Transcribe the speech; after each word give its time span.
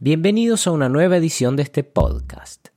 Bienvenidos 0.00 0.68
a 0.68 0.70
una 0.70 0.88
nueva 0.88 1.16
edición 1.16 1.56
de 1.56 1.64
este 1.64 1.82
podcast. 1.82 2.68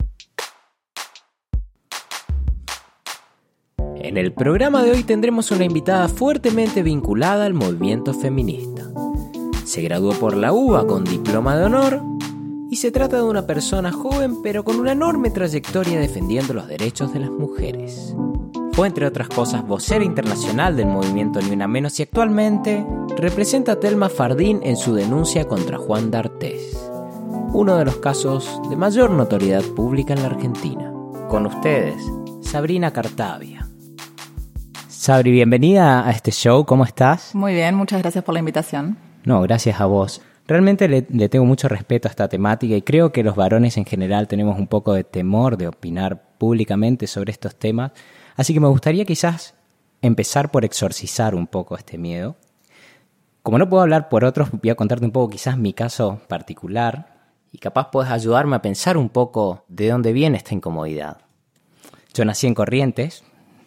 En 3.94 4.16
el 4.16 4.32
programa 4.32 4.82
de 4.82 4.90
hoy 4.90 5.04
tendremos 5.04 5.52
una 5.52 5.64
invitada 5.64 6.08
fuertemente 6.08 6.82
vinculada 6.82 7.46
al 7.46 7.54
movimiento 7.54 8.12
feminista. 8.12 8.90
Se 9.64 9.82
graduó 9.82 10.14
por 10.14 10.36
la 10.36 10.52
UBA 10.52 10.88
con 10.88 11.04
diploma 11.04 11.56
de 11.56 11.64
honor 11.64 12.02
y 12.72 12.74
se 12.74 12.90
trata 12.90 13.18
de 13.18 13.22
una 13.22 13.46
persona 13.46 13.92
joven 13.92 14.42
pero 14.42 14.64
con 14.64 14.80
una 14.80 14.90
enorme 14.90 15.30
trayectoria 15.30 16.00
defendiendo 16.00 16.54
los 16.54 16.66
derechos 16.66 17.12
de 17.12 17.20
las 17.20 17.30
mujeres. 17.30 18.16
Fue 18.72 18.88
entre 18.88 19.06
otras 19.06 19.28
cosas 19.28 19.64
vocera 19.64 20.04
internacional 20.04 20.76
del 20.76 20.86
movimiento 20.86 21.40
Ni 21.40 21.52
Una 21.52 21.68
Menos 21.68 22.00
y 22.00 22.02
actualmente 22.02 22.84
representa 23.16 23.72
a 23.72 23.78
Telma 23.78 24.08
Fardín 24.08 24.58
en 24.64 24.76
su 24.76 24.92
denuncia 24.92 25.46
contra 25.46 25.78
Juan 25.78 26.10
D'Artés, 26.10 26.91
uno 27.52 27.76
de 27.76 27.84
los 27.84 27.96
casos 27.96 28.60
de 28.68 28.76
mayor 28.76 29.10
notoriedad 29.10 29.62
pública 29.76 30.14
en 30.14 30.22
la 30.22 30.28
Argentina. 30.28 30.92
Con 31.28 31.46
ustedes, 31.46 32.02
Sabrina 32.40 32.92
Cartavia. 32.92 33.66
Sabri, 34.88 35.30
bienvenida 35.30 36.06
a 36.06 36.10
este 36.10 36.30
show, 36.30 36.64
¿cómo 36.64 36.84
estás? 36.84 37.34
Muy 37.34 37.54
bien, 37.54 37.74
muchas 37.74 38.00
gracias 38.00 38.24
por 38.24 38.34
la 38.34 38.40
invitación. 38.40 38.96
No, 39.24 39.42
gracias 39.42 39.80
a 39.80 39.86
vos. 39.86 40.22
Realmente 40.46 40.88
le, 40.88 41.06
le, 41.10 41.28
tengo 41.28 41.44
mucho 41.44 41.68
respeto 41.68 42.08
a 42.08 42.10
esta 42.10 42.28
temática 42.28 42.74
y 42.74 42.82
creo 42.82 43.12
que 43.12 43.22
los 43.22 43.36
varones 43.36 43.76
en 43.76 43.84
general 43.84 44.28
tenemos 44.28 44.58
un 44.58 44.66
poco 44.66 44.94
de 44.94 45.04
temor 45.04 45.56
de 45.56 45.68
opinar 45.68 46.22
públicamente 46.38 47.06
sobre 47.06 47.32
estos 47.32 47.54
temas 47.54 47.92
Así 48.36 48.54
que 48.54 48.60
me 48.60 48.68
gustaría 48.68 49.04
quizás 49.04 49.54
empezar 50.00 50.50
por 50.50 50.64
exorcizar 50.64 51.34
un 51.34 51.46
poco 51.46 51.76
este 51.76 51.98
miedo. 51.98 52.36
Como 53.42 53.58
no 53.58 53.68
puedo 53.68 53.82
hablar 53.82 54.08
por 54.08 54.24
otros, 54.24 54.50
voy 54.50 54.70
a 54.70 54.74
contarte 54.74 55.04
un 55.04 55.12
poco 55.12 55.30
quizás 55.30 55.58
mi 55.58 55.72
caso 55.72 56.20
particular 56.28 57.11
y 57.52 57.58
capaz 57.58 57.90
puedes 57.90 58.10
ayudarme 58.10 58.56
a 58.56 58.62
pensar 58.62 58.96
un 58.96 59.10
poco 59.10 59.64
de 59.68 59.90
dónde 59.90 60.12
viene 60.12 60.38
esta 60.38 60.54
incomodidad. 60.54 61.18
Yo 62.14 62.24
nací 62.24 62.46
en 62.46 62.54
Corrientes, 62.54 63.22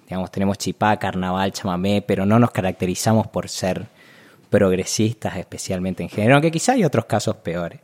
digamos, 0.08 0.32
tenemos 0.32 0.58
chipá, 0.58 0.98
carnaval, 0.98 1.52
chamamé, 1.52 2.02
pero 2.02 2.26
no 2.26 2.40
nos 2.40 2.52
caracterizamos 2.52 3.28
por 3.28 3.48
ser 3.48 3.88
progresistas, 4.50 5.38
especialmente 5.38 6.04
en 6.04 6.10
género, 6.10 6.36
aunque 6.36 6.52
quizá 6.52 6.74
hay 6.74 6.84
otros 6.84 7.06
casos 7.06 7.38
peores. 7.38 7.80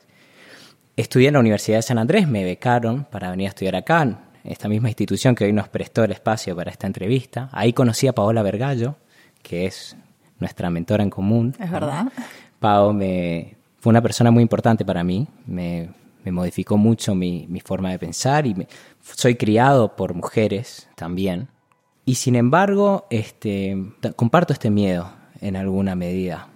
Estudié 0.96 1.30
en 1.30 1.36
la 1.36 1.40
Universidad 1.40 1.78
de 1.78 1.84
San 1.84 1.98
Andrés, 1.98 2.28
me 2.28 2.44
becaron 2.44 3.06
para 3.06 3.30
venir 3.30 3.48
a 3.48 3.50
estudiar 3.50 3.76
acá, 3.76 4.20
esta 4.44 4.68
misma 4.68 4.90
institución 4.90 5.36
que 5.36 5.46
hoy 5.46 5.54
nos 5.54 5.70
prestó 5.70 6.04
el 6.04 6.12
espacio 6.12 6.56
para 6.56 6.72
esta 6.72 6.88
entrevista. 6.88 7.50
Ahí 7.52 7.74
conocí 7.74 8.08
a 8.08 8.14
Paola 8.14 8.42
Vergallo, 8.42 8.96
que 9.44 9.66
es 9.66 9.96
nuestra 10.40 10.70
mentora 10.70 11.04
en 11.04 11.12
común. 11.12 11.56
Es 11.60 11.70
verdad. 11.70 12.08
Pao 12.60 12.94
me, 12.94 13.56
fue 13.82 13.90
una 13.90 14.02
persona 14.02 14.30
muy 14.30 14.44
importante 14.44 14.86
para 14.86 15.04
mí, 15.04 15.28
me, 15.48 15.90
modificó 16.26 16.78
mucho 16.78 17.16
mi, 17.16 17.48
forma 17.66 17.90
de 17.90 17.98
pensar 17.98 18.46
y 18.46 18.56
soy 19.02 19.36
criado 19.36 19.96
por 19.96 20.14
mujeres 20.14 20.88
también. 20.96 21.48
Y 22.06 22.16
sin 22.16 22.36
embargo, 22.36 23.08
este, 23.10 23.76
comparto 24.16 24.54
este 24.54 24.70
miedo 24.70 25.12
en 25.42 25.56
alguna 25.56 25.96
medida. 25.96 26.48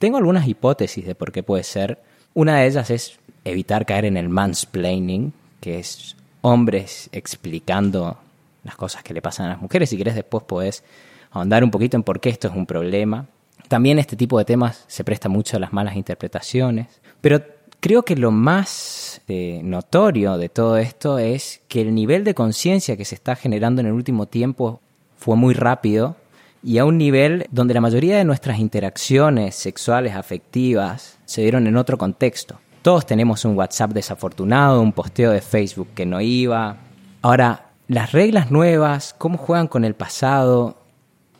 Tengo 0.00 0.18
algunas 0.18 0.48
hipótesis 0.48 1.06
de 1.06 1.14
por 1.14 1.30
qué 1.30 1.44
puede 1.44 1.62
ser. 1.62 2.02
Una 2.34 2.58
de 2.58 2.66
ellas 2.66 2.90
es 2.90 3.20
evitar 3.44 3.86
caer 3.86 4.04
en 4.04 4.16
el 4.16 4.28
mansplaining, 4.28 5.32
que 5.60 5.78
es 5.78 6.16
hombres 6.40 7.08
explicando 7.12 8.18
las 8.64 8.74
cosas 8.74 9.04
que 9.04 9.14
le 9.14 9.22
pasan 9.22 9.46
a 9.46 9.50
las 9.50 9.62
mujeres. 9.62 9.88
Si 9.88 9.96
querés 9.96 10.16
después 10.16 10.42
podés 10.42 10.82
ahondar 11.30 11.62
un 11.62 11.70
poquito 11.70 11.96
en 11.96 12.02
por 12.02 12.18
qué 12.18 12.30
esto 12.30 12.48
es 12.48 12.54
un 12.56 12.66
problema. 12.66 13.26
También 13.68 13.98
este 13.98 14.16
tipo 14.16 14.38
de 14.38 14.44
temas 14.44 14.84
se 14.86 15.04
presta 15.04 15.28
mucho 15.28 15.56
a 15.56 15.60
las 15.60 15.72
malas 15.72 15.96
interpretaciones. 15.96 17.00
Pero 17.20 17.42
creo 17.80 18.02
que 18.02 18.16
lo 18.16 18.30
más 18.30 19.20
eh, 19.28 19.60
notorio 19.62 20.38
de 20.38 20.48
todo 20.48 20.76
esto 20.76 21.18
es 21.18 21.62
que 21.68 21.80
el 21.80 21.94
nivel 21.94 22.24
de 22.24 22.34
conciencia 22.34 22.96
que 22.96 23.04
se 23.04 23.14
está 23.14 23.36
generando 23.36 23.80
en 23.80 23.88
el 23.88 23.92
último 23.92 24.26
tiempo 24.26 24.80
fue 25.18 25.36
muy 25.36 25.54
rápido 25.54 26.16
y 26.62 26.78
a 26.78 26.84
un 26.84 26.98
nivel 26.98 27.46
donde 27.50 27.74
la 27.74 27.80
mayoría 27.80 28.16
de 28.16 28.24
nuestras 28.24 28.58
interacciones 28.58 29.54
sexuales, 29.54 30.14
afectivas, 30.14 31.18
se 31.24 31.42
dieron 31.42 31.66
en 31.66 31.76
otro 31.76 31.98
contexto. 31.98 32.58
Todos 32.82 33.06
tenemos 33.06 33.44
un 33.44 33.56
WhatsApp 33.56 33.92
desafortunado, 33.92 34.80
un 34.80 34.92
posteo 34.92 35.32
de 35.32 35.40
Facebook 35.40 35.88
que 35.94 36.06
no 36.06 36.20
iba. 36.20 36.76
Ahora, 37.22 37.66
las 37.88 38.12
reglas 38.12 38.50
nuevas, 38.50 39.14
cómo 39.16 39.38
juegan 39.38 39.68
con 39.68 39.84
el 39.84 39.94
pasado, 39.94 40.76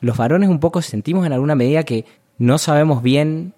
los 0.00 0.16
varones 0.16 0.48
un 0.48 0.60
poco 0.60 0.82
sentimos 0.82 1.26
en 1.26 1.32
alguna 1.32 1.54
medida 1.54 1.82
que 1.82 2.04
no 2.38 2.58
sabemos 2.58 3.02
bien 3.02 3.54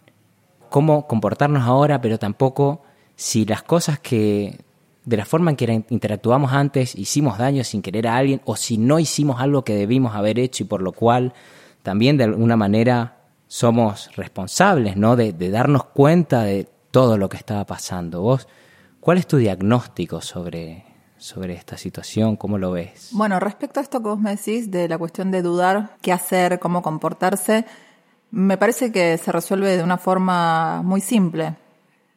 cómo 0.71 1.07
comportarnos 1.07 1.63
ahora, 1.65 2.01
pero 2.01 2.19
tampoco 2.19 2.83
si 3.17 3.45
las 3.45 3.63
cosas 3.63 3.99
que 3.99 4.61
de 5.05 5.17
la 5.17 5.25
forma 5.25 5.51
en 5.51 5.57
que 5.57 5.85
interactuamos 5.89 6.53
antes 6.53 6.95
hicimos 6.95 7.39
daño 7.39 7.65
sin 7.65 7.81
querer 7.81 8.07
a 8.09 8.17
alguien 8.17 8.43
o 8.45 8.57
si 8.57 8.77
no 8.77 8.99
hicimos 8.99 9.41
algo 9.41 9.65
que 9.65 9.75
debimos 9.75 10.15
haber 10.15 10.39
hecho 10.39 10.65
y 10.65 10.67
por 10.67 10.83
lo 10.83 10.93
cual 10.93 11.33
también 11.83 12.19
de 12.19 12.25
alguna 12.25 12.57
manera 12.57 13.17
somos 13.47 14.15
responsables, 14.15 14.99
¿no? 14.99 15.17
De, 15.17 15.33
de 15.33 15.51
darnos 15.51 15.85
cuenta 15.85 16.43
de 16.43 16.69
todo 16.91 17.17
lo 17.17 17.31
que 17.31 17.39
estaba 17.39 17.65
pasando. 17.65 18.21
¿Vos 18.21 18.49
cuál 19.01 19.17
es 19.17 19.27
tu 19.27 19.39
diagnóstico 19.39 20.21
sobre, 20.21 20.85
sobre 21.17 21.55
esta 21.55 21.79
situación? 21.79 22.37
¿Cómo 22.37 22.59
lo 22.59 22.73
ves? 22.73 23.09
Bueno, 23.13 23.41
respecto 23.41 23.81
a 23.81 23.83
esto 23.83 24.03
que 24.03 24.09
vos 24.11 24.21
me 24.21 24.37
decís 24.37 24.71
de 24.71 24.89
la 24.89 24.99
cuestión 24.99 25.31
de 25.31 25.41
dudar 25.41 25.97
qué 26.03 26.13
hacer, 26.13 26.59
cómo 26.59 26.83
comportarse, 26.83 27.65
me 28.31 28.57
parece 28.57 28.93
que 28.93 29.17
se 29.19 29.33
resuelve 29.33 29.77
de 29.77 29.83
una 29.83 29.99
forma 29.99 30.83
muy 30.83 31.01
simple. 31.01 31.57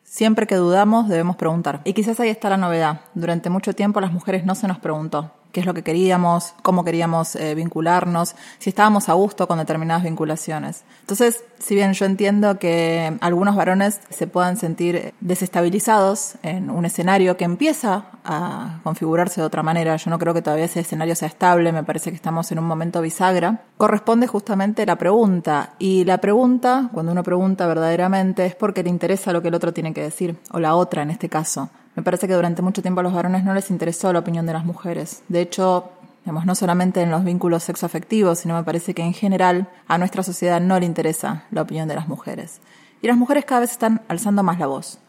Siempre 0.03 0.47
que 0.47 0.55
dudamos 0.55 1.07
debemos 1.07 1.37
preguntar. 1.37 1.81
Y 1.85 1.93
quizás 1.93 2.19
ahí 2.19 2.29
está 2.29 2.49
la 2.49 2.57
novedad. 2.57 3.01
Durante 3.13 3.49
mucho 3.49 3.73
tiempo 3.73 4.01
las 4.01 4.11
mujeres 4.11 4.45
no 4.45 4.55
se 4.55 4.67
nos 4.67 4.79
preguntó 4.79 5.31
qué 5.51 5.59
es 5.59 5.65
lo 5.65 5.73
que 5.73 5.83
queríamos, 5.83 6.53
cómo 6.61 6.83
queríamos 6.83 7.35
eh, 7.35 7.55
vincularnos, 7.55 8.35
si 8.59 8.69
estábamos 8.69 9.09
a 9.09 9.13
gusto 9.13 9.47
con 9.47 9.57
determinadas 9.57 10.03
vinculaciones. 10.03 10.83
Entonces, 11.01 11.43
si 11.59 11.75
bien 11.75 11.93
yo 11.93 12.05
entiendo 12.05 12.57
que 12.57 13.17
algunos 13.21 13.55
varones 13.55 14.01
se 14.09 14.27
puedan 14.27 14.57
sentir 14.57 15.13
desestabilizados 15.19 16.35
en 16.43 16.69
un 16.69 16.85
escenario 16.85 17.37
que 17.37 17.45
empieza 17.45 18.05
a 18.23 18.79
configurarse 18.83 19.41
de 19.41 19.47
otra 19.47 19.63
manera, 19.63 19.95
yo 19.97 20.09
no 20.09 20.19
creo 20.19 20.33
que 20.33 20.41
todavía 20.41 20.65
ese 20.65 20.81
escenario 20.81 21.15
sea 21.15 21.27
estable, 21.27 21.71
me 21.71 21.83
parece 21.83 22.11
que 22.11 22.15
estamos 22.15 22.51
en 22.51 22.59
un 22.59 22.65
momento 22.65 23.01
bisagra, 23.01 23.61
corresponde 23.77 24.27
justamente 24.27 24.85
la 24.85 24.97
pregunta. 24.97 25.73
Y 25.79 26.05
la 26.05 26.19
pregunta, 26.19 26.89
cuando 26.93 27.11
uno 27.11 27.23
pregunta 27.23 27.67
verdaderamente, 27.67 28.45
es 28.45 28.55
porque 28.55 28.83
le 28.83 28.89
interesa 28.89 29.33
lo 29.33 29.41
que 29.41 29.49
el 29.49 29.55
otro 29.55 29.73
tiene 29.73 29.93
que 29.93 30.01
decir, 30.01 30.37
o 30.51 30.59
la 30.59 30.75
otra 30.75 31.03
en 31.03 31.11
este 31.11 31.29
caso. 31.29 31.69
Me 31.95 32.03
parece 32.03 32.27
que 32.27 32.33
durante 32.33 32.61
mucho 32.61 32.81
tiempo 32.81 33.01
a 33.01 33.03
los 33.03 33.13
varones 33.13 33.43
no 33.43 33.53
les 33.53 33.69
interesó 33.69 34.13
la 34.13 34.19
opinión 34.19 34.45
de 34.45 34.53
las 34.53 34.65
mujeres. 34.65 35.23
De 35.27 35.41
hecho, 35.41 35.91
no 36.25 36.55
solamente 36.55 37.01
en 37.01 37.11
los 37.11 37.23
vínculos 37.23 37.63
sexoafectivos, 37.63 38.39
sino 38.39 38.55
me 38.55 38.63
parece 38.63 38.93
que 38.93 39.01
en 39.01 39.13
general 39.13 39.67
a 39.87 39.97
nuestra 39.97 40.23
sociedad 40.23 40.61
no 40.61 40.79
le 40.79 40.85
interesa 40.85 41.43
la 41.51 41.61
opinión 41.61 41.87
de 41.87 41.95
las 41.95 42.07
mujeres. 42.07 42.61
Y 43.01 43.07
las 43.07 43.17
mujeres 43.17 43.45
cada 43.45 43.61
vez 43.61 43.71
están 43.71 44.01
alzando 44.07 44.43
más 44.43 44.59
la 44.59 44.67
voz. 44.67 44.99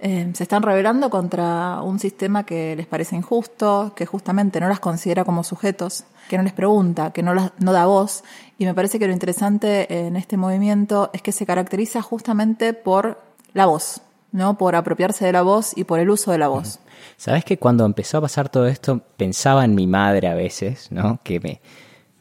Eh, 0.00 0.32
se 0.34 0.42
están 0.42 0.62
rebelando 0.62 1.10
contra 1.10 1.80
un 1.80 2.00
sistema 2.00 2.44
que 2.44 2.74
les 2.74 2.86
parece 2.86 3.14
injusto, 3.14 3.92
que 3.94 4.04
justamente 4.04 4.58
no 4.58 4.68
las 4.68 4.80
considera 4.80 5.24
como 5.24 5.44
sujetos, 5.44 6.04
que 6.28 6.36
no 6.36 6.42
les 6.42 6.52
pregunta, 6.52 7.12
que 7.12 7.22
no, 7.22 7.34
las, 7.34 7.52
no 7.60 7.72
da 7.72 7.86
voz. 7.86 8.24
Y 8.58 8.64
me 8.64 8.74
parece 8.74 8.98
que 8.98 9.06
lo 9.06 9.12
interesante 9.12 10.06
en 10.06 10.16
este 10.16 10.36
movimiento 10.36 11.10
es 11.12 11.22
que 11.22 11.30
se 11.30 11.46
caracteriza 11.46 12.02
justamente 12.02 12.72
por 12.72 13.22
la 13.52 13.66
voz, 13.66 14.00
¿no? 14.32 14.56
Por 14.56 14.74
apropiarse 14.74 15.26
de 15.26 15.32
la 15.32 15.42
voz 15.42 15.72
y 15.76 15.84
por 15.84 16.00
el 16.00 16.10
uso 16.10 16.32
de 16.32 16.38
la 16.38 16.48
voz. 16.48 16.80
Sabes 17.16 17.44
que 17.44 17.58
cuando 17.58 17.84
empezó 17.84 18.18
a 18.18 18.22
pasar 18.22 18.48
todo 18.48 18.66
esto, 18.66 19.00
pensaba 19.16 19.64
en 19.64 19.74
mi 19.74 19.86
madre 19.86 20.28
a 20.28 20.34
veces, 20.34 20.90
¿no? 20.90 21.20
Que 21.22 21.38
me, 21.38 21.60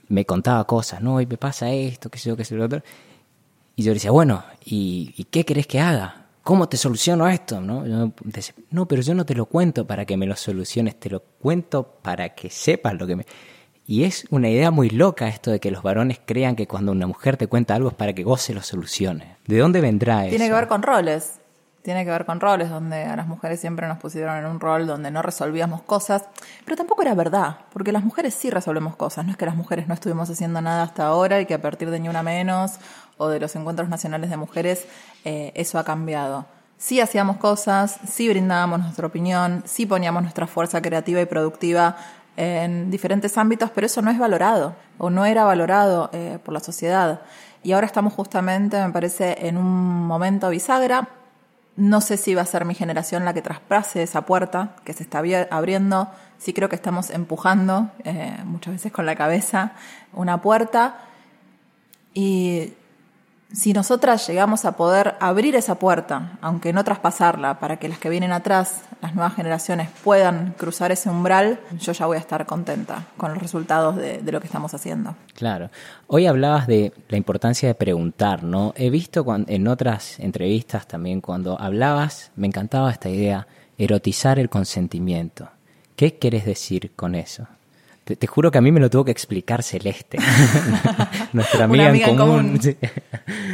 me 0.10 0.26
contaba 0.26 0.66
cosas, 0.66 1.02
¿no? 1.02 1.22
Y 1.22 1.26
me 1.26 1.38
pasa 1.38 1.72
esto, 1.72 2.10
qué 2.10 2.20
sé 2.20 2.30
yo, 2.30 2.38
qué 2.38 2.46
sé 2.46 2.56
lo 2.56 2.66
otro. 2.66 2.84
Y 3.76 3.84
yo 3.84 3.92
le 3.92 3.96
decía, 3.96 4.12
bueno, 4.12 4.44
¿y, 4.64 5.26
qué 5.32 5.46
querés 5.46 5.66
que 5.66 5.80
haga? 5.80 6.28
¿Cómo 6.44 6.68
te 6.68 6.76
soluciono 6.76 7.28
esto? 7.28 7.62
¿No? 7.62 7.84
decía, 8.24 8.56
no, 8.72 8.88
pero 8.88 9.02
yo 9.02 9.14
no 9.14 9.26
te 9.26 9.36
lo 9.36 9.46
cuento 9.46 9.88
para 9.88 10.06
que 10.06 10.18
me 10.18 10.26
lo 10.26 10.36
soluciones, 10.36 11.00
te 11.00 11.10
lo 11.10 11.22
cuento 11.22 11.84
para 12.02 12.30
que 12.36 12.50
sepas 12.50 12.94
lo 12.96 13.08
que 13.08 13.16
me... 13.16 13.26
Y 13.88 14.04
es 14.04 14.26
una 14.30 14.50
idea 14.50 14.72
muy 14.72 14.90
loca 14.90 15.28
esto 15.28 15.52
de 15.52 15.60
que 15.60 15.72
los 15.72 15.84
varones 15.84 16.20
crean 16.24 16.56
que 16.56 16.68
cuando 16.68 16.92
una 16.92 17.08
mujer 17.08 17.36
te 17.38 17.48
cuenta 17.48 17.76
algo 17.76 17.90
es 17.90 17.96
para 17.96 18.14
que 18.14 18.24
vos 18.24 18.42
se 18.42 18.54
lo 18.54 18.62
soluciones. 18.62 19.28
¿De 19.48 19.58
dónde 19.58 19.82
vendrá 19.82 20.22
eso? 20.22 20.30
Tiene 20.30 20.48
que 20.48 20.54
ver 20.54 20.68
con 20.68 20.82
roles 20.82 21.41
tiene 21.82 22.06
que 22.06 22.12
ver 22.12 22.26
con 22.26 22.40
roles, 22.40 22.70
donde 22.70 23.04
a 23.04 23.16
las 23.16 23.28
mujeres 23.28 23.60
siempre 23.60 23.88
nos 23.88 23.98
pusieron 23.98 24.38
en 24.38 24.46
un 24.46 24.60
rol 24.60 24.86
donde 24.86 25.12
no 25.12 25.22
resolvíamos 25.22 25.82
cosas, 25.82 26.26
pero 26.64 26.78
tampoco 26.78 27.02
era 27.02 27.16
verdad, 27.16 27.58
porque 27.74 27.92
las 27.92 28.04
mujeres 28.04 28.34
sí 28.36 28.50
resolvemos 28.50 28.96
cosas, 28.96 29.26
no 29.26 29.32
es 29.32 29.38
que 29.38 29.46
las 29.46 29.56
mujeres 29.56 29.88
no 29.88 29.94
estuvimos 29.94 30.30
haciendo 30.30 30.62
nada 30.62 30.84
hasta 30.84 31.06
ahora 31.06 31.42
y 31.42 31.46
que 31.46 31.56
a 31.56 31.62
partir 31.62 31.90
de 31.90 32.00
Ni 32.00 32.10
Una 32.10 32.24
Menos 32.24 32.74
o 33.18 33.28
de 33.30 33.40
los 33.40 33.56
encuentros 33.56 33.90
nacionales 33.90 34.30
de 34.30 34.38
mujeres 34.38 34.86
eh, 35.26 35.52
eso 35.56 35.80
ha 35.80 35.84
cambiado. 35.84 36.46
Sí 36.78 37.00
hacíamos 37.00 37.38
cosas, 37.38 38.00
sí 38.08 38.28
brindábamos 38.28 38.80
nuestra 38.80 39.06
opinión, 39.06 39.64
sí 39.66 39.86
poníamos 39.86 40.24
nuestra 40.24 40.48
fuerza 40.48 40.82
creativa 40.82 41.22
y 41.22 41.26
productiva 41.26 41.96
en 42.38 42.90
diferentes 42.90 43.38
ámbitos, 43.38 43.70
pero 43.70 43.86
eso 43.86 44.02
no 44.02 44.10
es 44.10 44.18
valorado 44.18 44.76
o 44.98 45.10
no 45.10 45.26
era 45.26 45.44
valorado 45.44 46.10
eh, 46.12 46.40
por 46.44 46.54
la 46.54 46.60
sociedad. 46.60 47.22
Y 47.62 47.74
ahora 47.74 47.86
estamos 47.86 48.14
justamente, 48.14 48.84
me 48.84 48.92
parece, 48.92 49.48
en 49.48 49.58
un 49.58 50.08
momento 50.08 50.50
bisagra 50.50 51.08
No 51.76 52.02
sé 52.02 52.18
si 52.18 52.36
va 52.36 52.42
a 52.42 52.46
ser 52.46 52.66
mi 52.66 52.76
generación 52.76 53.26
la 53.26 53.34
que 53.34 53.42
traspase 53.42 54.04
esa 54.04 54.26
puerta 54.26 54.76
que 54.84 54.94
se 54.94 55.04
está 55.04 55.22
abriendo. 55.50 56.10
Sí 56.38 56.54
creo 56.54 56.70
que 56.70 56.76
estamos 56.76 57.10
empujando, 57.10 57.90
eh, 58.04 58.38
muchas 58.46 58.74
veces 58.74 58.92
con 58.92 59.06
la 59.06 59.16
cabeza, 59.16 59.74
una 60.14 60.42
puerta. 60.42 61.00
Y 62.14 62.74
si 63.54 63.74
nosotras 63.74 64.28
llegamos 64.28 64.66
a 64.66 64.74
poder 64.74 65.16
abrir 65.20 65.56
esa 65.56 65.76
puerta, 65.76 66.38
aunque 66.42 66.74
no 66.74 66.84
traspasarla, 66.84 67.60
para 67.60 67.78
que 67.78 67.90
las 67.90 68.00
que 68.00 68.10
vienen 68.10 68.32
atrás, 68.32 68.82
las 69.02 69.14
nuevas 69.14 69.36
generaciones, 69.36 69.90
puedan 70.04 70.54
cruzar 70.58 70.92
ese 70.92 71.10
umbral, 71.10 71.60
yo 71.80 71.92
ya 71.92 72.06
voy 72.06 72.18
a 72.18 72.20
estar 72.20 72.46
contenta 72.46 73.08
con 73.18 73.34
los 73.34 73.42
resultados 73.42 73.96
de, 73.96 74.22
lo 74.32 74.40
que 74.40 74.48
estamos 74.48 74.74
haciendo. 74.74 75.16
Claro. 75.34 75.70
Hoy 76.08 76.28
hablabas 76.28 76.68
de 76.68 76.94
la 77.10 77.18
importancia 77.18 77.68
de 77.68 77.76
preguntar, 77.76 78.44
¿no? 78.44 78.74
He 78.78 78.90
visto 78.90 79.26
en 79.48 79.68
otras 79.68 80.20
entrevistas 80.20 80.88
también 80.88 81.20
cuando 81.20 81.60
hablabas, 81.60 82.32
me 82.36 82.48
encantaba 82.48 82.92
esta 82.92 83.10
idea, 83.10 83.48
erotizar 83.78 84.40
el 84.40 84.50
consentimiento. 84.50 85.50
¿Qué 85.96 86.18
quieres 86.18 86.46
decir 86.46 86.92
con 86.96 87.16
eso? 87.16 87.48
Te, 88.18 88.28
juro 88.28 88.52
que 88.52 88.58
a 88.58 88.62
mí 88.62 88.72
me 88.72 88.80
lo 88.80 88.90
tuvo 88.90 89.06
que 89.06 89.12
explicar 89.12 89.64
Celeste, 89.64 90.18
nuestra 91.34 91.66
amiga, 91.66 91.90
en 91.92 92.18
común. 92.18 92.60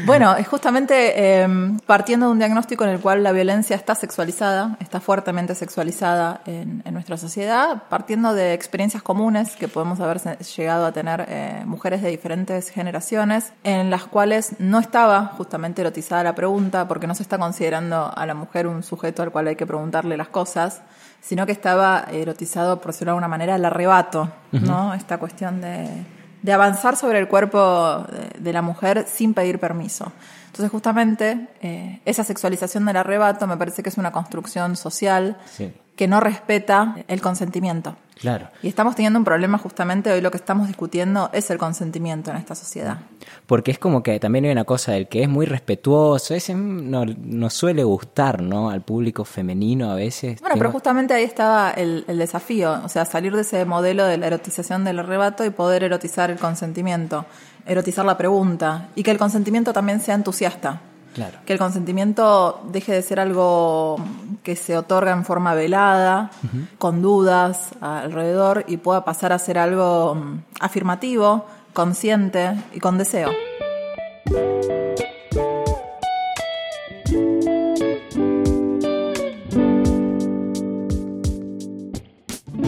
Bueno, 0.05 0.35
es 0.35 0.47
justamente 0.47 1.41
em, 1.41 1.79
partiendo 1.79 2.27
de 2.27 2.31
un 2.31 2.39
diagnóstico 2.39 2.83
en 2.83 2.91
el 2.91 2.99
cual 2.99 3.23
la 3.23 3.31
violencia 3.31 3.75
está 3.75 3.95
sexualizada, 3.95 4.77
está 4.79 4.99
fuertemente 4.99 5.55
sexualizada 5.55 6.41
en, 6.45 6.83
nuestra 6.91 7.17
sociedad, 7.17 7.83
partiendo 7.89 8.33
de 8.33 8.53
experiencias 8.53 9.03
comunes 9.03 9.55
que 9.55 9.67
podemos 9.67 9.99
haber 9.99 10.19
llegado 10.39 10.85
a 10.85 10.91
tener 10.91 11.25
eh, 11.27 11.63
mujeres 11.65 12.01
de 12.01 12.09
diferentes 12.09 12.69
generaciones, 12.69 13.53
en 13.63 13.89
las 13.89 14.05
cuales 14.05 14.55
no 14.59 14.79
estaba 14.79 15.33
justamente 15.37 15.81
erotizada 15.81 16.23
la 16.23 16.35
pregunta, 16.35 16.87
porque 16.87 17.07
no 17.07 17.13
se 17.13 17.23
está 17.23 17.37
considerando 17.37 18.11
a 18.15 18.25
la 18.25 18.33
mujer 18.33 18.67
un 18.67 18.83
sujeto 18.83 19.21
al 19.21 19.31
cual 19.31 19.47
hay 19.47 19.55
que 19.55 19.67
preguntarle 19.67 20.17
las 20.17 20.29
cosas 20.29 20.81
sino 21.27 21.45
que 21.45 21.51
estaba 21.51 22.05
erotizado, 22.09 22.79
por 22.79 22.93
decirlo 22.93 23.09
de 23.09 23.15
alguna 23.15 23.27
manera, 23.27 23.55
el 23.55 23.65
arrebato, 23.65 24.31
¿no? 24.53 24.93
Esta 24.93 25.17
cuestión 25.17 25.59
de, 25.59 26.05
de, 26.41 26.53
avanzar 26.53 26.95
sobre 26.95 27.19
el 27.19 27.27
cuerpo 27.27 28.05
de, 28.39 28.53
la 28.53 28.61
mujer 28.61 29.05
sin 29.09 29.33
pedir 29.33 29.59
permiso. 29.59 30.09
Entonces, 30.45 30.71
justamente, 30.71 31.49
eh, 31.61 31.99
esa 32.05 32.23
sexualización 32.23 32.85
del 32.85 32.95
arrebato 32.95 33.45
me 33.45 33.57
parece 33.57 33.83
que 33.83 33.89
es 33.89 33.97
una 33.97 34.13
construcción 34.13 34.77
social 34.77 35.35
que 35.97 36.07
no 36.07 36.21
respeta 36.21 36.95
el 37.09 37.19
consentimiento. 37.21 37.97
Claro. 38.19 38.47
Y 38.63 38.67
estamos 38.67 38.95
teniendo 38.95 39.19
un 39.19 39.25
problema 39.25 39.57
justamente 39.57 40.11
hoy 40.11 40.21
lo 40.21 40.31
que 40.31 40.37
estamos 40.37 40.67
discutiendo 40.67 41.29
es 41.33 41.49
el 41.51 41.57
consentimiento 41.57 42.31
en 42.31 42.37
esta 42.37 42.55
sociedad. 42.55 42.99
Porque 43.45 43.71
es 43.71 43.79
como 43.79 44.01
que 44.01 44.19
también 44.19 44.45
hay 44.45 44.51
una 44.51 44.63
cosa 44.63 44.93
del 44.93 45.07
que 45.07 45.23
es 45.23 45.29
muy 45.29 45.45
respetuoso, 45.45 46.33
ese 46.33 46.55
no, 46.55 47.05
no 47.05 47.49
suele 47.49 47.83
gustar, 47.83 48.41
¿no? 48.41 48.69
Al 48.69 48.81
público 48.81 49.23
femenino 49.25 49.91
a 49.91 49.95
veces. 49.95 50.39
Bueno, 50.41 50.55
pero 50.57 50.71
justamente 50.71 51.13
ahí 51.13 51.23
estaba 51.23 51.71
el, 51.71 52.05
el, 52.07 52.17
desafío, 52.17 52.79
o 52.83 52.89
sea, 52.89 53.05
salir 53.05 53.35
de 53.35 53.41
ese 53.41 53.65
modelo 53.65 54.05
de 54.05 54.17
la 54.17 54.27
erotización 54.27 54.83
del 54.83 54.99
arrebato 54.99 55.45
y 55.45 55.49
poder 55.49 55.83
erotizar 55.83 56.31
el 56.31 56.39
consentimiento, 56.39 57.25
erotizar 57.65 58.05
la 58.05 58.17
pregunta 58.17 58.89
y 58.95 59.03
que 59.03 59.11
el 59.11 59.17
consentimiento 59.17 59.73
también 59.73 59.99
sea 59.99 60.15
entusiasta. 60.15 60.81
Que 61.45 61.53
el 61.53 61.59
consentimiento 61.59 62.61
deje 62.71 62.93
de 62.93 63.01
ser 63.01 63.19
algo 63.19 63.97
que 64.43 64.55
se 64.55 64.77
otorga 64.77 65.11
en 65.11 65.25
forma 65.25 65.53
velada, 65.53 66.31
con 66.77 67.01
dudas 67.01 67.69
alrededor, 67.81 68.65
y 68.67 68.77
pueda 68.77 69.03
pasar 69.03 69.33
a 69.33 69.39
ser 69.39 69.57
algo 69.57 70.15
mm, 70.15 70.43
afirmativo, 70.59 71.45
consciente 71.73 72.55
y 72.73 72.79
con 72.79 72.97
deseo. 72.97 73.31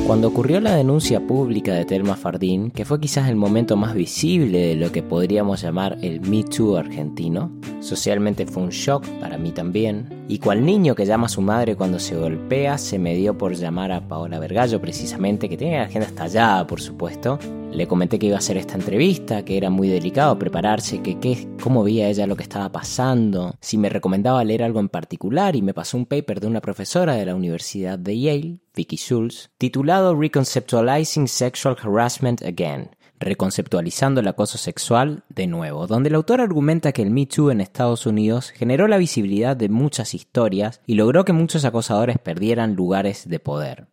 Cuando 0.09 0.29
ocurrió 0.29 0.59
la 0.59 0.75
denuncia 0.75 1.19
pública 1.19 1.71
de 1.75 1.85
Telma 1.85 2.15
Fardín, 2.15 2.71
que 2.71 2.83
fue 2.83 2.99
quizás 2.99 3.29
el 3.29 3.35
momento 3.35 3.77
más 3.77 3.93
visible 3.93 4.57
de 4.57 4.75
lo 4.75 4.91
que 4.91 5.03
podríamos 5.03 5.61
llamar 5.61 5.99
el 6.01 6.21
Me 6.21 6.43
Too 6.43 6.77
argentino, 6.77 7.51
socialmente 7.79 8.47
fue 8.47 8.63
un 8.63 8.69
shock 8.69 9.05
para 9.19 9.37
mí 9.37 9.51
también, 9.51 10.25
y 10.27 10.39
cual 10.39 10.65
niño 10.65 10.95
que 10.95 11.05
llama 11.05 11.27
a 11.27 11.29
su 11.29 11.41
madre 11.41 11.75
cuando 11.75 11.99
se 11.99 12.15
golpea, 12.15 12.79
se 12.79 12.97
me 12.97 13.13
dio 13.13 13.37
por 13.37 13.53
llamar 13.53 13.91
a 13.91 14.07
Paola 14.07 14.39
Vergallo 14.39 14.81
precisamente, 14.81 15.47
que 15.47 15.57
tiene 15.57 15.77
la 15.77 15.83
agenda 15.83 16.07
estallada 16.07 16.65
por 16.65 16.81
supuesto, 16.81 17.37
le 17.71 17.87
comenté 17.87 18.19
que 18.19 18.27
iba 18.27 18.35
a 18.35 18.39
hacer 18.39 18.57
esta 18.57 18.75
entrevista, 18.75 19.45
que 19.45 19.57
era 19.57 19.69
muy 19.69 19.87
delicado 19.87 20.37
prepararse, 20.39 21.01
que, 21.01 21.19
qué 21.19 21.47
cómo 21.61 21.83
veía 21.83 22.09
ella 22.09 22.27
lo 22.27 22.35
que 22.35 22.43
estaba 22.43 22.71
pasando, 22.71 23.55
si 23.61 23.77
me 23.77 23.89
recomendaba 23.89 24.43
leer 24.43 24.63
algo 24.63 24.79
en 24.79 24.89
particular 24.89 25.55
y 25.55 25.61
me 25.61 25.73
pasó 25.73 25.97
un 25.97 26.05
paper 26.05 26.39
de 26.39 26.47
una 26.47 26.61
profesora 26.61 27.13
de 27.13 27.25
la 27.25 27.35
Universidad 27.35 27.99
de 27.99 28.19
Yale, 28.19 28.59
Vicky 28.75 28.97
Schultz, 28.97 29.51
titulado 29.57 30.15
Reconceptualizing 30.15 31.27
Sexual 31.27 31.77
Harassment 31.81 32.41
Again, 32.41 32.89
reconceptualizando 33.19 34.21
el 34.21 34.27
acoso 34.27 34.57
sexual 34.57 35.23
de 35.29 35.47
nuevo, 35.47 35.85
donde 35.87 36.09
el 36.09 36.15
autor 36.15 36.41
argumenta 36.41 36.91
que 36.91 37.01
el 37.01 37.11
Me 37.11 37.25
Too 37.25 37.51
en 37.51 37.61
Estados 37.61 38.05
Unidos 38.05 38.51
generó 38.51 38.87
la 38.87 38.97
visibilidad 38.97 39.55
de 39.55 39.69
muchas 39.69 40.13
historias 40.13 40.81
y 40.85 40.95
logró 40.95 41.25
que 41.25 41.33
muchos 41.33 41.65
acosadores 41.65 42.17
perdieran 42.17 42.75
lugares 42.75 43.27
de 43.29 43.39
poder. 43.39 43.87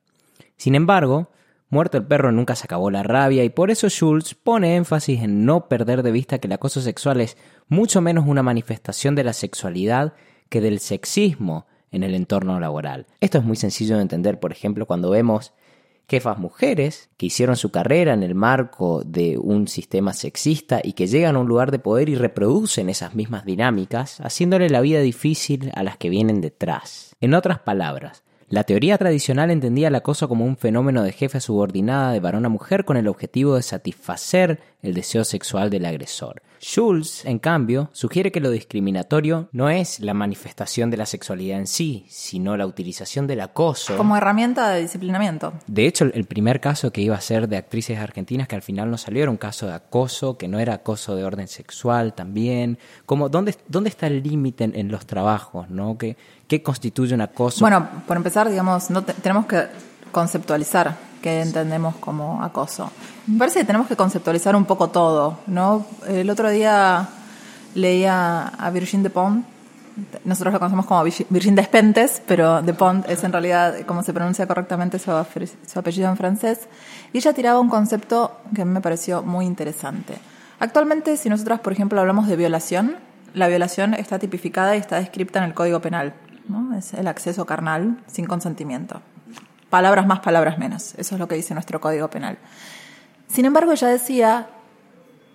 Sin 0.57 0.75
embargo, 0.75 1.29
Muerto 1.69 1.99
el 1.99 2.07
perro 2.07 2.31
nunca 2.31 2.55
se 2.55 2.65
acabó 2.65 2.91
la 2.91 3.03
rabia 3.03 3.43
y 3.43 3.51
por 3.51 3.73
eso 3.73 3.89
Schultz 3.89 4.35
pone 4.35 4.77
énfasis 4.77 5.23
en 5.23 5.45
no 5.45 5.69
perder 5.69 6.05
de 6.05 6.13
vista 6.13 6.39
que 6.39 6.47
el 6.47 6.53
acoso 6.53 6.81
sexual 6.81 7.21
es 7.21 7.37
mucho 7.67 8.01
menos 8.01 8.27
una 8.27 8.45
manifestación 8.45 9.17
de 9.17 9.25
la 9.25 9.33
sexualidad 9.33 10.15
que 10.49 10.61
del 10.61 10.79
sexismo 10.79 11.67
en 11.91 12.05
el 12.05 12.15
entorno 12.15 12.61
laboral. 12.61 13.07
Esto 13.21 13.39
es 13.39 13.45
muy 13.45 13.57
sencillo 13.57 13.97
de 13.97 14.03
entender, 14.03 14.39
por 14.39 14.53
ejemplo, 14.53 14.87
cuando 14.87 15.11
vemos 15.11 15.55
jefas 16.09 16.39
mujeres 16.39 17.11
que 17.17 17.27
hicieron 17.27 17.57
su 17.57 17.71
carrera 17.73 18.15
en 18.15 18.23
el 18.23 18.35
marco 18.35 19.03
de 19.05 19.39
un 19.39 19.67
sistema 19.67 20.13
sexista 20.13 20.81
y 20.83 20.93
que 20.93 21.09
llegan 21.09 21.35
a 21.35 21.41
un 21.41 21.49
lugar 21.49 21.73
de 21.73 21.81
poder 21.81 22.09
y 22.09 22.15
reproducen 22.15 22.89
esas 22.89 23.15
mismas 23.15 23.45
dinámicas, 23.45 24.21
haciéndole 24.21 24.69
la 24.71 24.81
vida 24.81 25.01
difícil 25.01 25.73
a 25.75 25.83
las 25.83 25.97
que 25.97 26.11
vienen 26.11 26.41
detrás. 26.41 27.17
En 27.21 27.35
otras 27.35 27.59
palabras, 27.59 28.23
la 28.49 28.63
teoría 28.63 28.97
tradicional 28.97 29.51
entendía 29.51 29.89
el 29.89 29.95
acoso 29.97 30.29
como 30.29 30.45
un 30.45 30.57
fenómeno 30.57 31.03
de 31.03 31.11
jefe 31.11 31.41
subordinada 31.41 32.13
de 32.13 32.21
varón 32.21 32.47
a 32.47 32.49
mujer 32.49 32.85
con 32.85 32.97
el 32.97 33.09
objetivo 33.09 33.57
de 33.57 33.63
satisfacer 33.63 34.61
el 34.83 34.95
deseo 34.95 35.25
sexual 35.25 35.69
del 35.69 35.85
agresor. 35.85 36.43
Schulz, 36.61 37.25
en 37.25 37.39
cambio, 37.39 37.91
sugiere 37.93 38.33
que 38.33 38.41
lo 38.41 38.51
discriminatorio 38.51 39.49
no 39.53 39.69
es 39.69 40.01
la 40.01 40.15
manifestación 40.15 40.91
de 40.91 40.97
la 40.97 41.07
sexualidad 41.07 41.59
en 41.59 41.67
sí, 41.67 42.07
sino 42.09 42.57
la 42.57 42.67
utilización 42.67 43.27
del 43.27 43.41
acoso. 43.41 43.97
Como 43.97 44.17
herramienta 44.17 44.71
de 44.71 44.83
disciplinamiento. 44.83 45.53
De 45.67 45.87
hecho, 45.87 46.05
el 46.13 46.25
primer 46.25 46.61
caso 46.61 46.91
que 46.93 47.01
iba 47.01 47.17
a 47.17 47.21
ser 47.21 47.49
de 47.49 47.57
actrices 47.57 47.99
argentinas 47.99 48.49
que 48.49 48.57
al 48.57 48.63
final 48.63 48.91
no 48.91 48.99
salió 48.99 49.23
era 49.23 49.31
un 49.31 49.37
caso 49.37 49.67
de 49.67 49.75
acoso, 49.75 50.37
que 50.37 50.49
no 50.49 50.59
era 50.59 50.75
acoso 50.75 51.17
de 51.17 51.25
orden 51.25 51.49
sexual 51.49 52.15
también. 52.15 52.79
Como, 53.05 53.29
¿dónde, 53.29 53.55
dónde 53.69 53.91
está 53.91 54.07
el 54.07 54.23
límite 54.23 54.65
en, 54.65 54.91
los 54.91 55.07
trabajos? 55.07 55.69
¿no? 55.71 55.99
¿Qué, 55.99 56.17
¿Qué 56.49 56.63
constituye 56.63 57.15
un 57.15 57.21
acoso? 57.21 57.61
Bueno, 57.61 57.89
por 58.07 58.17
empezar, 58.17 58.49
digamos, 58.49 58.91
no 58.91 59.03
tenemos 59.03 59.47
que 59.47 59.65
conceptualizar 60.13 61.06
qué 61.23 61.43
entendemos 61.43 61.97
como 61.97 62.43
acoso. 62.43 62.91
Me 63.27 63.39
parece 63.39 63.61
que 63.61 63.65
tenemos 63.65 63.87
que 63.87 63.97
conceptualizar 63.97 64.55
un 64.57 64.65
poco 64.65 64.89
todo, 64.89 65.39
¿no? 65.47 65.87
El 66.07 66.31
otro 66.31 66.51
día 66.51 67.09
leía 67.75 68.49
a 68.49 68.71
Virgin 68.71 69.03
de 69.03 69.11
Pont, 69.11 69.47
nosotros 70.25 70.53
lo 70.53 70.59
conocemos 70.59 70.87
como 70.87 71.03
Virgin 71.05 71.55
Despentes, 71.55 72.23
pero 72.27 72.61
de 72.61 72.75
Pont 72.75 73.09
es 73.09 73.25
en 73.25 73.33
realidad 73.33 73.75
como 73.87 74.03
se 74.03 74.13
pronuncia 74.13 74.47
correctamente 74.47 74.99
su, 74.99 75.11
su 75.67 75.79
apellido 75.79 76.11
en 76.11 76.17
francés, 76.17 76.69
y 77.13 77.19
ella 77.19 77.33
tiraba 77.33 77.61
un 77.61 77.69
concepto 77.69 78.39
que 78.55 78.65
me 78.65 78.81
pareció 78.81 79.23
muy 79.23 79.47
interesante. 79.47 80.19
Actualmente, 80.59 81.17
si 81.17 81.29
nosotros, 81.29 81.61
por 81.61 81.73
ejemplo, 81.73 82.01
hablamos 82.01 82.29
de 82.29 82.37
violación, 82.37 82.97
la 83.35 83.49
violación 83.49 83.95
está 83.95 84.19
tipificada 84.19 84.77
y 84.77 84.79
está 84.79 84.97
descrita 84.97 85.39
en 85.39 85.47
el 85.47 85.55
Código 85.55 85.81
Penal. 85.81 86.15
¿no? 86.49 86.77
Es 86.77 86.95
el 86.95 87.09
acceso 87.09 87.45
carnal 87.45 87.99
sin 88.07 88.27
consentimiento. 88.27 89.03
Palabras 89.77 90.07
más, 90.07 90.21
palabras 90.21 90.57
menos. 90.57 90.95
Eso 90.95 91.17
es 91.17 91.19
lo 91.19 91.29
que 91.29 91.35
dice 91.35 91.53
nuestro 91.53 91.83
Código 91.83 92.09
Penal. 92.09 92.39
Sin 93.29 93.45
embargo, 93.45 93.73
ella 93.73 93.89
decía, 93.89 94.49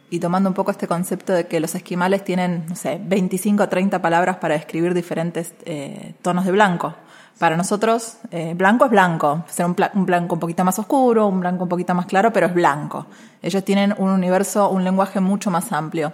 y 0.10 0.20
tomando 0.20 0.50
un 0.50 0.56
poco 0.56 0.72
este 0.72 0.88
concepto 0.88 1.32
de 1.32 1.46
que 1.46 1.60
los 1.60 1.76
esquimales 1.76 2.24
tienen, 2.24 2.66
no 2.68 2.76
sé, 2.76 3.00
25 3.04 3.62
o 3.62 3.70
30 3.70 4.02
palabras 4.02 4.38
para 4.38 4.56
describir 4.56 4.96
diferentes 4.96 5.54
eh, 5.66 6.16
tonos 6.24 6.46
de 6.46 6.52
blanco. 6.54 6.96
Para 7.38 7.56
nosotros, 7.56 8.18
eh, 8.32 8.56
blanco 8.56 8.86
es 8.86 8.90
blanco. 8.90 9.44
Ser 9.48 9.68
un, 9.68 9.76
un, 9.94 10.08
blanco 10.08 10.34
un 10.34 10.40
poquito 10.40 10.66
más 10.66 10.80
oscuro, 10.80 11.28
un 11.28 11.40
blanco 11.40 11.66
un 11.66 11.70
poquito 11.70 11.94
más 11.94 12.08
claro, 12.08 12.34
pero 12.34 12.48
es 12.48 12.54
blanco. 12.56 13.06
Ellos 13.44 13.64
tienen 13.64 13.94
un 14.00 14.10
universo, 14.10 14.72
un 14.72 14.84
lenguaje 14.84 15.20
mucho 15.20 15.52
más 15.52 15.72
amplio. 15.72 16.14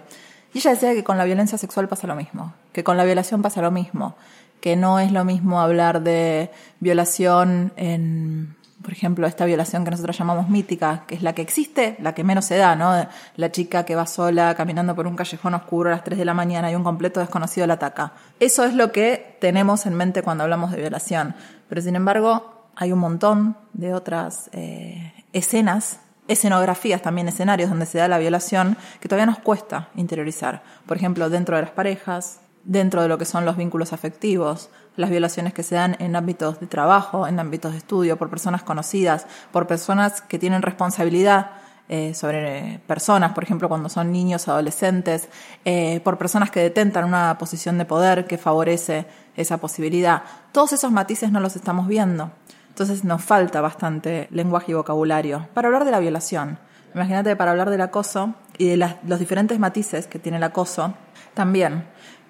Y 0.52 0.58
ella 0.58 0.72
decía 0.72 0.92
que 0.92 1.02
con 1.02 1.16
la 1.16 1.24
violencia 1.24 1.56
sexual 1.56 1.88
pasa 1.88 2.06
lo 2.06 2.14
mismo, 2.14 2.52
que 2.74 2.84
con 2.84 2.98
la 2.98 3.04
violación 3.04 3.40
pasa 3.40 3.62
lo 3.62 3.70
mismo, 3.70 4.16
que 4.60 4.76
no 4.76 4.98
es 4.98 5.12
lo 5.12 5.24
mismo 5.24 5.60
hablar 5.60 6.02
de 6.02 6.50
violación 6.80 7.72
en 7.76 8.56
por 8.82 8.92
ejemplo, 8.92 9.26
esta 9.26 9.44
violación 9.44 9.84
que 9.84 9.90
nosotros 9.90 10.16
llamamos 10.16 10.48
mítica, 10.48 11.02
que 11.06 11.16
es 11.16 11.22
la 11.22 11.34
que 11.34 11.42
existe, 11.42 11.96
la 12.00 12.14
que 12.14 12.22
menos 12.22 12.44
se 12.44 12.56
da, 12.56 12.76
¿no? 12.76 13.06
La 13.36 13.52
chica 13.52 13.84
que 13.84 13.96
va 13.96 14.06
sola 14.06 14.54
caminando 14.54 14.94
por 14.94 15.06
un 15.06 15.16
callejón 15.16 15.54
oscuro 15.54 15.90
a 15.90 15.92
las 15.92 16.04
3 16.04 16.18
de 16.18 16.24
la 16.24 16.32
mañana 16.32 16.70
y 16.70 16.74
un 16.74 16.84
completo 16.84 17.20
desconocido 17.20 17.66
la 17.66 17.74
ataca. 17.74 18.12
Eso 18.38 18.64
es 18.64 18.74
lo 18.74 18.92
que 18.92 19.36
tenemos 19.40 19.84
en 19.84 19.94
mente 19.94 20.22
cuando 20.22 20.44
hablamos 20.44 20.70
de 20.70 20.78
violación. 20.78 21.34
Pero 21.68 21.82
sin 21.82 21.96
embargo, 21.96 22.70
hay 22.76 22.92
un 22.92 23.00
montón 23.00 23.56
de 23.72 23.92
otras 23.94 24.48
eh, 24.52 25.12
escenas 25.32 26.00
escenografías, 26.28 27.02
también 27.02 27.26
escenarios 27.26 27.70
donde 27.70 27.86
se 27.86 27.98
da 27.98 28.06
la 28.06 28.18
violación, 28.18 28.76
que 29.00 29.08
todavía 29.08 29.26
nos 29.26 29.40
cuesta 29.40 29.88
interiorizar. 29.96 30.62
Por 30.86 30.96
ejemplo, 30.96 31.28
dentro 31.30 31.56
de 31.56 31.62
las 31.62 31.72
parejas, 31.72 32.40
dentro 32.68 33.00
de 33.00 33.08
lo 33.08 33.16
que 33.16 33.24
son 33.24 33.46
los 33.46 33.56
vínculos 33.56 33.94
afectivos, 33.94 34.68
las 34.94 35.08
violaciones 35.08 35.54
que 35.54 35.62
se 35.62 35.74
dan 35.74 35.96
en 36.00 36.14
ámbitos 36.14 36.60
de 36.60 36.66
trabajo, 36.66 37.26
en 37.26 37.40
ámbitos 37.40 37.72
de 37.72 37.78
estudio, 37.78 38.18
por 38.18 38.28
personas 38.28 38.62
conocidas, 38.62 39.26
por 39.50 39.66
personas 39.66 40.20
que 40.20 40.38
tienen 40.38 40.60
responsabilidad 40.60 41.52
eh, 41.88 42.12
sobre 42.12 42.80
personas, 42.86 43.32
por 43.32 43.42
ejemplo, 43.42 43.70
cuando 43.70 43.88
son 43.88 44.12
niños, 44.12 44.48
adolescentes, 44.48 45.30
eh, 45.64 46.00
por 46.04 46.18
personas 46.18 46.50
que 46.50 46.60
detentan 46.60 47.06
una 47.06 47.38
posición 47.38 47.78
de 47.78 47.86
poder 47.86 48.26
que 48.26 48.36
favorece 48.36 49.06
esa 49.34 49.56
posibilidad. 49.56 50.22
Todos 50.52 50.74
esos 50.74 50.92
matices 50.92 51.32
no 51.32 51.40
los 51.40 51.56
estamos 51.56 51.88
viendo. 51.88 52.30
Entonces 52.68 53.02
nos 53.02 53.24
falta 53.24 53.62
bastante 53.62 54.28
lenguaje 54.30 54.72
y 54.72 54.74
vocabulario 54.74 55.48
para 55.54 55.68
hablar 55.68 55.86
de 55.86 55.90
la 55.90 56.00
violación. 56.00 56.58
Imagínate 56.94 57.34
para 57.34 57.52
hablar 57.52 57.70
del 57.70 57.80
acoso 57.80 58.34
y 58.58 58.68
de 58.68 58.94
los 59.06 59.18
diferentes 59.18 59.58
matices 59.58 60.06
que 60.06 60.18
tiene 60.18 60.36
el 60.36 60.44
acoso 60.44 60.92
también. 61.32 61.84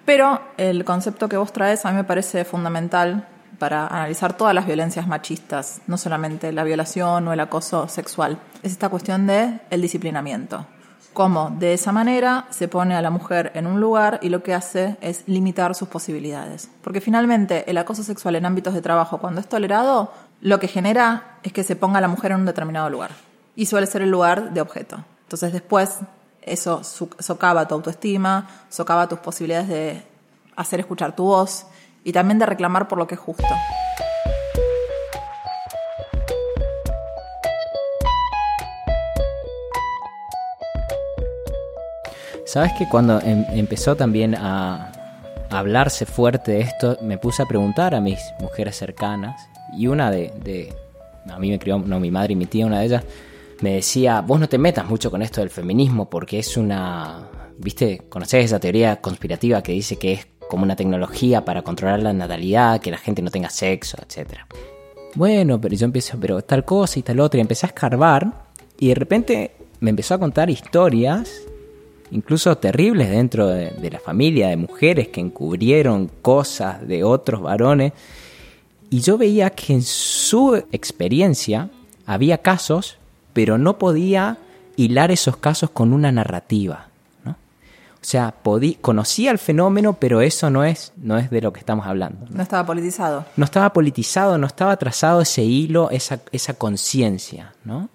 Pero 0.09 0.41
el 0.57 0.85
concepto 0.85 1.29
que 1.29 1.37
vos 1.37 1.53
traes 1.53 1.85
a 1.85 1.91
mí 1.91 1.97
me 1.97 2.03
parece 2.03 2.43
fundamental 2.43 3.27
para 3.59 3.85
analizar 3.85 4.35
todas 4.35 4.55
las 4.55 4.65
violencias 4.65 5.05
machistas, 5.05 5.81
no 5.85 5.99
solamente 5.99 6.51
la 6.51 6.63
violación 6.63 7.27
o 7.27 7.31
el 7.31 7.39
acoso 7.39 7.87
sexual. 7.87 8.39
Es 8.63 8.71
esta 8.71 8.89
cuestión 8.89 9.27
de 9.27 9.59
el 9.69 9.83
disciplinamiento. 9.83 10.65
Cómo 11.13 11.55
de 11.59 11.75
esa 11.75 11.91
manera 11.91 12.47
se 12.49 12.67
pone 12.67 12.95
a 12.95 13.03
la 13.03 13.11
mujer 13.11 13.51
en 13.53 13.67
un 13.67 13.79
lugar 13.79 14.17
y 14.23 14.29
lo 14.29 14.41
que 14.41 14.55
hace 14.55 14.97
es 14.99 15.21
limitar 15.27 15.75
sus 15.75 15.89
posibilidades. 15.89 16.71
Porque 16.83 17.01
finalmente 17.01 17.69
el 17.69 17.77
acoso 17.77 18.01
sexual 18.01 18.35
en 18.35 18.47
ámbitos 18.47 18.73
de 18.73 18.81
trabajo, 18.81 19.19
cuando 19.19 19.41
es 19.41 19.47
tolerado, 19.47 20.11
lo 20.41 20.59
que 20.59 20.67
genera 20.67 21.37
es 21.43 21.53
que 21.53 21.63
se 21.63 21.75
ponga 21.75 21.99
a 21.99 22.01
la 22.01 22.07
mujer 22.07 22.31
en 22.31 22.39
un 22.39 22.45
determinado 22.47 22.89
lugar. 22.89 23.11
Y 23.55 23.67
suele 23.67 23.85
ser 23.85 24.01
el 24.01 24.09
lugar 24.09 24.53
de 24.53 24.61
objeto. 24.61 25.05
Entonces 25.25 25.53
después 25.53 25.99
eso 26.49 26.81
socava 26.83 27.67
tu 27.67 27.75
autoestima, 27.75 28.47
socava 28.69 29.07
tus 29.07 29.19
posibilidades 29.19 29.69
de 29.69 30.03
hacer 30.55 30.79
escuchar 30.81 31.15
tu 31.15 31.23
voz 31.23 31.65
y 32.03 32.11
también 32.11 32.39
de 32.39 32.45
reclamar 32.45 32.87
por 32.87 32.97
lo 32.97 33.07
que 33.07 33.15
es 33.15 33.21
justo. 33.21 33.45
Sabes 42.45 42.71
que 42.79 42.89
cuando 42.89 43.21
em, 43.21 43.45
empezó 43.51 43.95
también 43.95 44.33
a 44.33 44.91
hablarse 45.51 46.07
fuerte 46.07 46.53
de 46.53 46.61
esto, 46.61 46.97
me 47.01 47.19
puse 47.19 47.43
a 47.43 47.45
preguntar 47.45 47.93
a 47.93 48.01
mis 48.01 48.19
mujeres 48.39 48.75
cercanas 48.75 49.49
y 49.77 49.85
una 49.85 50.09
de, 50.09 50.73
a 51.29 51.37
mí 51.37 51.51
me 51.51 51.59
crió, 51.59 51.77
no, 51.77 51.99
mi 51.99 52.09
madre 52.09 52.33
y 52.33 52.35
mi 52.35 52.47
tía, 52.47 52.65
una 52.65 52.79
de 52.79 52.85
ellas, 52.85 53.03
me 53.61 53.75
decía, 53.75 54.21
vos 54.21 54.39
no 54.39 54.47
te 54.47 54.57
metas 54.57 54.89
mucho 54.89 55.11
con 55.11 55.21
esto 55.21 55.41
del 55.41 55.49
feminismo 55.49 56.09
porque 56.09 56.39
es 56.39 56.57
una, 56.57 57.27
viste, 57.57 58.03
conocés 58.09 58.45
esa 58.45 58.59
teoría 58.59 59.01
conspirativa 59.01 59.61
que 59.61 59.73
dice 59.73 59.97
que 59.97 60.13
es 60.13 60.27
como 60.49 60.63
una 60.63 60.75
tecnología 60.75 61.45
para 61.45 61.61
controlar 61.61 62.01
la 62.01 62.13
natalidad, 62.13 62.81
que 62.81 62.91
la 62.91 62.97
gente 62.97 63.21
no 63.21 63.29
tenga 63.29 63.49
sexo, 63.49 63.97
etc. 64.01 64.39
Bueno, 65.15 65.59
pero 65.59 65.75
yo 65.75 65.85
empiezo, 65.85 66.17
pero 66.19 66.41
tal 66.41 66.65
cosa 66.65 66.99
y 66.99 67.03
tal 67.03 67.19
otra, 67.19 67.37
y 67.37 67.41
empecé 67.41 67.65
a 67.65 67.69
escarbar 67.69 68.31
y 68.79 68.87
de 68.87 68.95
repente 68.95 69.51
me 69.79 69.89
empezó 69.89 70.13
a 70.15 70.19
contar 70.19 70.49
historias, 70.49 71.41
incluso 72.11 72.57
terribles 72.57 73.09
dentro 73.09 73.47
de 73.47 73.89
la 73.91 73.99
familia, 73.99 74.49
de 74.49 74.57
mujeres 74.57 75.09
que 75.09 75.21
encubrieron 75.21 76.09
cosas 76.21 76.87
de 76.87 77.03
otros 77.03 77.41
varones 77.41 77.93
y 78.89 79.01
yo 79.01 79.17
veía 79.17 79.51
que 79.51 79.73
en 79.73 79.83
su 79.83 80.55
experiencia 80.71 81.69
había 82.05 82.39
casos, 82.39 82.97
pero 83.33 83.57
no 83.57 83.77
podía 83.77 84.37
hilar 84.75 85.11
esos 85.11 85.37
casos 85.37 85.69
con 85.69 85.93
una 85.93 86.11
narrativa. 86.11 86.87
¿no? 87.25 87.31
O 87.31 88.01
sea, 88.01 88.33
conocía 88.81 89.31
el 89.31 89.37
fenómeno, 89.37 89.93
pero 89.93 90.21
eso 90.21 90.49
no 90.49 90.63
es, 90.63 90.93
no 90.97 91.17
es 91.17 91.29
de 91.29 91.41
lo 91.41 91.51
que 91.51 91.59
estamos 91.59 91.85
hablando. 91.85 92.25
¿no? 92.29 92.41
estaba 92.41 92.65
politizado. 92.65 93.25
No 93.35 93.45
estaba 93.45 93.73
politizado, 93.73 94.37
no 94.37 94.47
estaba 94.47 94.77
trazado 94.77 95.21
ese 95.21 95.43
hilo, 95.43 95.89
esa, 95.91 96.19
esa 96.31 96.53
conciencia. 96.53 97.53
¿no? 97.65 97.89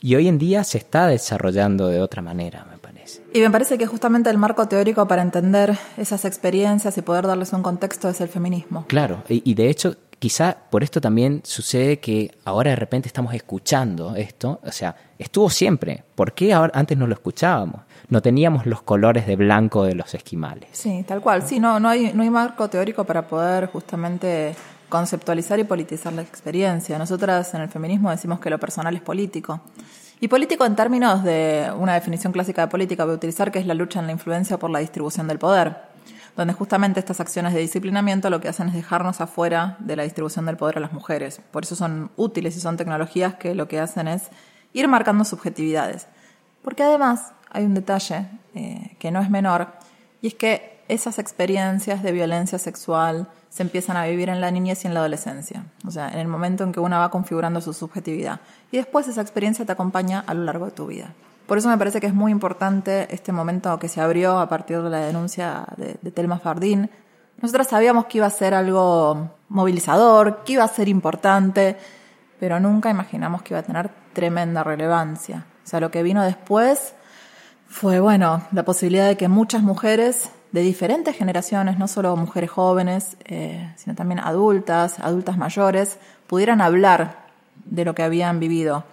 Y 0.00 0.14
hoy 0.16 0.28
en 0.28 0.38
día 0.38 0.64
se 0.64 0.78
está 0.78 1.06
desarrollando 1.06 1.88
de 1.88 2.00
otra 2.00 2.22
manera, 2.22 2.66
me 2.70 2.78
parece. 2.78 3.22
Y 3.32 3.40
me 3.40 3.50
parece 3.50 3.76
que 3.76 3.86
justamente 3.86 4.30
el 4.30 4.38
marco 4.38 4.66
teórico 4.66 5.06
para 5.06 5.22
entender 5.22 5.78
esas 5.96 6.24
experiencias 6.24 6.96
y 6.96 7.02
poder 7.02 7.26
darles 7.26 7.52
un 7.52 7.62
contexto 7.62 8.08
es 8.08 8.20
el 8.20 8.28
feminismo. 8.28 8.86
Claro, 8.88 9.22
y 9.28 9.54
de 9.54 9.68
hecho 9.68 9.96
quizá 10.24 10.56
por 10.70 10.82
esto 10.82 11.02
también 11.02 11.42
sucede 11.44 11.98
que 11.98 12.34
ahora 12.46 12.70
de 12.70 12.76
repente 12.76 13.08
estamos 13.08 13.34
escuchando 13.34 14.16
esto, 14.16 14.58
o 14.64 14.72
sea, 14.72 14.96
estuvo 15.18 15.50
siempre, 15.50 16.02
¿por 16.14 16.32
qué 16.32 16.54
ahora, 16.54 16.72
antes 16.74 16.96
no 16.96 17.06
lo 17.06 17.12
escuchábamos? 17.12 17.82
No 18.08 18.22
teníamos 18.22 18.64
los 18.64 18.80
colores 18.80 19.26
de 19.26 19.36
blanco 19.36 19.84
de 19.84 19.94
los 19.94 20.14
esquimales. 20.14 20.70
Sí, 20.72 21.04
tal 21.06 21.20
cual, 21.20 21.46
sí, 21.46 21.60
no, 21.60 21.78
no, 21.78 21.90
hay, 21.90 22.10
no 22.14 22.22
hay 22.22 22.30
marco 22.30 22.70
teórico 22.70 23.04
para 23.04 23.28
poder 23.28 23.66
justamente 23.66 24.54
conceptualizar 24.88 25.58
y 25.58 25.64
politizar 25.64 26.14
la 26.14 26.22
experiencia. 26.22 26.96
Nosotras 26.96 27.52
en 27.52 27.60
el 27.60 27.68
feminismo 27.68 28.10
decimos 28.10 28.40
que 28.40 28.48
lo 28.48 28.58
personal 28.58 28.96
es 28.96 29.02
político. 29.02 29.60
Y 30.20 30.28
político 30.28 30.64
en 30.64 30.74
términos 30.74 31.22
de 31.22 31.70
una 31.78 31.92
definición 31.92 32.32
clásica 32.32 32.62
de 32.62 32.68
política 32.68 33.04
voy 33.04 33.12
a 33.12 33.16
utilizar, 33.16 33.52
que 33.52 33.58
es 33.58 33.66
la 33.66 33.74
lucha 33.74 34.00
en 34.00 34.06
la 34.06 34.12
influencia 34.12 34.58
por 34.58 34.70
la 34.70 34.78
distribución 34.78 35.28
del 35.28 35.38
poder 35.38 35.92
donde 36.36 36.54
justamente 36.54 37.00
estas 37.00 37.20
acciones 37.20 37.54
de 37.54 37.60
disciplinamiento 37.60 38.30
lo 38.30 38.40
que 38.40 38.48
hacen 38.48 38.68
es 38.68 38.74
dejarnos 38.74 39.20
afuera 39.20 39.76
de 39.78 39.96
la 39.96 40.02
distribución 40.02 40.46
del 40.46 40.56
poder 40.56 40.78
a 40.78 40.80
las 40.80 40.92
mujeres. 40.92 41.40
Por 41.50 41.64
eso 41.64 41.76
son 41.76 42.10
útiles 42.16 42.56
y 42.56 42.60
son 42.60 42.76
tecnologías 42.76 43.34
que 43.34 43.54
lo 43.54 43.68
que 43.68 43.80
hacen 43.80 44.08
es 44.08 44.30
ir 44.72 44.88
marcando 44.88 45.24
subjetividades. 45.24 46.08
Porque 46.62 46.82
además 46.82 47.32
hay 47.50 47.64
un 47.64 47.74
detalle 47.74 48.26
eh, 48.54 48.96
que 48.98 49.10
no 49.10 49.20
es 49.20 49.30
menor, 49.30 49.68
y 50.20 50.28
es 50.28 50.34
que 50.34 50.80
esas 50.88 51.18
experiencias 51.18 52.02
de 52.02 52.12
violencia 52.12 52.58
sexual 52.58 53.28
se 53.48 53.62
empiezan 53.62 53.96
a 53.96 54.06
vivir 54.06 54.28
en 54.28 54.40
la 54.40 54.50
niñez 54.50 54.84
y 54.84 54.88
en 54.88 54.94
la 54.94 55.00
adolescencia, 55.00 55.64
o 55.86 55.90
sea, 55.90 56.08
en 56.08 56.18
el 56.18 56.28
momento 56.28 56.64
en 56.64 56.72
que 56.72 56.80
una 56.80 56.98
va 56.98 57.10
configurando 57.10 57.60
su 57.60 57.72
subjetividad. 57.72 58.40
Y 58.72 58.78
después 58.78 59.06
esa 59.06 59.20
experiencia 59.20 59.64
te 59.64 59.72
acompaña 59.72 60.24
a 60.26 60.34
lo 60.34 60.44
largo 60.44 60.66
de 60.66 60.72
tu 60.72 60.86
vida. 60.86 61.14
Por 61.46 61.58
eso 61.58 61.68
me 61.68 61.76
parece 61.76 62.00
que 62.00 62.06
es 62.06 62.14
muy 62.14 62.32
importante 62.32 63.06
este 63.10 63.30
momento 63.30 63.78
que 63.78 63.88
se 63.88 64.00
abrió 64.00 64.38
a 64.38 64.48
partir 64.48 64.80
de 64.80 64.88
la 64.88 65.00
denuncia 65.00 65.66
de, 65.76 66.10
Telma 66.10 66.38
Fardín. 66.38 66.90
Nosotros 67.42 67.66
sabíamos 67.66 68.06
que 68.06 68.18
iba 68.18 68.26
a 68.26 68.30
ser 68.30 68.54
algo 68.54 69.30
movilizador, 69.48 70.42
que 70.44 70.54
iba 70.54 70.64
a 70.64 70.68
ser 70.68 70.88
importante, 70.88 71.76
pero 72.40 72.60
nunca 72.60 72.88
imaginamos 72.88 73.42
que 73.42 73.52
iba 73.52 73.60
a 73.60 73.62
tener 73.62 73.90
tremenda 74.14 74.64
relevancia. 74.64 75.44
O 75.64 75.68
sea, 75.68 75.80
lo 75.80 75.90
que 75.90 76.02
vino 76.02 76.22
después 76.22 76.94
fue, 77.68 78.00
bueno, 78.00 78.42
la 78.52 78.64
posibilidad 78.64 79.06
de 79.06 79.18
que 79.18 79.28
muchas 79.28 79.62
mujeres 79.62 80.30
de 80.52 80.62
diferentes 80.62 81.14
generaciones, 81.14 81.78
no 81.78 81.88
solo 81.88 82.16
mujeres 82.16 82.50
jóvenes, 82.50 83.18
eh, 83.26 83.74
sino 83.76 83.94
también 83.94 84.20
adultas, 84.20 84.98
adultas 85.00 85.36
mayores, 85.36 85.98
pudieran 86.26 86.62
hablar 86.62 87.26
de 87.66 87.84
lo 87.84 87.94
que 87.94 88.02
habían 88.02 88.40
vivido 88.40 88.84